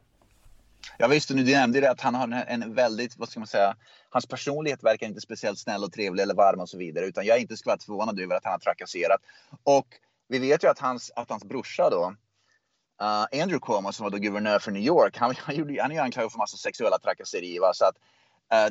Ja 0.97 1.07
visst, 1.07 1.29
och 1.29 1.35
nu 1.35 1.43
du 1.43 1.51
nämnde 1.51 1.79
det 1.79 1.91
att 1.91 2.01
han 2.01 2.15
har 2.15 2.23
en- 2.23 2.61
en 2.63 2.73
väldigt, 2.73 3.17
vad 3.17 3.29
ska 3.29 3.39
man 3.39 3.47
säga, 3.47 3.75
hans 4.09 4.25
personlighet 4.25 4.83
verkar 4.83 5.07
inte 5.07 5.21
speciellt 5.21 5.59
snäll 5.59 5.83
och 5.83 5.91
trevlig 5.93 6.23
eller 6.23 6.35
varm 6.35 6.59
och 6.59 6.69
så 6.69 6.77
vidare. 6.77 7.05
Utan 7.05 7.25
jag 7.25 7.37
är 7.37 7.41
inte 7.41 7.57
skvatt 7.57 7.83
förvånad 7.83 8.19
över 8.19 8.35
att 8.35 8.43
han 8.43 8.51
har 8.51 8.59
trakasserat. 8.59 9.21
Och 9.63 9.87
vi 10.27 10.39
vet 10.39 10.63
ju 10.63 10.67
att 10.67 10.79
hans, 10.79 11.11
att 11.15 11.29
hans 11.29 11.43
brorsa 11.43 11.89
då, 11.89 12.15
uh, 13.01 13.41
Andrew 13.41 13.59
Cuomo 13.61 13.91
som 13.91 14.03
var 14.03 14.09
då 14.11 14.17
guvernör 14.17 14.59
för 14.59 14.71
New 14.71 14.83
York, 14.83 15.17
han, 15.17 15.35
han, 15.37 15.55
gjorde, 15.55 15.81
han 15.81 15.91
är 15.91 15.95
ju 15.95 16.01
anklagad 16.01 16.31
för 16.31 16.37
massa 16.37 16.57
sexuella 16.57 16.97
trakasserier. 16.99 17.61
Va? 17.61 17.71
Så 17.73 17.85
att, 17.85 17.95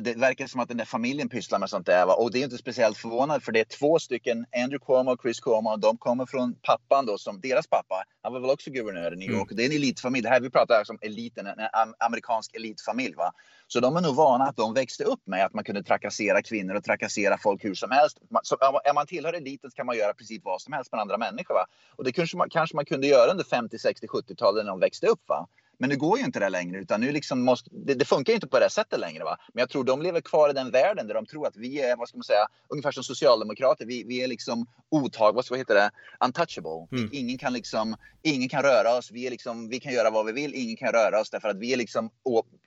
det 0.01 0.17
verkar 0.17 0.47
som 0.47 0.59
att 0.59 0.67
den 0.67 0.77
där 0.77 0.85
familjen 0.85 1.29
pysslar 1.29 1.59
med 1.59 1.69
sånt 1.69 1.85
där. 1.85 2.05
Va? 2.05 2.13
Och 2.13 2.31
det 2.31 2.39
är 2.39 2.43
inte 2.43 2.57
speciellt 2.57 2.97
förvånande 2.97 3.45
för 3.45 3.51
det 3.51 3.59
är 3.59 3.63
två 3.79 3.99
stycken, 3.99 4.45
Andrew 4.63 4.85
Cuomo 4.85 5.11
och 5.11 5.21
Chris 5.21 5.39
Cuomo, 5.39 5.77
de 5.77 5.97
kommer 5.97 6.25
från 6.25 6.55
pappan 6.61 7.05
då, 7.05 7.17
som 7.17 7.41
deras 7.41 7.67
pappa, 7.67 8.03
han 8.21 8.33
var 8.33 8.39
väl 8.39 8.49
också 8.49 8.71
guvernör 8.71 9.13
i 9.13 9.15
New 9.15 9.31
York. 9.31 9.49
Det 9.51 9.63
är 9.63 9.65
en 9.65 9.75
elitfamilj. 9.75 10.23
Det 10.23 10.29
här 10.29 10.41
vi 10.41 10.49
pratar 10.49 10.75
alltså 10.75 10.93
om 10.93 10.99
eliten, 11.01 11.47
en 11.47 11.59
am- 11.59 11.93
amerikansk 11.99 12.55
elitfamilj. 12.55 13.15
Va? 13.15 13.31
Så 13.67 13.79
de 13.79 13.97
är 13.97 14.01
nog 14.01 14.15
vana 14.15 14.43
att 14.45 14.57
de 14.57 14.73
växte 14.73 15.03
upp 15.03 15.21
med 15.25 15.45
att 15.45 15.53
man 15.53 15.63
kunde 15.63 15.83
trakassera 15.83 16.41
kvinnor 16.41 16.75
och 16.75 16.83
trakassera 16.83 17.37
folk 17.37 17.65
hur 17.65 17.75
som 17.75 17.91
helst. 17.91 18.17
Så 18.43 18.57
är 18.83 18.93
man 18.93 19.07
tillhör 19.07 19.33
eliten 19.33 19.71
så 19.71 19.75
kan 19.75 19.85
man 19.85 19.97
göra 19.97 20.13
precis 20.13 20.41
vad 20.43 20.61
som 20.61 20.73
helst 20.73 20.91
med 20.91 21.01
andra 21.01 21.17
människor. 21.17 21.53
Va? 21.53 21.65
Och 21.95 22.03
det 22.03 22.11
kanske 22.11 22.37
man, 22.37 22.49
kanske 22.49 22.75
man 22.75 22.85
kunde 22.85 23.07
göra 23.07 23.31
under 23.31 23.43
50, 23.43 23.79
60, 23.79 24.07
70-talet 24.07 24.65
när 24.65 24.71
de 24.71 24.79
växte 24.79 25.07
upp. 25.07 25.21
Va? 25.27 25.47
Men 25.81 25.89
det 25.89 25.95
går 25.95 26.19
ju 26.19 26.25
inte 26.25 26.39
det 26.39 26.49
längre, 26.49 26.79
utan 26.79 27.01
nu 27.01 27.11
liksom 27.11 27.41
måste, 27.41 27.69
det, 27.73 27.93
det 27.93 28.05
funkar 28.05 28.33
ju 28.33 28.35
inte 28.35 28.47
på 28.47 28.59
det 28.59 28.69
sättet 28.69 28.99
längre. 28.99 29.23
Va? 29.23 29.37
Men 29.53 29.59
jag 29.61 29.69
tror 29.69 29.83
de 29.83 30.01
lever 30.01 30.21
kvar 30.21 30.49
i 30.49 30.53
den 30.53 30.71
världen 30.71 31.07
där 31.07 31.13
de 31.13 31.25
tror 31.25 31.47
att 31.47 31.57
vi 31.57 31.81
är, 31.81 31.95
vad 31.97 32.07
ska 32.09 32.17
man 32.17 32.23
säga, 32.23 32.47
ungefär 32.67 32.91
som 32.91 33.03
socialdemokrater. 33.03 33.85
Vi, 33.85 34.03
vi 34.03 34.23
är 34.23 34.27
liksom 34.27 34.65
otag, 34.89 35.33
vad 35.33 35.45
ska- 35.45 35.53
vad 35.53 35.59
heter 35.59 35.75
det, 35.75 35.91
untouchable. 36.25 36.87
Mm. 36.91 37.09
Ingen 37.11 37.37
kan 37.37 37.53
liksom, 37.53 37.95
ingen 38.21 38.49
kan 38.49 38.61
röra 38.63 38.97
oss. 38.97 39.11
Vi 39.11 39.27
är 39.27 39.31
liksom, 39.31 39.69
vi 39.69 39.79
kan 39.79 39.93
göra 39.93 40.09
vad 40.09 40.25
vi 40.25 40.31
vill, 40.31 40.55
ingen 40.55 40.77
kan 40.77 40.91
röra 40.91 41.21
oss 41.21 41.29
därför 41.29 41.49
att 41.49 41.57
vi 41.57 41.73
är 41.73 41.77
liksom, 41.77 42.09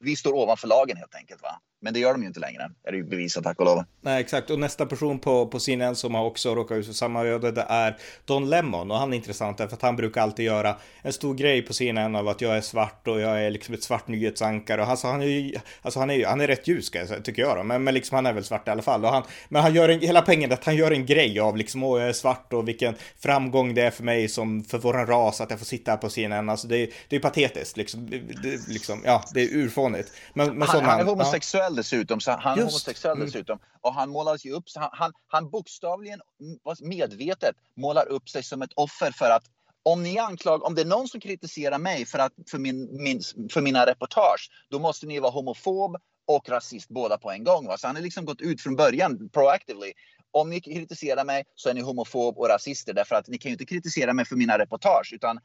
vi 0.00 0.16
står 0.16 0.32
ovanför 0.32 0.68
lagen 0.68 0.96
helt 0.96 1.14
enkelt. 1.14 1.42
Va? 1.42 1.60
Men 1.84 1.94
det 1.94 2.00
gör 2.00 2.12
de 2.12 2.20
ju 2.22 2.26
inte 2.28 2.40
längre, 2.40 2.70
är 2.84 2.90
det 2.92 2.96
ju 2.96 3.04
bevisat 3.04 3.44
tack 3.44 3.58
och 3.58 3.64
lov. 3.64 3.84
Nej, 4.00 4.20
exakt. 4.20 4.50
Och 4.50 4.58
nästa 4.58 4.86
person 4.86 5.18
på, 5.18 5.46
på 5.46 5.60
CNN 5.60 5.96
som 5.96 6.14
har 6.14 6.24
också 6.24 6.54
råkat 6.54 6.76
ut 6.78 6.86
för 6.86 6.92
samma 6.92 7.24
öde, 7.24 7.50
det 7.50 7.66
är 7.68 7.96
Don 8.24 8.50
Lemon. 8.50 8.90
Och 8.90 8.96
han 8.96 9.12
är 9.12 9.16
intressant 9.16 9.58
därför 9.58 9.76
att 9.76 9.82
han 9.82 9.96
brukar 9.96 10.20
alltid 10.22 10.44
göra 10.44 10.76
en 11.02 11.12
stor 11.12 11.34
grej 11.34 11.62
på 11.62 11.72
CNN 11.72 12.16
av 12.16 12.28
att 12.28 12.40
jag 12.40 12.56
är 12.56 12.60
svart 12.60 13.08
och 13.08 13.20
jag 13.20 13.42
är 13.44 13.50
liksom 13.50 13.74
ett 13.74 13.82
svart 13.82 14.08
nyhetsankare. 14.08 14.82
Och 14.82 14.88
alltså, 14.88 15.06
han 15.06 15.22
är 15.22 15.26
ju, 15.26 15.54
alltså 15.82 16.00
han 16.00 16.10
är 16.10 16.14
ju, 16.14 16.24
han 16.26 16.40
är 16.40 16.46
rätt 16.46 16.68
ljus 16.68 16.90
tycker 17.24 17.42
jag 17.42 17.56
då. 17.56 17.62
Men, 17.62 17.84
men 17.84 17.94
liksom 17.94 18.14
han 18.14 18.26
är 18.26 18.32
väl 18.32 18.44
svart 18.44 18.68
i 18.68 18.70
alla 18.70 18.82
fall. 18.82 19.04
Och 19.04 19.10
han, 19.10 19.22
men 19.48 19.62
han 19.62 19.74
gör 19.74 19.88
en, 19.88 20.00
hela 20.00 20.22
poängen 20.22 20.50
är 20.50 20.54
att 20.54 20.64
han 20.64 20.76
gör 20.76 20.90
en 20.90 21.06
grej 21.06 21.40
av 21.40 21.56
liksom, 21.56 21.82
åh 21.82 22.00
jag 22.00 22.08
är 22.08 22.12
svart 22.12 22.52
och 22.52 22.68
vilken 22.68 22.94
framgång 23.18 23.74
det 23.74 23.82
är 23.82 23.90
för 23.90 24.02
mig 24.04 24.28
som, 24.28 24.64
för 24.64 24.78
våran 24.78 25.06
ras 25.06 25.40
att 25.40 25.50
jag 25.50 25.58
får 25.58 25.66
sitta 25.66 25.90
här 25.90 25.98
på 25.98 26.08
CNN. 26.10 26.48
Alltså 26.48 26.68
det, 26.68 26.76
är- 26.78 26.88
det 27.08 27.16
är 27.16 27.20
patetiskt 27.20 27.76
liksom. 27.76 28.10
Det, 28.10 28.68
liksom. 28.68 29.02
Ja, 29.04 29.24
det 29.34 29.42
är 29.42 29.48
urfånigt. 29.56 30.12
Men, 30.34 30.46
men 30.58 30.68
Han, 30.68 30.84
han 30.90 31.00
är 31.00 31.04
ja. 31.24 31.32
Homosexuell 31.72 31.76
dessutom. 31.76 32.20
Så 32.20 32.30
han 32.30 32.58
är 32.58 32.62
Just. 32.62 32.72
homosexuell 32.72 33.16
Mm. 33.16 33.26
dessutom. 33.26 33.58
Och 33.80 33.94
han 33.94 34.10
målas 34.10 34.44
ju 34.44 34.52
upp, 34.52 34.64
han, 34.74 34.90
han, 34.92 35.12
han 35.26 35.50
bokstavligen 35.50 36.20
mm, 36.40 36.58
medvetet 36.80 37.56
målar 37.76 38.08
upp 38.08 38.28
sig 38.28 38.42
som 38.42 38.62
ett 38.62 38.72
offer 38.76 39.12
för 39.12 39.30
att 39.30 39.44
om 39.84 40.02
ni 40.02 40.18
anklag, 40.18 40.64
om 40.64 40.74
det 40.74 40.82
är 40.82 40.86
någon 40.86 41.08
som 41.08 41.20
kritiserar 41.20 41.78
mig 41.78 42.06
för, 42.06 42.18
att, 42.18 42.32
för, 42.50 42.58
min, 42.58 43.02
min, 43.02 43.20
för 43.50 43.60
mina 43.60 43.86
reportage, 43.86 44.50
då 44.70 44.78
måste 44.78 45.06
ni 45.06 45.20
vara 45.20 45.30
homofob 45.30 45.96
och 46.26 46.48
rasist 46.48 46.88
båda 46.88 47.18
på 47.18 47.30
en 47.30 47.44
gång. 47.44 47.66
Va? 47.66 47.76
Så 47.78 47.86
han 47.86 47.96
har 47.96 48.02
liksom 48.02 48.24
gått 48.24 48.40
ut 48.40 48.60
från 48.60 48.76
början 48.76 49.28
proactively. 49.28 49.92
Om 50.30 50.50
ni 50.50 50.60
kritiserar 50.60 51.24
mig 51.24 51.44
så 51.54 51.68
är 51.68 51.74
ni 51.74 51.80
homofob 51.80 52.38
och 52.38 52.48
rasister 52.48 52.94
därför 52.94 53.14
att 53.14 53.28
ni 53.28 53.38
kan 53.38 53.48
ju 53.48 53.52
inte 53.52 53.64
kritisera 53.64 54.12
mig 54.12 54.24
för 54.24 54.36
mina 54.36 54.58
reportage 54.58 55.12
utan 55.12 55.40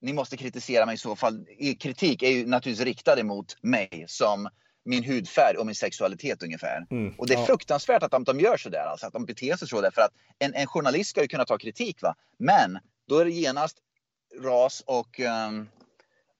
ni 0.00 0.12
måste 0.12 0.36
kritisera 0.36 0.86
mig 0.86 0.94
i 0.94 0.98
så 0.98 1.16
fall. 1.16 1.46
Er 1.58 1.74
kritik 1.74 2.22
är 2.22 2.28
ju 2.28 2.46
naturligtvis 2.46 2.86
riktad 2.86 3.20
emot 3.20 3.56
mig 3.62 4.04
som 4.08 4.48
min 4.88 5.04
hudfärg 5.04 5.56
och 5.56 5.66
min 5.66 5.74
sexualitet 5.74 6.42
ungefär. 6.42 6.86
Mm, 6.90 7.14
Och 7.18 7.26
det 7.26 7.34
är 7.34 7.38
ja. 7.38 7.46
fruktansvärt 7.46 8.02
att 8.02 8.10
de, 8.10 8.24
de 8.24 8.40
gör 8.40 8.56
så 8.56 8.68
där, 8.68 8.84
alltså 8.86 9.06
att 9.06 9.12
de 9.12 9.24
beter 9.24 9.56
sig 9.56 9.68
så 9.68 9.80
där. 9.80 9.90
För 9.90 10.02
att 10.02 10.12
en, 10.38 10.54
en 10.54 10.66
journalist 10.66 11.10
ska 11.10 11.22
ju 11.22 11.28
kunna 11.28 11.44
ta 11.44 11.58
kritik, 11.58 12.02
va? 12.02 12.14
men 12.38 12.78
då 13.08 13.18
är 13.18 13.24
det 13.24 13.30
genast 13.30 13.78
ras 14.42 14.82
och, 14.86 15.20
ehm, 15.20 15.68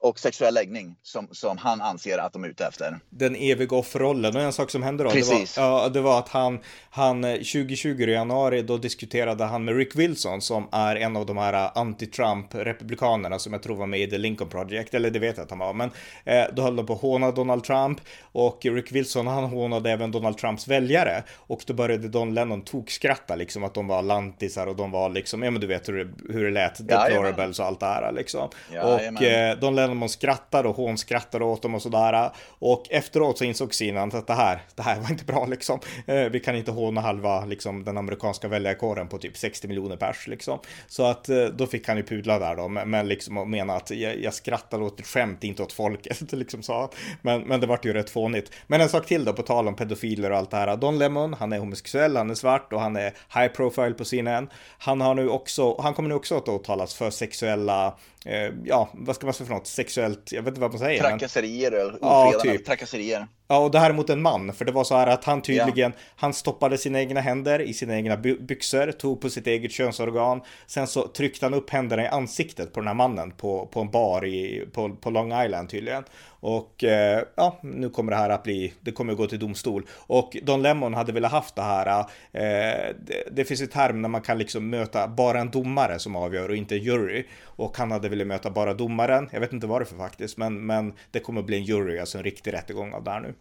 och 0.00 0.18
sexuell 0.18 0.54
läggning 0.54 0.96
som, 1.02 1.28
som 1.32 1.58
han 1.58 1.80
anser 1.80 2.18
att 2.18 2.32
de 2.32 2.44
är 2.44 2.48
ute 2.48 2.66
efter. 2.66 2.98
den 3.10 3.36
eviga 3.36 3.76
offerrollen. 3.76 4.36
Och 4.36 4.42
en 4.42 4.52
sak 4.52 4.70
som 4.70 4.82
hände 4.82 5.04
då, 5.04 5.10
det 5.10 5.20
var, 5.20 5.38
Precis. 5.38 5.56
ja, 5.56 5.88
det 5.88 6.00
var 6.00 6.18
att 6.18 6.28
han, 6.28 6.58
han 6.90 7.24
eh, 7.24 7.32
2020 7.32 8.00
i 8.00 8.12
januari, 8.12 8.62
då 8.62 8.76
diskuterade 8.76 9.44
han 9.44 9.64
med 9.64 9.76
Rick 9.76 9.96
Wilson 9.96 10.40
som 10.40 10.68
är 10.72 10.96
en 10.96 11.16
av 11.16 11.26
de 11.26 11.36
här 11.36 11.52
eh, 11.52 11.72
anti-Trump-republikanerna 11.74 13.38
som 13.38 13.52
jag 13.52 13.62
tror 13.62 13.76
var 13.76 13.86
med 13.86 14.00
i 14.00 14.10
The 14.10 14.18
Lincoln 14.18 14.50
Project, 14.50 14.94
eller 14.94 15.10
det 15.10 15.18
vet 15.18 15.36
jag 15.36 15.44
att 15.44 15.50
han 15.50 15.58
var, 15.58 15.72
men 15.72 15.90
eh, 16.24 16.44
då 16.52 16.62
höll 16.62 16.76
de 16.76 16.86
på 16.86 16.92
att 16.92 17.00
håna 17.00 17.30
Donald 17.30 17.64
Trump 17.64 18.00
och 18.32 18.58
Rick 18.62 18.92
Wilson 18.92 19.26
han 19.26 19.44
hånade 19.44 19.90
även 19.90 20.10
Donald 20.10 20.38
Trumps 20.38 20.68
väljare 20.68 21.22
och 21.34 21.62
då 21.66 21.74
började 21.74 22.08
Don 22.08 22.34
Lennon 22.34 22.62
tokskratta 22.62 23.36
liksom 23.36 23.64
att 23.64 23.74
de 23.74 23.88
var 23.88 24.02
lantisar 24.02 24.66
och 24.66 24.76
de 24.76 24.90
var 24.90 25.08
liksom, 25.08 25.42
ja 25.42 25.50
men 25.50 25.60
du 25.60 25.66
vet 25.66 25.88
hur 25.88 26.04
det, 26.04 26.32
hur 26.32 26.44
det 26.44 26.50
lät, 26.50 26.88
deplorables 26.88 27.58
och 27.58 27.66
allt 27.66 27.80
det 27.80 27.86
här 27.86 28.12
liksom. 28.12 28.50
Jajamän. 28.72 29.16
Och 29.16 29.22
eh, 29.22 29.58
Don 29.58 29.74
Lennon 29.74 29.87
Lemon 29.88 30.08
skrattade 30.08 30.68
och 30.68 30.76
hon 30.76 30.98
skrattade 30.98 31.44
åt 31.44 31.62
dem 31.62 31.74
och 31.74 31.82
sådär. 31.82 32.30
Och 32.58 32.86
efteråt 32.90 33.38
så 33.38 33.44
insåg 33.44 33.74
Sinan 33.74 34.10
att 34.14 34.26
det 34.26 34.34
här, 34.34 34.62
det 34.74 34.82
här 34.82 35.00
var 35.00 35.10
inte 35.10 35.24
bra 35.24 35.46
liksom. 35.46 35.80
Eh, 36.06 36.24
vi 36.24 36.40
kan 36.40 36.56
inte 36.56 36.70
håna 36.70 37.00
halva 37.00 37.44
liksom 37.44 37.84
den 37.84 37.98
amerikanska 37.98 38.48
väljarkåren 38.48 39.08
på 39.08 39.18
typ 39.18 39.36
60 39.36 39.68
miljoner 39.68 39.96
pers 39.96 40.26
liksom. 40.26 40.58
Så 40.86 41.06
att 41.06 41.28
eh, 41.28 41.44
då 41.44 41.66
fick 41.66 41.88
han 41.88 41.96
ju 41.96 42.02
pudla 42.02 42.38
där 42.38 42.56
då, 42.56 42.68
men 42.68 43.08
liksom 43.08 43.38
och 43.38 43.48
mena 43.48 43.74
att 43.74 43.90
jag, 43.90 44.20
jag 44.20 44.34
skrattade 44.34 44.84
åt 44.84 45.00
ett 45.00 45.06
skämt, 45.06 45.44
inte 45.44 45.62
åt 45.62 45.72
folket 45.72 46.32
liksom 46.32 46.62
sa. 46.62 46.90
Men, 47.22 47.40
men 47.40 47.60
det 47.60 47.66
vart 47.66 47.84
ju 47.84 47.92
rätt 47.92 48.10
fånigt. 48.10 48.52
Men 48.66 48.80
en 48.80 48.88
sak 48.88 49.06
till 49.06 49.24
då, 49.24 49.32
på 49.32 49.42
tal 49.42 49.68
om 49.68 49.76
pedofiler 49.76 50.30
och 50.30 50.36
allt 50.36 50.50
det 50.50 50.56
här. 50.56 50.76
Don 50.76 50.98
Lemon, 50.98 51.34
han 51.34 51.52
är 51.52 51.58
homosexuell, 51.58 52.16
han 52.16 52.30
är 52.30 52.34
svart 52.34 52.72
och 52.72 52.80
han 52.80 52.96
är 52.96 53.14
high 53.34 53.52
profile 53.52 53.92
på 53.92 54.04
CNN. 54.04 54.48
Han 54.78 55.00
har 55.00 55.14
nu 55.14 55.28
också, 55.28 55.80
han 55.80 55.94
kommer 55.94 56.08
nu 56.08 56.14
också 56.14 56.36
att 56.36 56.48
åtalas 56.48 56.94
för 56.94 57.10
sexuella 57.10 57.98
eh, 58.24 58.52
ja, 58.64 58.88
vad 58.92 59.16
ska 59.16 59.26
man 59.26 59.34
säga 59.34 59.46
för 59.46 59.54
något, 59.54 59.66
sexuellt, 59.78 60.32
jag 60.32 60.42
vet 60.42 60.48
inte 60.48 60.60
vad 60.60 60.70
man 60.70 60.78
säger. 60.78 61.00
Trakasserier, 61.00 61.70
men... 61.70 61.98
ja, 62.02 62.40
typ. 62.42 62.64
trakasserier. 62.66 63.26
Ja, 63.50 63.58
och 63.58 63.70
det 63.70 63.78
här 63.78 63.90
är 63.90 63.94
mot 63.94 64.10
en 64.10 64.22
man, 64.22 64.52
för 64.52 64.64
det 64.64 64.72
var 64.72 64.84
så 64.84 64.96
här 64.96 65.06
att 65.06 65.24
han 65.24 65.42
tydligen, 65.42 65.92
ja. 65.96 66.02
han 66.16 66.34
stoppade 66.34 66.78
sina 66.78 67.00
egna 67.00 67.20
händer 67.20 67.60
i 67.60 67.74
sina 67.74 67.96
egna 67.96 68.16
byxor, 68.16 68.92
tog 68.92 69.20
på 69.20 69.30
sitt 69.30 69.46
eget 69.46 69.72
könsorgan, 69.72 70.40
sen 70.66 70.86
så 70.86 71.08
tryckte 71.08 71.46
han 71.46 71.54
upp 71.54 71.70
händerna 71.70 72.02
i 72.02 72.06
ansiktet 72.06 72.72
på 72.72 72.80
den 72.80 72.86
här 72.86 72.94
mannen 72.94 73.30
på, 73.30 73.66
på 73.66 73.80
en 73.80 73.90
bar 73.90 74.24
i, 74.24 74.66
på, 74.72 74.96
på 74.96 75.10
Long 75.10 75.42
Island 75.42 75.68
tydligen. 75.68 76.04
Och 76.40 76.84
eh, 76.84 77.22
ja, 77.34 77.58
nu 77.62 77.90
kommer 77.90 78.12
det 78.12 78.18
här 78.18 78.30
att 78.30 78.42
bli, 78.42 78.72
det 78.80 78.92
kommer 78.92 79.12
att 79.12 79.18
gå 79.18 79.26
till 79.26 79.38
domstol. 79.38 79.86
Och 79.90 80.36
Don 80.42 80.62
Lemon 80.62 80.94
hade 80.94 81.12
velat 81.12 81.32
haft 81.32 81.56
det 81.56 81.62
här, 81.62 81.98
eh, 82.32 82.94
det, 83.06 83.28
det, 83.30 83.44
finns 83.44 83.62
ett 83.62 83.72
term 83.72 84.02
när 84.02 84.08
man 84.08 84.22
kan 84.22 84.38
liksom 84.38 84.70
möta 84.70 85.08
bara 85.08 85.40
en 85.40 85.50
domare 85.50 85.98
som 85.98 86.16
avgör 86.16 86.48
och 86.48 86.56
inte 86.56 86.76
jury. 86.76 87.24
Och 87.44 87.76
han 87.76 87.90
hade 87.90 88.08
velat 88.08 88.26
möta 88.26 88.50
bara 88.50 88.74
domaren, 88.74 89.28
jag 89.32 89.40
vet 89.40 89.52
inte 89.52 89.66
varför 89.66 89.96
faktiskt, 89.96 90.36
men, 90.36 90.66
men 90.66 90.92
det 91.10 91.20
kommer 91.20 91.40
att 91.40 91.46
bli 91.46 91.56
en 91.56 91.64
jury, 91.64 91.98
alltså 91.98 92.18
en 92.18 92.24
riktig 92.24 92.52
rättegång 92.52 92.92
av 92.92 93.04
det 93.04 93.10
här 93.10 93.20
nu. 93.20 93.34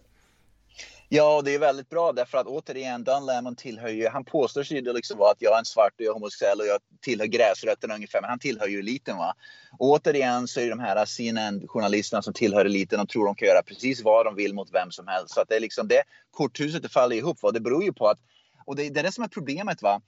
Ja, 1.10 1.42
det 1.42 1.56
är 1.56 1.60
väldigt 1.60 1.90
bra 1.90 2.12
därför 2.12 2.38
att 2.38 2.48
återigen, 2.48 3.04
Don 3.04 3.26
Lemon 3.26 3.56
tillhör 3.56 3.90
ju, 3.90 4.08
han 4.08 4.26
påstår 4.26 4.64
sig 4.64 4.78
ju 4.78 4.94
liksom 4.94 5.22
att 5.22 5.38
jag 5.40 5.54
är 5.54 5.60
en 5.60 5.66
svart 5.66 5.94
och 5.94 6.02
jag 6.02 6.10
är 6.10 6.14
homosexuell 6.14 6.60
och 6.60 6.66
jag 6.66 6.80
tillhör 7.02 7.28
gräsrötterna 7.28 7.96
ungefär, 7.96 8.22
men 8.22 8.30
han 8.30 8.40
tillhör 8.40 8.68
ju 8.68 8.80
eliten 8.80 9.18
va. 9.18 9.34
Och 9.80 9.90
återigen 9.90 10.48
så 10.48 10.60
är 10.60 10.70
de 10.70 10.80
här 10.80 11.06
CNN-journalisterna 11.06 12.22
som 12.22 12.34
tillhör 12.34 12.66
eliten 12.66 13.00
de 13.00 13.08
tror 13.08 13.26
de 13.26 13.36
kan 13.36 13.48
göra 13.48 13.64
precis 13.64 14.04
vad 14.04 14.26
de 14.26 14.36
vill 14.36 14.54
mot 14.54 14.74
vem 14.74 14.92
som 14.92 15.08
helst. 15.08 15.34
Så 15.34 15.42
att 15.42 15.50
det 15.50 15.56
är 15.56 15.60
liksom 15.60 15.88
det 15.88 16.04
korthuset 16.32 16.84
det 16.84 16.90
faller 16.90 17.16
ihop 17.16 17.42
va. 17.42 17.52
Det 17.52 17.60
beror 17.60 17.84
ju 17.84 17.94
på 17.94 18.08
att, 18.08 18.20
och 18.66 18.76
det, 18.76 18.90
det 18.90 19.00
är 19.00 19.04
det 19.04 19.12
som 19.12 19.24
är 19.24 19.28
problemet 19.28 19.82
va. 19.82 20.02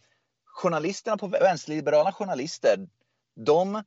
Journalisterna 0.45 1.17
på 1.17 1.27
vänsterliberala 1.27 2.11
journalister, 2.11 2.87
de 3.45 3.83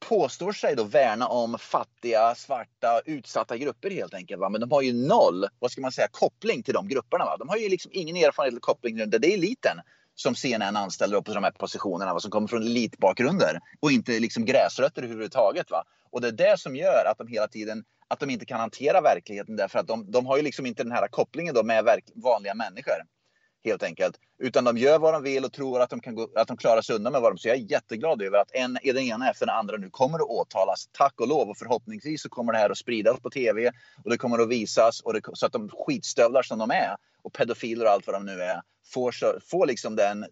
påstår 0.00 0.52
sig 0.52 0.76
då 0.76 0.84
värna 0.84 1.28
om 1.28 1.58
fattiga, 1.58 2.34
svarta, 2.34 3.00
utsatta 3.04 3.56
grupper 3.56 3.90
helt 3.90 4.14
enkelt. 4.14 4.40
Va? 4.40 4.48
Men 4.48 4.60
de 4.60 4.70
har 4.70 4.82
ju 4.82 4.92
noll, 4.92 5.46
vad 5.58 5.70
ska 5.70 5.80
man 5.80 5.92
säga, 5.92 6.08
koppling 6.10 6.62
till 6.62 6.74
de 6.74 6.88
grupperna. 6.88 7.24
Va? 7.24 7.36
De 7.36 7.48
har 7.48 7.56
ju 7.56 7.68
liksom 7.68 7.90
ingen 7.94 8.16
erfarenhet 8.16 8.52
eller 8.52 8.60
koppling 8.60 8.96
till 8.96 9.10
det. 9.10 9.18
Det 9.18 9.32
är 9.32 9.34
eliten 9.34 9.80
som 10.14 10.34
CNN 10.34 10.76
anställer 10.76 11.20
på 11.20 11.34
de 11.34 11.44
här 11.44 11.50
positionerna, 11.50 12.14
va? 12.14 12.20
som 12.20 12.30
kommer 12.30 12.48
från 12.48 12.62
elitbakgrunder 12.62 13.60
och 13.80 13.92
inte 13.92 14.18
liksom 14.18 14.44
gräsrötter 14.44 15.02
överhuvudtaget. 15.02 15.70
Va? 15.70 15.84
Och 16.10 16.20
det 16.20 16.28
är 16.28 16.32
det 16.32 16.60
som 16.60 16.76
gör 16.76 17.04
att 17.10 17.18
de 17.18 17.26
hela 17.26 17.48
tiden 17.48 17.84
att 18.08 18.20
de 18.20 18.30
inte 18.30 18.46
kan 18.46 18.60
hantera 18.60 19.00
verkligheten 19.00 19.56
därför 19.56 19.78
att 19.78 19.86
de, 19.86 20.10
de 20.10 20.26
har 20.26 20.36
ju 20.36 20.42
liksom 20.42 20.66
inte 20.66 20.82
den 20.82 20.92
här 20.92 21.08
kopplingen 21.08 21.54
då 21.54 21.62
med 21.62 22.00
vanliga 22.14 22.54
människor 22.54 22.94
helt 23.64 23.82
enkelt. 23.82 24.16
Utan 24.38 24.64
de 24.64 24.78
gör 24.78 24.98
vad 24.98 25.14
de 25.14 25.22
vill 25.22 25.44
och 25.44 25.52
tror 25.52 25.80
att 25.80 25.90
de, 25.90 26.00
kan 26.00 26.14
gå, 26.14 26.28
att 26.36 26.48
de 26.48 26.56
klarar 26.56 26.82
sig 26.82 26.96
undan 26.96 27.12
med 27.12 27.22
vad 27.22 27.32
de 27.32 27.38
Så 27.38 27.48
jag 27.48 27.56
är 27.56 27.70
jätteglad 27.70 28.22
över 28.22 28.38
att 28.38 28.50
en, 28.52 28.78
den 28.84 28.98
ena 28.98 29.30
efter 29.30 29.46
den 29.46 29.54
andra 29.54 29.76
nu 29.76 29.90
kommer 29.90 30.18
att 30.18 30.28
åtalas. 30.28 30.88
Tack 30.92 31.20
och 31.20 31.28
lov. 31.28 31.48
Och 31.48 31.56
förhoppningsvis 31.56 32.22
så 32.22 32.28
kommer 32.28 32.52
det 32.52 32.58
här 32.58 32.70
att 32.70 32.78
spridas 32.78 33.20
på 33.20 33.30
tv 33.30 33.72
och 34.04 34.10
det 34.10 34.18
kommer 34.18 34.38
att 34.38 34.48
visas 34.48 35.00
och 35.00 35.12
det, 35.12 35.20
så 35.32 35.46
att 35.46 35.52
de 35.52 35.68
skitstövlar 35.68 36.42
som 36.42 36.58
de 36.58 36.70
är 36.70 36.96
och 37.22 37.32
pedofiler 37.32 37.84
och 37.84 37.90
allt 37.90 38.06
vad 38.06 38.16
de 38.16 38.26
nu 38.26 38.42
är 38.42 38.62
får, 38.92 39.14
får 39.50 39.66
liksom 39.66 39.96
den, 39.96 40.26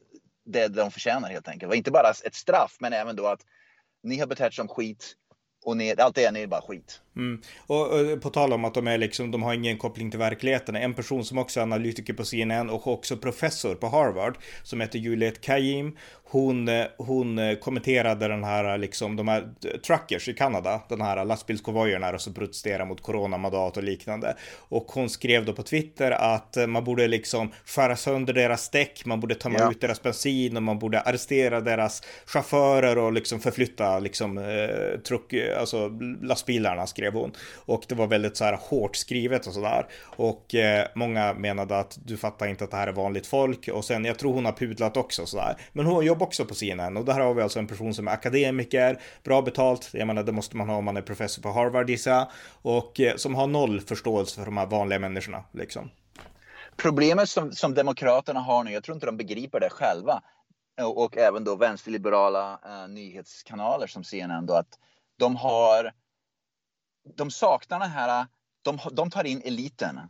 det 0.45 0.69
de 0.69 0.91
förtjänar 0.91 1.29
helt 1.29 1.49
enkelt. 1.49 1.71
Och 1.71 1.77
inte 1.77 1.91
bara 1.91 2.11
ett 2.25 2.35
straff 2.35 2.77
men 2.81 2.93
även 2.93 3.17
då 3.17 3.27
att 3.27 3.41
ni 4.03 4.19
har 4.19 4.27
betett 4.27 4.55
som 4.55 4.69
skit 4.69 5.17
och 5.67 5.77
ni, 5.77 5.95
allt 5.99 6.15
det 6.15 6.25
är 6.25 6.33
ni 6.33 6.47
bara 6.47 6.63
skit. 6.63 7.01
Mm. 7.17 7.41
Och, 7.67 7.87
och, 7.87 8.23
på 8.23 8.31
tal 8.31 8.53
om 8.53 8.65
att 8.65 8.75
de 8.75 8.87
är 8.87 8.99
liksom, 8.99 9.31
de 9.31 9.43
har 9.43 9.55
ingen 9.55 9.79
koppling 9.79 10.11
till 10.11 10.19
verkligheten. 10.19 10.77
En 10.77 10.95
person 10.95 11.25
som 11.25 11.39
också 11.39 11.61
är 11.61 11.63
analytiker 11.63 12.13
på 12.13 12.25
CNN 12.25 12.71
och 12.71 12.87
också 12.87 13.17
professor 13.17 13.75
på 13.75 13.89
Harvard 13.89 14.37
som 14.63 14.81
heter 14.81 14.99
Juliet 14.99 15.41
Kayim. 15.41 15.97
Hon, 16.29 16.69
hon 16.99 17.57
kommenterade 17.61 18.29
den 18.29 18.45
här 18.45 18.79
liksom 18.79 19.17
de 19.17 19.29
här 19.29 19.49
truckers 19.87 20.29
i 20.29 20.35
Kanada, 20.35 20.83
den 20.89 21.01
här 21.01 21.25
lastbilskonvojerna 21.25 22.19
som 22.19 22.35
protesterar 22.35 22.85
mot 22.85 23.03
coronamandat 23.03 23.77
och 23.77 23.83
liknande. 23.83 24.37
Och 24.69 24.93
hon 24.93 25.11
skrev 25.11 25.45
då 25.45 25.53
på 25.53 25.63
Twitter 25.63 26.11
att 26.11 26.57
man 26.69 26.85
borde 26.85 27.09
liksom 27.09 27.53
skära 27.65 27.97
sönder 27.97 28.33
deras 28.33 28.71
däck, 28.71 29.03
man 29.05 29.21
borde 29.21 29.35
ta 29.35 29.51
ja. 29.51 29.71
ut 29.71 29.81
deras 29.81 30.03
bensin 30.03 30.57
och 30.57 30.63
man 30.63 30.79
borde 30.79 31.01
arrestera 31.01 31.61
deras 31.61 32.03
chaufförer 32.27 32.99
och 32.99 33.13
liksom 33.13 33.41
förflytta 33.41 33.99
liksom 33.99 34.39
eh, 34.39 35.01
truck, 35.01 35.33
alltså 35.57 35.89
lastbilarna 36.23 36.87
skrev 36.87 37.13
hon. 37.13 37.33
Och 37.55 37.85
det 37.89 37.95
var 37.95 38.07
väldigt 38.07 38.37
så 38.37 38.45
här 38.45 38.59
hårt 38.63 38.97
skrivet 38.97 39.47
och 39.47 39.53
sådär. 39.53 39.87
Och 40.03 40.55
eh, 40.55 40.87
många 40.95 41.35
menade 41.35 41.79
att 41.79 41.99
du 42.05 42.17
fattar 42.17 42.47
inte 42.47 42.65
att 42.65 42.71
det 42.71 42.77
här 42.77 42.87
är 42.87 42.93
vanligt 42.93 43.27
folk. 43.27 43.69
Och 43.69 43.85
sen, 43.85 44.05
jag 44.05 44.19
tror 44.19 44.33
hon 44.33 44.45
har 44.45 44.53
pudlat 44.53 44.97
också 44.97 45.27
sådär. 45.27 45.57
Men 45.73 45.87
hon 45.87 46.05
jobbar 46.05 46.27
också 46.27 46.45
på 46.45 46.55
CNN 46.55 46.97
och 46.97 47.05
där 47.05 47.21
har 47.21 47.35
vi 47.35 47.43
alltså 47.43 47.59
en 47.59 47.67
person 47.67 47.95
som 47.95 48.09
är 48.09 48.13
akademiker, 48.13 49.01
bra 49.25 49.43
betalt. 49.43 49.91
Jag 49.93 50.07
menar, 50.07 50.23
det 50.23 50.33
måste 50.33 50.57
man 50.57 50.69
ha 50.69 50.77
om 50.77 50.85
man 50.85 50.97
är 50.97 51.03
professor 51.03 51.43
på 51.43 51.53
Harvard 51.53 51.91
gissar 51.91 52.31
Och 52.63 53.01
eh, 53.01 53.17
som 53.17 53.35
har 53.35 53.47
noll 53.47 53.81
förståelse 53.81 54.35
för 54.39 54.45
de 54.45 54.57
här 54.57 54.67
vanliga 54.67 54.99
människorna 54.99 55.45
liksom. 55.53 55.91
Problemet 56.77 57.29
som, 57.29 57.53
som 57.53 57.75
Demokraterna 57.75 58.41
har 58.41 58.65
nu, 58.65 58.73
jag 58.73 58.85
tror 58.85 58.95
inte 58.95 59.07
de 59.07 59.17
begriper 59.17 59.61
det 59.61 59.71
själva, 59.71 60.23
och, 60.83 61.05
och 61.05 61.17
även 61.17 61.45
då 61.45 61.57
vänsterliberala 61.57 62.59
eh, 62.65 62.89
nyhetskanaler 62.89 63.87
som 63.87 64.05
CNN 64.05 64.47
då, 64.47 64.55
att 64.55 64.79
de 65.19 65.37
har 65.37 65.93
de 67.15 67.31
saknar 67.31 67.81
den 67.81 67.91
här, 67.91 68.27
de, 68.63 68.79
de 68.93 69.11
tar 69.11 69.25
in 69.25 69.43
eliten. 69.45 70.01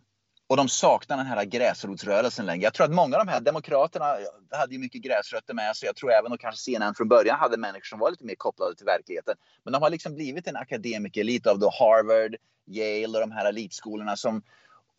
Och 0.48 0.56
de 0.56 0.68
saknar 0.68 1.16
den 1.16 1.26
här 1.26 1.44
gräsrotsrörelsen 1.44 2.46
längre. 2.46 2.64
Jag 2.64 2.74
tror 2.74 2.84
att 2.84 2.92
många 2.92 3.16
av 3.16 3.26
de 3.26 3.32
här 3.32 3.40
demokraterna 3.40 4.16
hade 4.50 4.72
ju 4.72 4.78
mycket 4.78 5.02
gräsrötter 5.02 5.54
med 5.54 5.76
sig. 5.76 5.86
Jag 5.86 5.96
tror 5.96 6.12
även 6.12 6.32
att 6.32 6.40
kanske 6.40 6.60
CNN 6.60 6.94
från 6.94 7.08
början 7.08 7.38
hade 7.38 7.56
människor 7.56 7.84
som 7.84 7.98
var 7.98 8.10
lite 8.10 8.24
mer 8.24 8.34
kopplade 8.34 8.76
till 8.76 8.86
verkligheten. 8.86 9.34
Men 9.64 9.72
de 9.72 9.82
har 9.82 9.90
liksom 9.90 10.14
blivit 10.14 10.46
en 10.46 10.56
akademikerelit 10.56 11.46
av 11.46 11.58
då 11.58 11.70
Harvard, 11.70 12.36
Yale 12.66 13.18
och 13.18 13.20
de 13.20 13.30
här 13.30 13.44
elitskolorna 13.48 14.16
som 14.16 14.42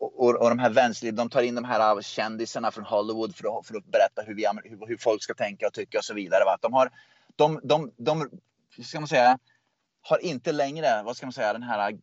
och, 0.00 0.42
och 0.42 0.48
de 0.48 0.58
här 0.58 0.70
vänster, 0.70 1.12
de 1.12 1.30
tar 1.30 1.42
in 1.42 1.54
de 1.54 1.64
här 1.64 2.02
kändisarna 2.02 2.70
från 2.70 2.84
Hollywood 2.84 3.36
för 3.36 3.58
att, 3.58 3.66
för 3.66 3.76
att 3.76 3.84
berätta 3.84 4.22
hur, 4.22 4.34
vi, 4.34 4.46
hur, 4.64 4.86
hur 4.86 4.96
folk 4.96 5.22
ska 5.22 5.34
tänka 5.34 5.66
och 5.66 5.72
tycka 5.72 5.98
och 5.98 6.04
så 6.04 6.14
vidare. 6.14 6.44
Va? 6.44 6.58
De 6.60 6.72
har, 6.72 6.90
de, 7.36 7.60
de, 7.62 7.92
de, 7.96 8.30
ska 8.84 9.00
man 9.00 9.08
säga, 9.08 9.38
har 10.08 10.24
inte 10.24 10.52
längre, 10.52 11.02
vad 11.02 11.16
ska 11.16 11.26
man 11.26 11.32
säga, 11.32 11.52
den 11.52 11.62
här 11.62 11.98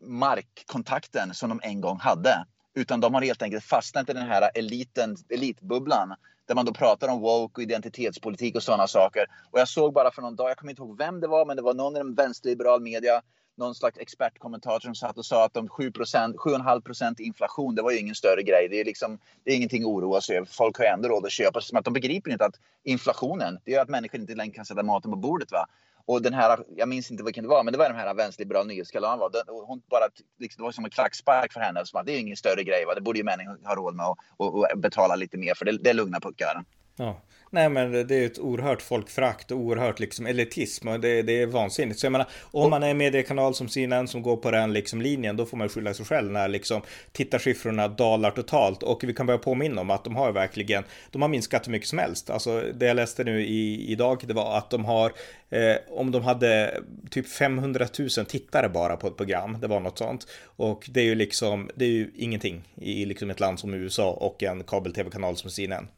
markkontakten 0.00 1.34
som 1.34 1.48
de 1.48 1.60
en 1.62 1.80
gång 1.80 1.98
hade. 1.98 2.44
Utan 2.74 3.00
de 3.00 3.14
har 3.14 3.22
helt 3.22 3.42
enkelt 3.42 3.64
fastnat 3.64 4.10
i 4.10 4.12
den 4.12 4.26
här 4.26 4.50
eliten, 4.54 5.16
elitbubblan. 5.28 6.14
Där 6.46 6.54
man 6.54 6.64
då 6.64 6.74
pratar 6.74 7.08
om 7.08 7.20
woke 7.20 7.60
och 7.60 7.62
identitetspolitik 7.62 8.56
och 8.56 8.62
sådana 8.62 8.86
saker. 8.86 9.26
Och 9.50 9.60
jag 9.60 9.68
såg 9.68 9.92
bara 9.92 10.10
för 10.10 10.22
någon 10.22 10.36
dag, 10.36 10.50
jag 10.50 10.56
kommer 10.56 10.72
inte 10.72 10.82
ihåg 10.82 10.98
vem 10.98 11.20
det 11.20 11.28
var, 11.28 11.46
men 11.46 11.56
det 11.56 11.62
var 11.62 11.74
någon 11.74 11.96
i 11.96 11.98
den 11.98 12.14
vänsterliberal 12.14 12.82
media, 12.82 13.22
någon 13.56 13.74
slags 13.74 13.98
expertkommentator 13.98 14.80
som 14.80 14.94
satt 14.94 15.18
och 15.18 15.26
sa 15.26 15.44
att 15.44 15.56
om 15.56 15.68
7% 15.68 16.34
7,5% 16.34 17.20
inflation, 17.20 17.74
det 17.74 17.82
var 17.82 17.90
ju 17.90 17.98
ingen 17.98 18.14
större 18.14 18.42
grej. 18.42 18.68
Det 18.70 18.80
är 18.80 18.84
liksom, 18.84 19.18
det 19.44 19.50
är 19.50 19.56
ingenting 19.56 19.82
att 19.82 19.88
oroa 19.88 20.20
sig 20.20 20.36
över. 20.36 20.48
Folk 20.50 20.78
har 20.78 20.84
ju 20.84 20.90
ändå 20.90 21.08
råd 21.08 21.26
att 21.26 21.32
köpa. 21.32 21.60
Som 21.60 21.78
att 21.78 21.84
de 21.84 21.94
begriper 21.94 22.30
inte 22.30 22.44
att 22.44 22.56
inflationen, 22.84 23.58
det 23.64 23.70
gör 23.70 23.82
att 23.82 23.88
människor 23.88 24.20
inte 24.20 24.34
längre 24.34 24.54
kan 24.54 24.64
sätta 24.64 24.82
maten 24.82 25.10
på 25.10 25.16
bordet. 25.16 25.52
Va? 25.52 25.66
Och 26.06 26.22
den 26.22 26.34
här, 26.34 26.64
jag 26.76 26.88
minns 26.88 27.10
inte 27.10 27.24
vilken 27.24 27.44
det 27.44 27.48
var, 27.48 27.64
men 27.64 27.72
det 27.72 27.78
var 27.78 27.88
den 27.88 27.98
här 27.98 28.14
vänsterliberala 28.14 28.64
nyhetskanalen. 28.64 29.30
Hon 29.66 29.82
bara, 29.90 30.04
liksom, 30.38 30.62
det 30.62 30.64
var 30.64 30.72
som 30.72 30.84
en 30.84 30.90
klackspark 30.90 31.52
för 31.52 31.60
henne. 31.60 31.86
Så 31.86 32.02
det 32.02 32.12
är 32.12 32.18
ingen 32.18 32.36
större 32.36 32.64
grej. 32.64 32.84
Va? 32.84 32.94
Det 32.94 33.00
borde 33.00 33.18
ju 33.18 33.24
människor 33.24 33.58
ha 33.64 33.74
råd 33.74 33.94
med 33.94 34.06
att 34.06 34.78
betala 34.78 35.16
lite 35.16 35.36
mer 35.36 35.54
för. 35.54 35.64
Det, 35.64 35.78
det 35.78 35.92
lugnar 35.92 36.20
puckar. 36.20 36.64
Ja. 36.96 37.22
Nej 37.50 37.68
men 37.68 38.06
det 38.06 38.16
är 38.16 38.26
ett 38.26 38.38
oerhört 38.38 38.82
folkfrakt 38.82 39.50
och 39.50 39.58
oerhört 39.58 40.00
liksom 40.00 40.26
elitism 40.26 40.88
och 40.88 41.00
det, 41.00 41.22
det 41.22 41.42
är 41.42 41.46
vansinnigt. 41.46 42.00
Så 42.00 42.06
jag 42.06 42.12
menar, 42.12 42.26
om 42.40 42.70
man 42.70 42.82
är 42.82 42.90
en 42.90 42.98
mediekanal 42.98 43.54
som 43.54 43.68
CNN 43.68 44.08
som 44.08 44.22
går 44.22 44.36
på 44.36 44.50
den 44.50 44.72
liksom 44.72 45.02
linjen, 45.02 45.36
då 45.36 45.46
får 45.46 45.56
man 45.56 45.68
skylla 45.68 45.94
sig 45.94 46.06
själv 46.06 46.32
när 46.32 46.48
liksom 46.48 46.82
tittarsiffrorna 47.12 47.88
dalar 47.88 48.30
totalt. 48.30 48.82
Och 48.82 49.04
vi 49.04 49.14
kan 49.14 49.26
börja 49.26 49.38
påminna 49.38 49.80
om 49.80 49.90
att 49.90 50.04
de 50.04 50.16
har 50.16 50.32
verkligen, 50.32 50.84
de 51.10 51.22
har 51.22 51.28
minskat 51.28 51.66
hur 51.66 51.72
mycket 51.72 51.88
som 51.88 51.98
helst. 51.98 52.30
Alltså 52.30 52.62
det 52.74 52.86
jag 52.86 52.94
läste 52.94 53.24
nu 53.24 53.42
i, 53.42 53.92
idag, 53.92 54.22
det 54.26 54.34
var 54.34 54.58
att 54.58 54.70
de 54.70 54.84
har, 54.84 55.12
eh, 55.50 55.76
om 55.88 56.10
de 56.10 56.22
hade 56.22 56.80
typ 57.10 57.28
500 57.28 57.86
000 57.98 58.08
tittare 58.08 58.68
bara 58.68 58.96
på 58.96 59.06
ett 59.06 59.16
program, 59.16 59.58
det 59.60 59.66
var 59.66 59.80
något 59.80 59.98
sånt. 59.98 60.26
Och 60.44 60.88
det 60.90 61.00
är 61.00 61.04
ju 61.04 61.14
liksom, 61.14 61.70
det 61.74 61.84
är 61.84 61.90
ju 61.90 62.10
ingenting 62.16 62.62
i 62.74 63.04
liksom 63.04 63.30
ett 63.30 63.40
land 63.40 63.60
som 63.60 63.74
USA 63.74 64.10
och 64.10 64.42
en 64.42 64.64
kabel-tv-kanal 64.64 65.36
som 65.36 65.50
CNN 65.50 65.88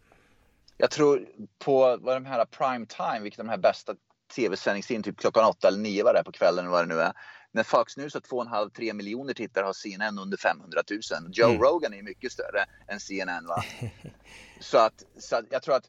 jag 0.79 0.91
tror 0.91 1.29
på 1.59 1.97
vad 2.01 2.17
de 2.17 2.27
här 2.27 2.45
prime 2.45 2.87
time, 2.87 3.21
vilket 3.21 3.39
de 3.39 3.49
här 3.49 3.59
bästa 3.59 3.95
tv-sändningstid, 4.35 5.05
typ 5.05 5.19
klockan 5.21 5.45
åtta 5.45 5.69
eller 5.69 5.79
nio 5.79 6.05
var 6.05 6.15
det 6.15 6.23
på 6.25 6.33
kvällen 6.33 6.65
eller 6.65 6.73
vad 6.73 6.89
det 6.89 6.95
nu 6.95 7.01
är. 7.01 7.13
När 7.53 7.63
Fox 7.63 7.97
News 7.97 8.15
har 8.15 8.21
2,5-3 8.21 8.93
miljoner 8.93 9.35
tittare 9.35 9.65
har 9.65 9.73
CNN 9.73 10.19
under 10.19 10.37
500 10.37 10.81
000. 10.91 11.01
Joe 11.33 11.49
mm. 11.49 11.63
Rogan 11.63 11.95
är 11.95 12.03
mycket 12.03 12.33
större 12.33 12.65
än 12.89 13.01
CNN. 13.01 13.47
Va? 13.47 13.65
så, 14.61 14.79
att, 14.79 15.05
så 15.19 15.37
att 15.37 15.45
jag 15.51 15.63
tror 15.63 15.77
att 15.77 15.85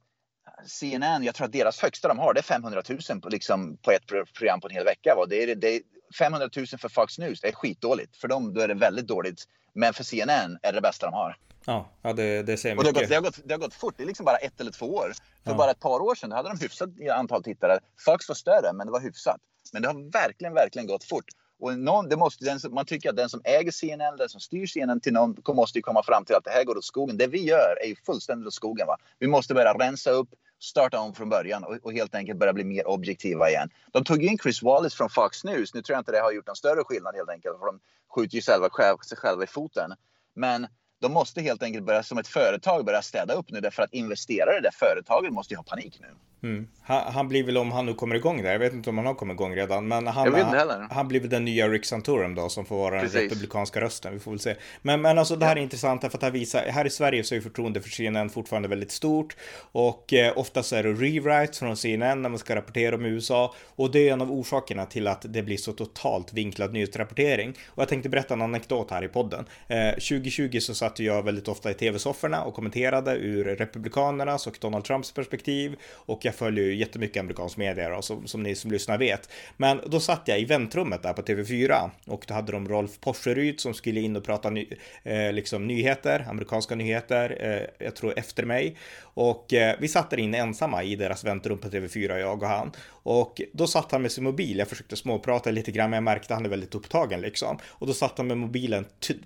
CNN, 0.65 1.23
jag 1.23 1.35
tror 1.35 1.45
att 1.45 1.51
deras 1.51 1.79
högsta 1.79 2.07
de 2.07 2.19
har 2.19 2.33
det 2.33 2.39
är 2.39 2.43
500 2.43 2.83
000 3.09 3.21
på, 3.21 3.29
liksom, 3.29 3.77
på 3.77 3.91
ett 3.91 4.07
program 4.07 4.61
på 4.61 4.67
en 4.67 4.73
hel 4.73 4.85
vecka. 4.85 5.15
Va? 5.15 5.25
Det 5.25 5.43
är, 5.43 5.55
det 5.55 5.75
är 5.75 5.81
500 6.19 6.49
000 6.55 6.67
för 6.67 6.89
Fox 6.89 7.17
News, 7.19 7.41
det 7.41 7.47
är 7.47 7.53
skitdåligt. 7.53 8.17
För 8.17 8.27
dem 8.27 8.53
då 8.53 8.61
är 8.61 8.67
det 8.67 8.73
väldigt 8.73 9.07
dåligt. 9.07 9.43
Men 9.73 9.93
för 9.93 10.03
CNN 10.03 10.59
är 10.61 10.71
det 10.71 10.77
det 10.77 10.81
bästa 10.81 11.05
de 11.05 11.13
har. 11.13 11.37
Ja, 11.65 11.89
ja 12.01 12.13
det, 12.13 12.43
det 12.43 12.57
ser 12.57 12.75
mycket. 12.75 12.87
Och 12.87 12.93
det 12.93 12.99
har, 12.99 13.01
gått, 13.01 13.09
det, 13.09 13.15
har 13.15 13.21
gått, 13.21 13.39
det 13.45 13.53
har 13.53 13.59
gått 13.59 13.73
fort. 13.73 13.93
Det 13.97 14.03
är 14.03 14.07
liksom 14.07 14.25
bara 14.25 14.37
ett 14.37 14.61
eller 14.61 14.71
två 14.71 14.85
år. 14.85 15.13
För 15.43 15.51
ja. 15.51 15.57
bara 15.57 15.71
ett 15.71 15.79
par 15.79 15.99
år 15.99 16.15
sedan 16.15 16.31
hade 16.31 16.49
de 16.49 16.59
hyfsat 16.59 16.89
antal 17.13 17.43
tittare. 17.43 17.79
Fox 18.05 18.27
var 18.27 18.35
större, 18.35 18.73
men 18.73 18.87
det 18.87 18.91
var 18.91 19.01
hyfsat. 19.01 19.37
Men 19.73 19.81
det 19.81 19.87
har 19.87 20.11
verkligen, 20.11 20.53
verkligen 20.53 20.87
gått 20.87 21.03
fort. 21.03 21.25
Och 21.59 21.79
någon, 21.79 22.09
det 22.09 22.17
måste, 22.17 22.45
den, 22.45 22.59
man 22.69 22.85
tycker 22.85 23.09
att 23.09 23.15
den 23.15 23.29
som 23.29 23.41
äger 23.43 23.71
CNN, 23.71 24.17
den 24.17 24.29
som 24.29 24.41
styr 24.41 24.67
CNN 24.67 24.99
till 24.99 25.13
någon, 25.13 25.35
måste 25.47 25.77
ju 25.77 25.81
komma 25.81 26.03
fram 26.03 26.25
till 26.25 26.35
att 26.35 26.43
det 26.43 26.51
här 26.51 26.63
går 26.63 26.77
åt 26.77 26.85
skogen. 26.85 27.17
Det 27.17 27.27
vi 27.27 27.43
gör 27.43 27.75
är 27.83 27.87
ju 27.87 27.95
fullständigt 28.05 28.47
åt 28.47 28.53
skogen. 28.53 28.87
Va? 28.87 28.97
Vi 29.19 29.27
måste 29.27 29.53
börja 29.53 29.73
rensa 29.73 30.11
upp, 30.11 30.29
starta 30.59 30.99
om 30.99 31.13
från 31.13 31.29
början 31.29 31.63
och, 31.63 31.77
och, 31.83 31.93
helt 31.93 32.15
enkelt 32.15 32.39
börja 32.39 32.53
bli 32.53 32.63
mer 32.63 32.87
objektiva 32.87 33.49
igen. 33.49 33.69
De 33.91 34.03
tog 34.03 34.23
in 34.23 34.37
Chris 34.37 34.63
Wallace 34.63 34.97
från 34.97 35.09
Fox 35.09 35.43
News. 35.43 35.73
Nu 35.73 35.81
tror 35.81 35.93
jag 35.93 36.01
inte 36.01 36.11
det 36.11 36.19
har 36.19 36.31
gjort 36.31 36.47
någon 36.47 36.55
större 36.55 36.83
skillnad 36.83 37.15
helt 37.15 37.29
enkelt, 37.29 37.59
för 37.59 37.65
de 37.65 37.79
skjuter 38.15 38.35
ju 38.35 38.41
själva, 38.41 38.97
sig 39.05 39.17
själva 39.17 39.43
i 39.43 39.47
foten. 39.47 39.91
Men 40.33 40.67
de 40.99 41.13
måste 41.13 41.41
helt 41.41 41.63
enkelt 41.63 41.85
börja 41.85 42.03
som 42.03 42.17
ett 42.17 42.27
företag 42.27 42.85
börja 42.85 43.01
städa 43.01 43.33
upp 43.33 43.51
nu 43.51 43.59
därför 43.61 43.83
att 43.83 43.93
investerare 43.93 44.57
i 44.57 44.61
det 44.61 44.71
företaget 44.73 45.33
måste 45.33 45.53
ju 45.53 45.57
ha 45.57 45.63
panik 45.63 45.99
nu. 46.01 46.07
Mm. 46.43 46.67
Han, 46.81 47.13
han, 47.13 47.27
blir 47.27 47.43
väl 47.43 47.57
om 47.57 47.71
han 47.71 47.85
nu 47.85 47.93
kommer 47.93 48.15
igång 48.15 48.43
där, 48.43 48.51
jag 48.51 48.59
vet 48.59 48.73
inte 48.73 48.89
om 48.89 48.97
han 48.97 49.07
har 49.07 49.13
kommit 49.13 49.33
igång 49.33 49.55
redan, 49.55 49.87
men 49.87 50.07
han, 50.07 50.33
han, 50.33 50.87
han 50.91 51.07
blir 51.07 51.19
väl 51.19 51.29
den 51.29 51.45
nya 51.45 51.67
Rick 51.67 51.85
Santorum 51.85 52.35
då 52.35 52.49
som 52.49 52.65
får 52.65 52.77
vara 52.77 52.99
Precis. 52.99 53.13
den 53.13 53.23
republikanska 53.23 53.81
rösten, 53.81 54.13
vi 54.13 54.19
får 54.19 54.31
väl 54.31 54.39
se. 54.39 54.55
Men, 54.81 55.01
men 55.01 55.17
alltså 55.17 55.35
det 55.35 55.45
här 55.45 55.55
ja. 55.55 55.59
är 55.59 55.63
intressant 55.63 56.01
därför 56.01 56.17
att 56.17 56.23
här 56.23 56.31
visar, 56.31 56.61
här 56.61 56.85
i 56.85 56.89
Sverige 56.89 57.23
så 57.23 57.35
är 57.35 57.41
förtroende 57.41 57.81
för 57.81 57.89
CNN 57.89 58.29
fortfarande 58.29 58.67
väldigt 58.67 58.91
stort 58.91 59.35
och 59.71 60.13
eh, 60.13 60.37
ofta 60.37 60.63
så 60.63 60.75
är 60.75 60.83
det 60.83 60.93
rewrites 60.93 61.59
från 61.59 61.77
CNN 61.77 62.21
när 62.21 62.29
man 62.29 62.39
ska 62.39 62.55
rapportera 62.55 62.95
om 62.95 63.05
USA 63.05 63.53
och 63.75 63.91
det 63.91 64.09
är 64.09 64.13
en 64.13 64.21
av 64.21 64.31
orsakerna 64.31 64.85
till 64.85 65.07
att 65.07 65.25
det 65.27 65.43
blir 65.43 65.57
så 65.57 65.73
totalt 65.73 66.33
vinklad 66.33 66.73
nyhetsrapportering. 66.73 67.49
Och 67.67 67.81
jag 67.81 67.87
tänkte 67.87 68.09
berätta 68.09 68.33
en 68.33 68.41
anekdot 68.41 68.91
här 68.91 69.03
i 69.03 69.07
podden. 69.07 69.45
Eh, 69.67 69.91
2020 69.91 70.59
så 70.59 70.75
satt 70.75 70.99
jag 70.99 71.23
väldigt 71.23 71.47
ofta 71.47 71.71
i 71.71 71.73
tv-sofforna 71.73 72.43
och 72.43 72.53
kommenterade 72.53 73.15
ur 73.15 73.43
republikanernas 73.43 74.47
och 74.47 74.57
Donald 74.61 74.85
Trumps 74.85 75.11
perspektiv 75.11 75.75
och 75.83 76.25
jag 76.29 76.35
följer 76.35 76.65
ju 76.65 76.75
jättemycket 76.75 77.19
amerikansk 77.19 77.57
media 77.57 77.89
då, 77.89 78.01
som, 78.01 78.27
som 78.27 78.43
ni 78.43 78.55
som 78.55 78.71
lyssnar 78.71 78.97
vet. 78.97 79.29
Men 79.57 79.81
då 79.87 79.99
satt 79.99 80.21
jag 80.25 80.39
i 80.39 80.45
väntrummet 80.45 81.03
där 81.03 81.13
på 81.13 81.21
TV4 81.21 81.89
och 82.05 82.25
då 82.27 82.33
hade 82.33 82.51
de 82.51 82.67
Rolf 82.67 82.99
Porseryd 82.99 83.59
som 83.59 83.73
skulle 83.73 84.01
in 84.01 84.15
och 84.15 84.23
prata 84.23 84.49
ny, 84.49 84.67
eh, 85.03 85.33
liksom 85.33 85.67
nyheter, 85.67 86.25
amerikanska 86.29 86.75
nyheter, 86.75 87.37
eh, 87.41 87.85
jag 87.85 87.95
tror 87.95 88.19
efter 88.19 88.43
mig. 88.45 88.75
Och 89.01 89.53
eh, 89.53 89.75
vi 89.79 89.87
satt 89.87 90.09
där 90.09 90.19
inne 90.19 90.37
ensamma 90.37 90.83
i 90.83 90.95
deras 90.95 91.23
väntrum 91.23 91.57
på 91.57 91.69
TV4, 91.69 92.17
jag 92.17 92.43
och 92.43 92.49
han. 92.49 92.71
Och 93.03 93.41
då 93.53 93.67
satt 93.67 93.91
han 93.91 94.01
med 94.01 94.11
sin 94.11 94.23
mobil, 94.23 94.57
jag 94.57 94.67
försökte 94.67 94.95
småprata 94.95 95.51
lite 95.51 95.71
grann, 95.71 95.89
men 95.89 95.97
jag 95.97 96.03
märkte 96.03 96.33
att 96.33 96.37
han 96.37 96.45
är 96.45 96.49
väldigt 96.49 96.75
upptagen 96.75 97.21
liksom. 97.21 97.57
Och 97.67 97.87
då 97.87 97.93
satt 97.93 98.17
han 98.17 98.27
med 98.27 98.37
mobilen 98.37 98.85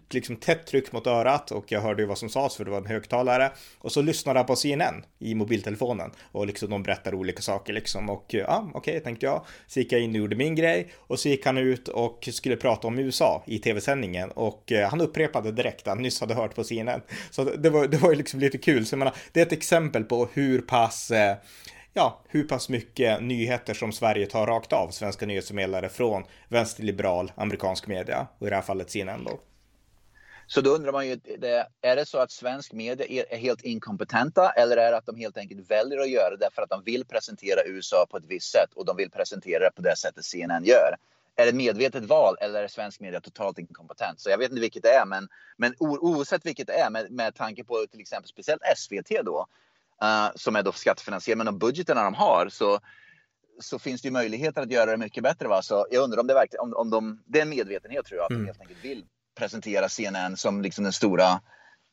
liksom 0.09 0.35
tätt 0.35 0.67
tryckt 0.67 0.91
mot 0.91 1.07
örat 1.07 1.51
och 1.51 1.71
jag 1.71 1.81
hörde 1.81 2.01
ju 2.01 2.07
vad 2.07 2.17
som 2.17 2.29
sades 2.29 2.55
för 2.55 2.65
det 2.65 2.71
var 2.71 2.77
en 2.77 2.85
högtalare. 2.85 3.51
Och 3.77 3.91
så 3.91 4.01
lyssnade 4.01 4.39
han 4.39 4.45
på 4.45 4.55
CNN 4.55 5.03
i 5.19 5.35
mobiltelefonen 5.35 6.11
och 6.31 6.47
liksom 6.47 6.69
de 6.69 6.83
berättar 6.83 7.15
olika 7.15 7.41
saker 7.41 7.73
liksom. 7.73 8.09
Och 8.09 8.25
ja, 8.27 8.69
okej, 8.73 8.91
okay, 8.91 8.99
tänkte 8.99 9.25
jag. 9.25 9.45
Så 9.67 9.79
gick 9.79 9.91
jag 9.91 10.01
in 10.01 10.11
och 10.11 10.17
gjorde 10.17 10.35
min 10.35 10.55
grej 10.55 10.91
och 10.97 11.19
så 11.19 11.29
gick 11.29 11.45
han 11.45 11.57
ut 11.57 11.87
och 11.87 12.29
skulle 12.31 12.55
prata 12.55 12.87
om 12.87 12.99
USA 12.99 13.43
i 13.47 13.59
tv-sändningen 13.59 14.31
och 14.31 14.71
eh, 14.71 14.89
han 14.89 15.01
upprepade 15.01 15.51
direkt 15.51 15.87
han 15.87 16.01
nyss 16.01 16.21
hade 16.21 16.33
hört 16.33 16.55
på 16.55 16.63
CNN. 16.63 17.01
Så 17.31 17.43
det 17.43 17.69
var, 17.69 17.87
det 17.87 17.97
var 17.97 18.11
ju 18.11 18.17
liksom 18.17 18.39
lite 18.39 18.57
kul. 18.57 18.85
Så 18.85 18.93
jag 18.93 18.99
menar, 18.99 19.15
det 19.31 19.41
är 19.41 19.45
ett 19.45 19.51
exempel 19.51 20.03
på 20.03 20.29
hur 20.33 20.61
pass 20.61 21.11
eh, 21.11 21.37
ja, 21.93 22.21
hur 22.27 22.43
pass 22.43 22.69
mycket 22.69 23.23
nyheter 23.23 23.73
som 23.73 23.91
Sverige 23.91 24.25
tar 24.25 24.47
rakt 24.47 24.73
av 24.73 24.89
svenska 24.89 25.25
nyhetsförmedlare 25.25 25.89
från 25.89 26.23
vänsterliberal 26.47 27.31
amerikansk 27.35 27.87
media 27.87 28.27
och 28.37 28.47
i 28.47 28.49
det 28.49 28.55
här 28.55 28.63
fallet 28.63 28.91
CNN 28.91 29.23
då. 29.23 29.39
Så 30.47 30.61
då 30.61 30.69
undrar 30.69 30.91
man 30.91 31.07
ju, 31.07 31.19
är 31.81 31.95
det 31.95 32.05
så 32.05 32.17
att 32.17 32.31
svensk 32.31 32.73
media 32.73 33.25
är 33.29 33.37
helt 33.37 33.61
inkompetenta 33.61 34.49
eller 34.49 34.77
är 34.77 34.91
det 34.91 34.97
att 34.97 35.05
de 35.05 35.15
helt 35.15 35.37
enkelt 35.37 35.71
väljer 35.71 35.99
att 35.99 36.09
göra 36.09 36.35
det 36.35 36.49
för 36.53 36.61
att 36.61 36.69
de 36.69 36.83
vill 36.83 37.05
presentera 37.05 37.65
USA 37.65 38.05
på 38.09 38.17
ett 38.17 38.25
visst 38.27 38.51
sätt 38.51 38.69
och 38.75 38.85
de 38.85 38.97
vill 38.97 39.11
presentera 39.11 39.59
det 39.59 39.71
på 39.75 39.81
det 39.81 39.97
sättet 39.97 40.25
CNN 40.25 40.63
gör? 40.65 40.95
Är 41.35 41.43
det 41.43 41.49
ett 41.49 41.55
medvetet 41.55 42.05
val 42.05 42.35
eller 42.41 42.63
är 42.63 42.67
svensk 42.67 42.99
media 42.99 43.21
totalt 43.21 43.59
inkompetent? 43.59 44.19
Så 44.19 44.29
jag 44.29 44.37
vet 44.37 44.49
inte 44.49 44.61
vilket 44.61 44.83
det 44.83 44.89
är, 44.89 45.05
men, 45.05 45.27
men 45.57 45.75
oavsett 45.79 46.45
vilket 46.45 46.67
det 46.67 46.73
är 46.73 46.89
med, 46.89 47.11
med 47.11 47.35
tanke 47.35 47.63
på 47.63 47.85
till 47.91 47.99
exempel 48.01 48.27
speciellt 48.27 48.61
SVT 48.77 49.25
då, 49.25 49.47
uh, 50.03 50.31
som 50.35 50.55
är 50.55 50.63
då 50.63 50.71
skattefinansierade, 50.71 51.37
men 51.37 51.45
de 51.45 51.59
budgeterna 51.59 52.03
de 52.03 52.13
har 52.13 52.49
så 52.49 52.79
så 53.59 53.79
finns 53.79 54.01
det 54.01 54.07
ju 54.07 54.11
möjligheter 54.11 54.61
att 54.61 54.71
göra 54.71 54.91
det 54.91 54.97
mycket 54.97 55.23
bättre. 55.23 55.47
Va? 55.47 55.61
Så 55.61 55.87
jag 55.91 56.03
undrar 56.03 56.19
om 56.19 56.27
det 56.27 56.33
verkligen, 56.33 56.63
om, 56.63 56.73
om 56.73 56.89
de, 56.89 57.23
det 57.25 57.39
är 57.39 57.41
en 57.41 57.49
medvetenhet 57.49 58.05
tror 58.05 58.17
jag, 58.17 58.25
att 58.25 58.31
mm. 58.31 58.41
de 58.41 58.47
helt 58.47 58.61
enkelt 58.61 58.85
vill 58.85 59.05
presentera 59.35 59.89
CNN 59.89 60.37
som 60.37 60.61
liksom 60.61 60.83
den 60.83 60.93
stora 60.93 61.41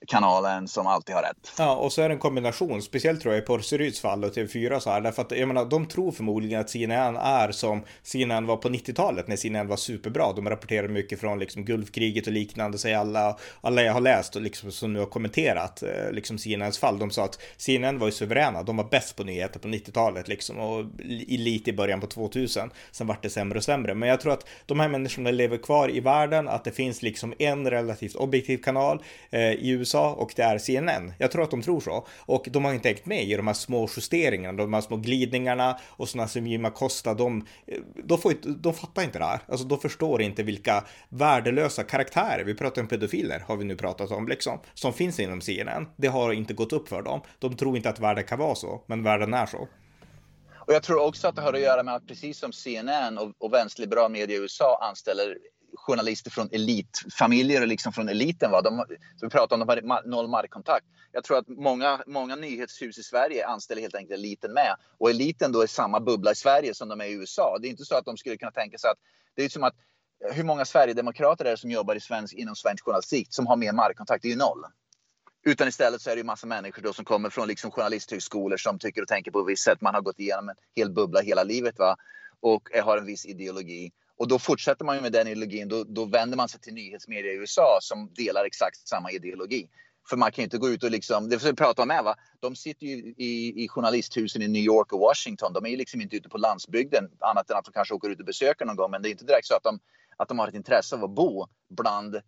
kanalen 0.06 0.68
som 0.68 0.86
alltid 0.86 1.14
har 1.14 1.22
rätt. 1.22 1.52
Ja, 1.58 1.76
och 1.76 1.92
så 1.92 2.02
är 2.02 2.08
det 2.08 2.14
en 2.14 2.18
kombination, 2.18 2.82
speciellt 2.82 3.20
tror 3.20 3.34
jag 3.34 3.42
i 3.42 3.46
Porseryds 3.46 4.00
fall 4.00 4.24
och 4.24 4.32
TV4 4.32 4.78
så 4.78 4.90
här, 4.90 5.00
därför 5.00 5.22
att 5.22 5.30
jag 5.30 5.48
menar, 5.48 5.64
de 5.64 5.86
tror 5.86 6.12
förmodligen 6.12 6.60
att 6.60 6.70
CNN 6.70 7.16
är 7.16 7.52
som 7.52 7.82
CNN 8.02 8.46
var 8.46 8.56
på 8.56 8.68
90-talet 8.68 9.28
när 9.28 9.36
CNN 9.36 9.68
var 9.68 9.76
superbra. 9.76 10.32
De 10.32 10.48
rapporterar 10.48 10.88
mycket 10.88 11.20
från 11.20 11.38
liksom 11.38 11.64
Gulfkriget 11.64 12.26
och 12.26 12.32
liknande, 12.32 12.78
säger 12.78 12.98
alla, 12.98 13.36
alla 13.60 13.82
jag 13.82 13.92
har 13.92 14.00
läst 14.00 14.36
och 14.36 14.42
liksom 14.42 14.72
som 14.72 14.92
nu 14.92 14.98
har 14.98 15.06
kommenterat 15.06 15.82
eh, 15.82 16.12
liksom 16.12 16.38
CNNs 16.38 16.78
fall. 16.78 16.98
De 16.98 17.10
sa 17.10 17.24
att 17.24 17.38
CNN 17.56 17.98
var 17.98 18.06
ju 18.06 18.12
suveräna, 18.12 18.62
de 18.62 18.76
var 18.76 18.84
bäst 18.84 19.16
på 19.16 19.24
nyheter 19.24 19.60
på 19.60 19.68
90-talet 19.68 20.28
liksom 20.28 20.58
och 20.58 20.84
lite 21.28 21.70
i 21.70 21.72
början 21.72 22.00
på 22.00 22.06
2000. 22.06 22.70
Sen 22.90 23.06
vart 23.06 23.22
det 23.22 23.30
sämre 23.30 23.58
och 23.58 23.64
sämre, 23.64 23.94
men 23.94 24.08
jag 24.08 24.20
tror 24.20 24.32
att 24.32 24.48
de 24.66 24.80
här 24.80 24.88
människorna 24.88 25.30
lever 25.30 25.56
kvar 25.56 25.96
i 25.96 26.00
världen, 26.00 26.48
att 26.48 26.64
det 26.64 26.70
finns 26.70 27.02
liksom 27.02 27.34
en 27.38 27.70
relativt 27.70 28.14
objektiv 28.14 28.58
kanal 28.58 29.02
eh, 29.30 29.40
i 29.40 29.68
USA 29.68 29.89
USA 29.90 30.12
och 30.12 30.32
det 30.36 30.42
är 30.42 30.58
CNN. 30.58 31.12
Jag 31.18 31.30
tror 31.30 31.42
att 31.42 31.50
de 31.50 31.62
tror 31.62 31.80
så. 31.80 32.06
Och 32.26 32.48
de 32.50 32.64
har 32.64 32.72
inte 32.72 32.82
tänkt 32.82 33.06
med 33.06 33.24
i 33.24 33.34
de 33.36 33.46
här 33.46 33.54
små 33.54 33.88
justeringarna, 33.96 34.58
de 34.58 34.72
här 34.72 34.80
små 34.80 34.96
glidningarna 34.96 35.78
och 35.88 36.08
sådana 36.08 36.28
som 36.28 36.46
Jim 36.46 36.64
Acosta, 36.64 37.14
de, 37.14 37.46
eh, 37.66 37.80
de, 38.04 38.18
får 38.18 38.34
de 38.44 38.74
fattar 38.74 39.02
inte 39.02 39.18
det 39.18 39.24
här. 39.24 39.40
Alltså 39.48 39.66
de 39.66 39.78
förstår 39.78 40.22
inte 40.22 40.42
vilka 40.42 40.84
värdelösa 41.08 41.84
karaktärer, 41.84 42.44
vi 42.44 42.54
pratar 42.54 42.82
om 42.82 42.88
pedofiler, 42.88 43.44
har 43.46 43.56
vi 43.56 43.64
nu 43.64 43.76
pratat 43.76 44.10
om 44.10 44.28
liksom, 44.28 44.58
som 44.74 44.92
finns 44.92 45.20
inom 45.20 45.40
CNN. 45.40 45.88
Det 45.96 46.08
har 46.08 46.32
inte 46.32 46.54
gått 46.54 46.72
upp 46.72 46.88
för 46.88 47.02
dem. 47.02 47.20
De 47.38 47.56
tror 47.56 47.76
inte 47.76 47.88
att 47.88 48.00
världen 48.00 48.24
kan 48.24 48.38
vara 48.38 48.54
så, 48.54 48.82
men 48.86 49.02
världen 49.02 49.34
är 49.34 49.46
så. 49.46 49.68
Och 50.66 50.74
jag 50.74 50.82
tror 50.82 51.02
också 51.02 51.28
att 51.28 51.36
det 51.36 51.42
har 51.42 51.52
att 51.52 51.60
göra 51.60 51.82
med 51.82 51.94
att 51.94 52.06
precis 52.06 52.38
som 52.38 52.52
CNN 52.52 53.18
och, 53.18 53.32
och 53.38 53.52
vänsterliberal 53.52 54.10
media 54.10 54.36
i 54.36 54.40
USA 54.40 54.78
anställer 54.82 55.36
journalister 55.74 56.30
från 56.30 56.48
elitfamiljer 56.52 57.60
och 57.60 57.68
liksom 57.68 57.92
från 57.92 58.08
eliten. 58.08 58.50
Va? 58.50 58.62
De, 58.62 58.84
så 59.16 59.26
vi 59.26 59.30
pratar 59.30 59.56
om 59.56 59.66
de 59.66 59.68
har 59.68 60.08
noll 60.08 60.28
markkontakt. 60.28 60.86
Jag 61.12 61.24
tror 61.24 61.38
att 61.38 61.48
många, 61.48 62.02
många 62.06 62.36
nyhetshus 62.36 62.98
i 62.98 63.02
Sverige 63.02 63.46
anställer 63.46 63.82
helt 63.82 63.94
enkelt 63.94 64.18
eliten 64.18 64.52
med. 64.52 64.76
Och 64.98 65.10
eliten 65.10 65.52
då 65.52 65.62
är 65.62 65.66
samma 65.66 66.00
bubbla 66.00 66.32
i 66.32 66.34
Sverige 66.34 66.74
som 66.74 66.88
de 66.88 67.00
är 67.00 67.04
i 67.04 67.12
USA. 67.12 67.58
Det 67.60 67.68
är 67.68 67.70
inte 67.70 67.84
så 67.84 67.94
att 67.94 68.04
de 68.04 68.16
skulle 68.16 68.36
kunna 68.36 68.52
tänka 68.52 68.78
sig 68.78 68.90
att 68.90 68.98
det 69.34 69.44
är 69.44 69.48
som 69.48 69.64
att 69.64 69.74
hur 70.32 70.44
många 70.44 70.64
Sverigedemokrater 70.64 71.44
är 71.44 71.50
det 71.50 71.56
som 71.56 71.70
jobbar 71.70 71.94
i 71.94 72.00
svensk, 72.00 72.34
inom 72.34 72.56
svensk 72.56 72.84
journalistik 72.84 73.26
som 73.30 73.46
har 73.46 73.56
mer 73.56 73.72
markkontakt? 73.72 74.22
Det 74.22 74.28
är 74.28 74.32
ju 74.32 74.38
noll. 74.38 74.64
Utan 75.46 75.68
istället 75.68 76.02
så 76.02 76.10
är 76.10 76.14
det 76.14 76.20
ju 76.20 76.24
massa 76.24 76.46
människor 76.46 76.82
då 76.82 76.92
som 76.92 77.04
kommer 77.04 77.30
från 77.30 77.48
liksom 77.48 77.70
journalisthögskolor 77.70 78.56
som 78.56 78.78
tycker 78.78 79.02
och 79.02 79.08
tänker 79.08 79.30
på 79.30 79.40
ett 79.40 79.48
visst 79.48 79.64
sätt. 79.64 79.80
Man 79.80 79.94
har 79.94 80.02
gått 80.02 80.18
igenom 80.18 80.48
en 80.48 80.56
hel 80.76 80.90
bubbla 80.90 81.20
hela 81.20 81.44
livet 81.44 81.78
va? 81.78 81.96
och 82.40 82.68
har 82.84 82.98
en 82.98 83.06
viss 83.06 83.26
ideologi. 83.26 83.92
Och 84.20 84.28
då 84.28 84.38
fortsätter 84.38 84.84
man 84.84 84.96
ju 84.96 85.02
med 85.02 85.12
den 85.12 85.26
ideologin. 85.26 85.68
Då, 85.68 85.84
då 85.84 86.04
vänder 86.04 86.36
man 86.36 86.48
sig 86.48 86.60
till 86.60 86.74
nyhetsmedia 86.74 87.32
i 87.32 87.36
USA 87.36 87.78
som 87.82 88.12
delar 88.14 88.44
exakt 88.44 88.88
samma 88.88 89.10
ideologi. 89.10 89.68
För 90.08 90.16
man 90.16 90.32
kan 90.32 90.42
ju 90.42 90.44
inte 90.44 90.58
gå 90.58 90.68
ut 90.68 90.84
och 90.84 90.90
liksom, 90.90 91.28
det 91.28 91.38
får 91.38 91.48
vi 91.48 91.54
prata 91.54 91.82
om 91.82 91.90
här 91.90 92.02
va. 92.02 92.14
De 92.40 92.56
sitter 92.56 92.86
ju 92.86 93.14
i, 93.16 93.64
i 93.64 93.68
journalisthusen 93.68 94.42
i 94.42 94.48
New 94.48 94.62
York 94.62 94.92
och 94.92 95.00
Washington. 95.00 95.52
De 95.52 95.66
är 95.66 95.70
ju 95.70 95.76
liksom 95.76 96.00
inte 96.00 96.16
ute 96.16 96.28
på 96.28 96.38
landsbygden 96.38 97.04
annat 97.20 97.50
än 97.50 97.56
att 97.56 97.64
de 97.64 97.72
kanske 97.72 97.94
åker 97.94 98.08
ut 98.08 98.20
och 98.20 98.26
besöker 98.26 98.64
någon 98.64 98.76
gång. 98.76 98.90
Men 98.90 99.02
det 99.02 99.08
är 99.08 99.10
inte 99.10 99.24
direkt 99.24 99.46
så 99.46 99.54
att 99.54 99.62
de, 99.62 99.78
att 100.16 100.28
de 100.28 100.38
har 100.38 100.48
ett 100.48 100.54
intresse 100.54 100.96
av 100.96 101.04
att 101.04 101.10
bo 101.10 101.46
bland 101.70 102.20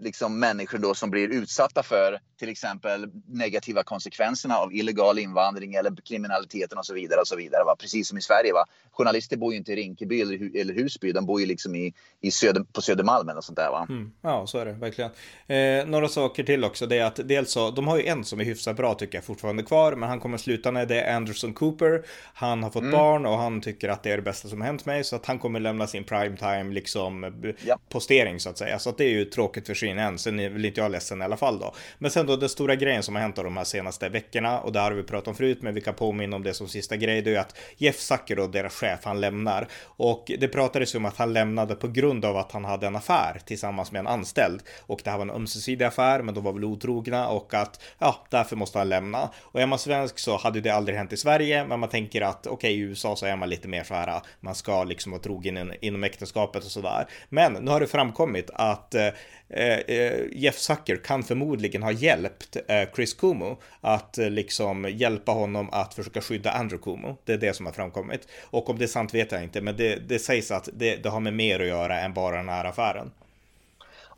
liksom 0.00 0.38
människor 0.38 0.78
då 0.78 0.94
som 0.94 1.10
blir 1.10 1.28
utsatta 1.28 1.82
för 1.82 2.18
till 2.38 2.48
exempel 2.48 3.10
negativa 3.26 3.82
konsekvenserna 3.82 4.56
av 4.56 4.74
illegal 4.74 5.18
invandring 5.18 5.74
eller 5.74 5.92
kriminaliteten 6.04 6.78
och 6.78 6.86
så 6.86 6.94
vidare. 6.94 7.20
och 7.20 7.28
så 7.28 7.36
vidare. 7.36 7.64
Va? 7.64 7.76
Precis 7.78 8.08
som 8.08 8.18
i 8.18 8.22
Sverige. 8.22 8.52
Va? 8.52 8.64
Journalister 8.90 9.36
bor 9.36 9.52
ju 9.52 9.58
inte 9.58 9.72
i 9.72 9.76
Rinkeby 9.76 10.20
eller, 10.20 10.56
eller 10.56 10.74
Husby, 10.74 11.12
de 11.12 11.26
bor 11.26 11.40
ju 11.40 11.46
liksom 11.46 11.74
i, 11.74 11.94
i 12.20 12.30
söder, 12.30 12.64
på 12.72 12.82
Södermalm 12.82 13.28
och 13.28 13.44
sånt 13.44 13.56
där. 13.56 13.70
Va? 13.70 13.86
Mm. 13.88 14.12
Ja, 14.22 14.46
så 14.46 14.58
är 14.58 14.66
det 14.66 14.72
verkligen. 14.72 15.10
Eh, 15.46 15.86
några 15.86 16.08
saker 16.08 16.44
till 16.44 16.64
också, 16.64 16.86
det 16.86 16.98
är 16.98 17.04
att 17.04 17.28
dels 17.28 17.50
så, 17.50 17.70
de 17.70 17.88
har 17.88 17.98
ju 17.98 18.06
en 18.06 18.24
som 18.24 18.40
är 18.40 18.44
hyfsat 18.44 18.76
bra 18.76 18.94
tycker 18.94 19.18
jag 19.18 19.24
fortfarande 19.24 19.62
kvar, 19.62 19.92
men 19.94 20.08
han 20.08 20.20
kommer 20.20 20.38
sluta 20.38 20.70
när 20.70 20.86
det 20.86 21.00
är 21.00 21.16
Anderson 21.16 21.54
Cooper. 21.54 22.02
Han 22.34 22.62
har 22.62 22.70
fått 22.70 22.82
mm. 22.82 22.92
barn 22.92 23.26
och 23.26 23.38
han 23.38 23.60
tycker 23.60 23.88
att 23.88 24.02
det 24.02 24.12
är 24.12 24.16
det 24.16 24.22
bästa 24.22 24.48
som 24.48 24.60
hänt 24.60 24.86
mig, 24.86 25.04
så 25.04 25.16
att 25.16 25.26
han 25.26 25.38
kommer 25.38 25.60
lämna 25.60 25.86
sin 25.86 26.04
primetime 26.04 26.74
liksom 26.74 27.42
ja. 27.64 27.78
postering 27.88 28.40
så 28.40 28.50
att 28.50 28.58
säga. 28.58 28.78
Så 28.78 28.90
att 28.90 28.98
det 28.98 29.04
är 29.04 29.10
ju 29.10 29.24
tråkigt 29.24 29.66
för 29.66 29.74
CNN. 29.88 30.18
Sen 30.18 30.40
är 30.40 30.48
väl 30.48 30.64
inte 30.64 30.80
jag 30.80 30.90
ledsen 30.90 31.20
i 31.20 31.24
alla 31.24 31.36
fall 31.36 31.58
då. 31.58 31.74
Men 31.98 32.10
sen 32.10 32.26
då 32.26 32.36
den 32.36 32.48
stora 32.48 32.76
grejen 32.76 33.02
som 33.02 33.14
har 33.14 33.22
hänt 33.22 33.36
de 33.36 33.56
här 33.56 33.64
senaste 33.64 34.08
veckorna 34.08 34.60
och 34.60 34.72
det 34.72 34.80
har 34.80 34.92
vi 34.92 35.02
pratat 35.02 35.28
om 35.28 35.34
förut, 35.34 35.58
men 35.62 35.74
vi 35.74 35.80
kan 35.80 35.94
påminna 35.94 36.36
om 36.36 36.42
det 36.42 36.54
som 36.54 36.68
sista 36.68 36.96
grej. 36.96 37.22
Det 37.22 37.30
är 37.30 37.32
ju 37.32 37.38
att 37.38 37.56
Jeff 37.76 37.98
Zucker 37.98 38.38
och 38.38 38.50
deras 38.50 38.74
chef, 38.74 39.00
han 39.02 39.20
lämnar 39.20 39.68
och 39.84 40.32
det 40.38 40.48
pratades 40.48 40.94
ju 40.94 40.98
om 40.98 41.04
att 41.04 41.16
han 41.16 41.32
lämnade 41.32 41.74
på 41.74 41.88
grund 41.88 42.24
av 42.24 42.36
att 42.36 42.52
han 42.52 42.64
hade 42.64 42.86
en 42.86 42.96
affär 42.96 43.40
tillsammans 43.46 43.92
med 43.92 44.00
en 44.00 44.06
anställd 44.06 44.62
och 44.86 45.00
det 45.04 45.10
här 45.10 45.18
var 45.18 45.24
en 45.24 45.30
ömsesidig 45.30 45.84
affär, 45.84 46.22
men 46.22 46.34
de 46.34 46.44
var 46.44 46.52
väl 46.52 46.64
otrogna 46.64 47.28
och 47.28 47.54
att 47.54 47.80
ja, 47.98 48.26
därför 48.30 48.56
måste 48.56 48.78
han 48.78 48.88
lämna. 48.88 49.30
Och 49.42 49.60
är 49.60 49.66
man 49.66 49.78
svensk 49.78 50.18
så 50.18 50.36
hade 50.36 50.60
det 50.60 50.70
aldrig 50.70 50.98
hänt 50.98 51.12
i 51.12 51.16
Sverige, 51.16 51.64
men 51.64 51.80
man 51.80 51.88
tänker 51.88 52.20
att 52.20 52.46
okej, 52.46 52.54
okay, 52.54 52.70
i 52.70 52.78
USA 52.78 53.16
så 53.16 53.26
är 53.26 53.36
man 53.36 53.48
lite 53.48 53.68
mer 53.68 53.84
så 53.84 53.94
här, 53.94 54.20
man 54.40 54.54
ska 54.54 54.84
liksom 54.84 55.12
vara 55.12 55.22
trogen 55.22 55.72
inom 55.80 56.04
äktenskapet 56.04 56.64
och 56.64 56.70
sådär. 56.70 57.06
Men 57.28 57.52
nu 57.52 57.70
har 57.70 57.80
det 57.80 57.86
framkommit 57.86 58.50
att 58.54 58.94
eh, 58.94 59.08
Eh, 59.50 59.78
eh, 59.78 60.24
Jeff 60.32 60.58
Zucker 60.58 60.96
kan 60.96 61.22
förmodligen 61.22 61.82
ha 61.82 61.92
hjälpt 61.92 62.56
eh, 62.68 62.88
Chris 62.94 63.14
Cuomo 63.14 63.58
att 63.80 64.18
eh, 64.18 64.30
liksom 64.30 64.84
hjälpa 64.90 65.32
honom 65.32 65.68
att 65.72 65.94
försöka 65.94 66.20
skydda 66.20 66.50
Andrew 66.50 66.84
Cuomo. 66.84 67.16
Det 67.24 67.32
är 67.32 67.38
det 67.38 67.54
som 67.54 67.66
har 67.66 67.72
framkommit. 67.72 68.28
Och 68.50 68.70
om 68.70 68.78
det 68.78 68.84
är 68.84 68.86
sant 68.86 69.14
vet 69.14 69.32
jag 69.32 69.42
inte, 69.42 69.60
men 69.60 69.76
det, 69.76 69.96
det 70.08 70.18
sägs 70.18 70.50
att 70.50 70.68
det, 70.72 70.96
det 70.96 71.08
har 71.08 71.20
med 71.20 71.34
mer 71.34 71.60
att 71.60 71.66
göra 71.66 72.00
än 72.00 72.14
bara 72.14 72.36
den 72.36 72.48
här 72.48 72.64
affären. 72.64 73.10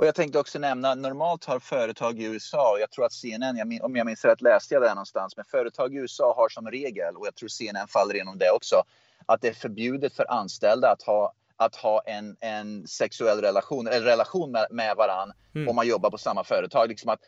Och 0.01 0.07
jag 0.07 0.15
tänkte 0.15 0.39
också 0.39 0.59
nämna, 0.59 0.95
normalt 0.95 1.45
har 1.45 1.59
företag 1.59 2.21
i 2.21 2.25
USA, 2.25 2.77
jag 2.81 2.91
tror 2.91 3.05
att 3.05 3.13
CNN, 3.13 3.81
om 3.83 3.97
jag 3.97 4.07
minns 4.07 4.25
rätt 4.25 4.41
läste 4.41 4.75
jag 4.75 4.83
det 4.83 4.89
här 4.89 4.95
någonstans, 4.95 5.37
men 5.37 5.45
företag 5.45 5.95
i 5.95 5.97
USA 5.97 6.35
har 6.37 6.49
som 6.49 6.71
regel, 6.71 7.17
och 7.17 7.27
jag 7.27 7.35
tror 7.35 7.49
CNN 7.49 7.89
faller 7.89 8.21
inom 8.21 8.39
det 8.39 8.51
också, 8.51 8.83
att 9.27 9.41
det 9.41 9.49
är 9.49 9.53
förbjudet 9.53 10.15
för 10.15 10.31
anställda 10.31 10.91
att 10.91 11.03
ha 11.03 11.33
att 11.61 11.77
ha 11.77 12.03
en, 12.07 12.37
en 12.41 12.87
sexuell 12.87 13.41
relation, 13.41 13.87
eller 13.87 14.07
relation 14.07 14.51
med, 14.51 14.67
med 14.71 14.97
varann 14.97 15.33
mm. 15.55 15.69
om 15.69 15.77
man 15.77 15.87
jobbar 15.87 16.11
på 16.11 16.19
samma 16.19 16.45
företag. 16.45 16.89
Liksom 16.89 17.11
att, 17.11 17.21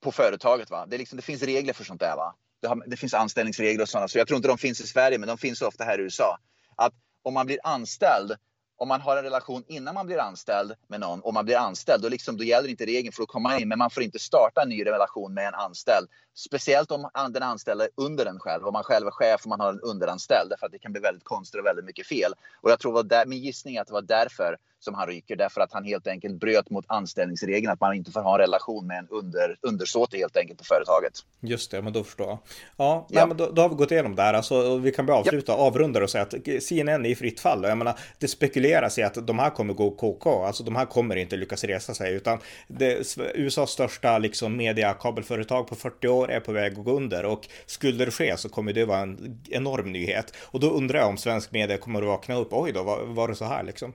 på 0.00 0.12
företaget. 0.12 0.70
Va? 0.70 0.86
Det, 0.86 0.98
liksom, 0.98 1.16
det 1.16 1.22
finns 1.22 1.42
regler 1.42 1.72
för 1.72 1.84
sånt 1.84 2.00
där. 2.00 2.16
Va? 2.16 2.34
Det, 2.62 2.68
har, 2.68 2.82
det 2.86 2.96
finns 2.96 3.14
anställningsregler 3.14 3.82
och 3.82 3.88
sådana. 3.88 4.08
Så 4.08 4.18
jag 4.18 4.28
tror 4.28 4.36
inte 4.36 4.48
de 4.48 4.58
finns 4.58 4.80
i 4.80 4.86
Sverige, 4.86 5.18
men 5.18 5.28
de 5.28 5.38
finns 5.38 5.62
ofta 5.62 5.84
här 5.84 5.98
i 5.98 6.02
USA. 6.02 6.38
Att 6.76 6.92
om 7.22 7.34
man 7.34 7.46
blir 7.46 7.58
anställd 7.64 8.36
om 8.82 8.88
man 8.88 9.00
har 9.00 9.16
en 9.16 9.24
relation 9.24 9.64
innan 9.66 9.94
man 9.94 10.06
blir 10.06 10.18
anställd 10.18 10.72
med 10.86 11.00
någon 11.00 11.20
och 11.20 11.34
man 11.34 11.44
blir 11.44 11.56
anställd, 11.56 12.02
då, 12.02 12.08
liksom, 12.08 12.36
då 12.36 12.44
gäller 12.44 12.68
inte 12.68 12.86
regeln 12.86 13.12
för 13.12 13.22
att 13.22 13.28
komma 13.28 13.58
in. 13.58 13.68
Men 13.68 13.78
man 13.78 13.90
får 13.90 14.02
inte 14.02 14.18
starta 14.18 14.62
en 14.62 14.68
ny 14.68 14.84
relation 14.84 15.34
med 15.34 15.46
en 15.48 15.54
anställd. 15.54 16.08
Speciellt 16.34 16.90
om 16.90 17.08
den 17.30 17.42
anställda 17.42 17.84
är 17.84 17.90
under 17.94 18.26
en 18.26 18.38
själv. 18.38 18.66
Om 18.66 18.72
man 18.72 18.84
själv 18.84 19.06
är 19.06 19.10
chef 19.10 19.42
och 19.42 19.48
man 19.48 19.60
har 19.60 19.72
en 19.72 19.80
underanställd. 19.80 20.50
Därför 20.50 20.66
att 20.66 20.72
det 20.72 20.78
kan 20.78 20.92
bli 20.92 21.00
väldigt 21.00 21.24
konstigt 21.24 21.60
och 21.60 21.66
väldigt 21.66 21.84
mycket 21.84 22.06
fel. 22.06 22.32
Och 22.60 22.70
jag 22.70 22.78
tror 22.78 23.00
att 23.00 23.28
min 23.28 23.38
gissning 23.38 23.76
är 23.76 23.80
att 23.80 23.86
det 23.86 23.92
var 23.92 24.02
därför 24.02 24.56
som 24.84 24.94
han 24.94 25.06
ryker. 25.06 25.36
Därför 25.36 25.60
att 25.60 25.72
han 25.72 25.84
helt 25.84 26.06
enkelt 26.06 26.40
bröt 26.40 26.70
mot 26.70 26.84
anställningsregeln. 26.88 27.72
Att 27.72 27.80
man 27.80 27.94
inte 27.94 28.10
får 28.10 28.20
ha 28.20 28.34
en 28.34 28.40
relation 28.40 28.86
med 28.86 28.98
en 28.98 29.08
under, 29.10 29.56
undersåte 29.60 30.16
helt 30.16 30.36
enkelt 30.36 30.58
på 30.58 30.64
företaget. 30.64 31.12
Just 31.40 31.70
det, 31.70 31.82
men 31.82 31.92
då 31.92 32.04
förstår 32.04 32.26
jag. 32.26 32.38
Ja, 32.76 33.06
ja. 33.10 33.20
Nej, 33.20 33.26
men 33.28 33.36
då, 33.36 33.50
då, 33.50 33.62
har 33.62 33.68
vi 33.68 33.74
gått 33.74 33.90
igenom 33.90 34.14
det 34.14 34.22
här. 34.22 34.34
Alltså, 34.34 34.76
vi 34.76 34.92
kan 34.92 35.06
börja 35.06 35.20
avsluta, 35.20 35.52
ja. 35.52 35.58
avrunda 35.58 36.02
och 36.02 36.10
säga 36.10 36.24
att 36.24 36.62
CNN 36.62 37.06
är 37.06 37.10
i 37.10 37.14
fritt 37.14 37.40
fall. 37.40 37.64
Jag 37.64 37.78
menar, 37.78 37.98
det 38.18 38.28
spekulera 38.72 38.90
sig 38.90 39.04
att 39.04 39.26
de 39.26 39.38
här 39.38 39.50
kommer 39.50 39.74
gå 39.74 39.90
KK. 39.90 40.44
Alltså 40.44 40.64
de 40.64 40.76
här 40.76 40.86
kommer 40.86 41.16
inte 41.16 41.36
lyckas 41.36 41.64
resa 41.64 41.94
sig. 41.94 42.14
Utan 42.14 42.38
det, 42.68 43.16
USAs 43.34 43.70
största 43.70 44.18
liksom, 44.18 44.56
mediakabelföretag 44.56 45.66
på 45.66 45.74
40 45.74 46.08
år 46.08 46.30
är 46.30 46.40
på 46.40 46.52
väg 46.52 46.72
att 46.78 46.84
gå 46.84 46.96
under. 46.96 47.24
Och 47.24 47.48
skulle 47.66 48.04
det 48.04 48.10
ske 48.10 48.36
så 48.36 48.48
kommer 48.48 48.72
det 48.72 48.84
vara 48.84 49.00
en 49.00 49.42
enorm 49.50 49.92
nyhet. 49.92 50.34
Och 50.52 50.60
då 50.60 50.70
undrar 50.70 50.98
jag 50.98 51.08
om 51.08 51.16
svensk 51.16 51.52
media 51.52 51.78
kommer 51.78 52.02
att 52.02 52.08
vakna 52.08 52.34
upp. 52.34 52.52
Oj 52.52 52.72
då, 52.72 52.82
var, 52.82 53.04
var 53.06 53.28
det 53.28 53.34
så 53.34 53.44
här 53.44 53.62
liksom? 53.62 53.92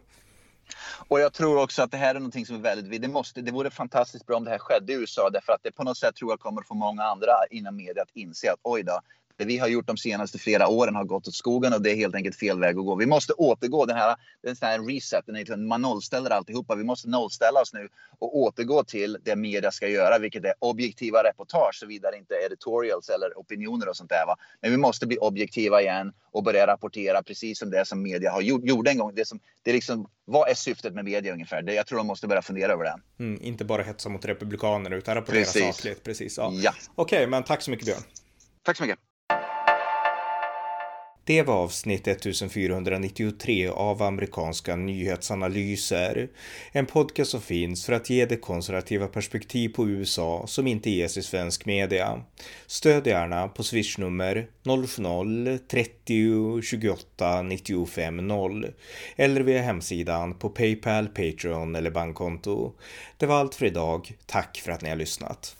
Och 1.09 1.19
jag 1.19 1.33
tror 1.33 1.61
också 1.63 1.81
att 1.81 1.91
det 1.91 1.97
här 1.97 2.15
är 2.15 2.19
någonting 2.19 2.45
som 2.45 2.55
är 2.55 2.59
väldigt, 2.59 3.01
det 3.01 3.07
måste, 3.07 3.41
det 3.41 3.51
vore 3.51 3.69
fantastiskt 3.69 4.25
bra 4.25 4.37
om 4.37 4.43
det 4.43 4.51
här 4.51 4.59
skedde 4.59 4.93
i 4.93 4.95
USA 4.95 5.29
därför 5.29 5.53
att 5.53 5.63
det 5.63 5.71
på 5.71 5.83
något 5.83 5.97
sätt 5.97 6.15
tror 6.15 6.31
jag 6.31 6.39
kommer 6.39 6.61
få 6.61 6.73
många 6.73 7.03
andra 7.03 7.33
inom 7.49 7.75
media 7.75 8.03
att 8.03 8.15
inse 8.15 8.51
att 8.51 8.59
oj 8.63 8.83
då, 8.83 8.99
det 9.37 9.45
vi 9.45 9.57
har 9.57 9.67
gjort 9.67 9.87
de 9.87 9.97
senaste 9.97 10.37
flera 10.37 10.67
åren 10.67 10.95
har 10.95 11.03
gått 11.03 11.27
åt 11.27 11.35
skogen 11.35 11.73
och 11.73 11.81
det 11.81 11.91
är 11.91 11.95
helt 11.95 12.15
enkelt 12.15 12.35
fel 12.35 12.59
väg 12.59 12.77
att 12.77 12.85
gå. 12.85 12.95
Vi 12.95 13.05
måste 13.05 13.33
återgå, 13.33 13.85
den 13.85 13.97
här, 13.97 14.15
den 14.43 14.55
här 14.61 14.79
reseten, 14.79 15.67
man 15.67 15.81
nollställer 15.81 16.29
alltihopa. 16.29 16.75
Vi 16.75 16.83
måste 16.83 17.09
nollställa 17.09 17.61
oss 17.61 17.73
nu 17.73 17.89
och 18.19 18.37
återgå 18.37 18.83
till 18.83 19.17
det 19.23 19.35
media 19.35 19.71
ska 19.71 19.87
göra, 19.87 20.19
vilket 20.19 20.45
är 20.45 20.53
objektiva 20.59 21.23
reportage, 21.23 21.75
såvida 21.75 22.11
det 22.11 22.17
inte 22.17 22.35
är 22.35 22.45
editorials 22.45 23.09
eller 23.09 23.37
opinioner 23.37 23.89
och 23.89 23.97
sånt 23.97 24.09
där. 24.09 24.25
Va? 24.25 24.37
Men 24.61 24.71
vi 24.71 24.77
måste 24.77 25.07
bli 25.07 25.17
objektiva 25.17 25.81
igen 25.81 26.13
och 26.31 26.43
börja 26.43 26.67
rapportera 26.67 27.23
precis 27.23 27.59
som 27.59 27.69
det 27.69 27.85
som 27.85 28.01
media 28.01 28.31
har 28.31 28.41
gjort, 28.41 28.63
gjorde 28.63 28.91
en 28.91 28.97
gång. 28.97 29.15
Det 29.15 29.25
som, 29.25 29.39
det 29.63 29.69
är 29.69 29.73
liksom, 29.73 30.09
vad 30.25 30.49
är 30.49 30.53
syftet 30.53 30.93
med 30.93 31.05
media 31.05 31.33
ungefär? 31.33 31.61
Det, 31.61 31.73
jag 31.73 31.87
tror 31.87 31.97
de 31.97 32.07
måste 32.07 32.27
börja 32.27 32.41
fundera 32.41 32.73
över 32.73 32.83
det. 32.83 32.95
Mm, 33.19 33.41
inte 33.41 33.65
bara 33.65 33.83
hetsa 33.83 34.09
mot 34.09 34.25
republikaner 34.25 34.91
utan 34.91 35.15
rapportera 35.15 35.43
precis. 35.43 35.75
sakligt. 35.75 36.03
Precis. 36.03 36.37
Ja. 36.37 36.51
ja. 36.53 36.73
Okej, 36.95 37.17
okay, 37.17 37.27
men 37.27 37.43
tack 37.43 37.61
så 37.61 37.71
mycket 37.71 37.85
Björn. 37.85 38.01
Tack 38.63 38.77
så 38.77 38.83
mycket. 38.83 38.99
Det 41.27 41.43
var 41.43 41.55
avsnitt 41.55 42.07
1493 42.07 43.67
av 43.67 44.03
amerikanska 44.03 44.75
nyhetsanalyser. 44.75 46.29
En 46.71 46.85
podcast 46.85 47.31
som 47.31 47.41
finns 47.41 47.85
för 47.85 47.93
att 47.93 48.09
ge 48.09 48.25
det 48.25 48.37
konservativa 48.37 49.07
perspektiv 49.07 49.69
på 49.69 49.87
USA 49.87 50.43
som 50.47 50.67
inte 50.67 50.89
ges 50.89 51.17
i 51.17 51.23
svensk 51.23 51.65
media. 51.65 52.23
Stöd 52.67 53.07
gärna 53.07 53.47
på 53.47 53.63
swishnummer 53.63 54.47
070-30 54.63 56.61
28 56.61 57.41
95 57.41 58.27
0 58.27 58.67
eller 59.15 59.41
via 59.41 59.61
hemsidan 59.61 60.33
på 60.33 60.49
Paypal, 60.49 61.07
Patreon 61.07 61.75
eller 61.75 61.91
bankkonto. 61.91 62.73
Det 63.17 63.25
var 63.25 63.35
allt 63.35 63.55
för 63.55 63.65
idag. 63.65 64.11
Tack 64.25 64.61
för 64.65 64.71
att 64.71 64.81
ni 64.81 64.89
har 64.89 64.95
lyssnat. 64.95 65.55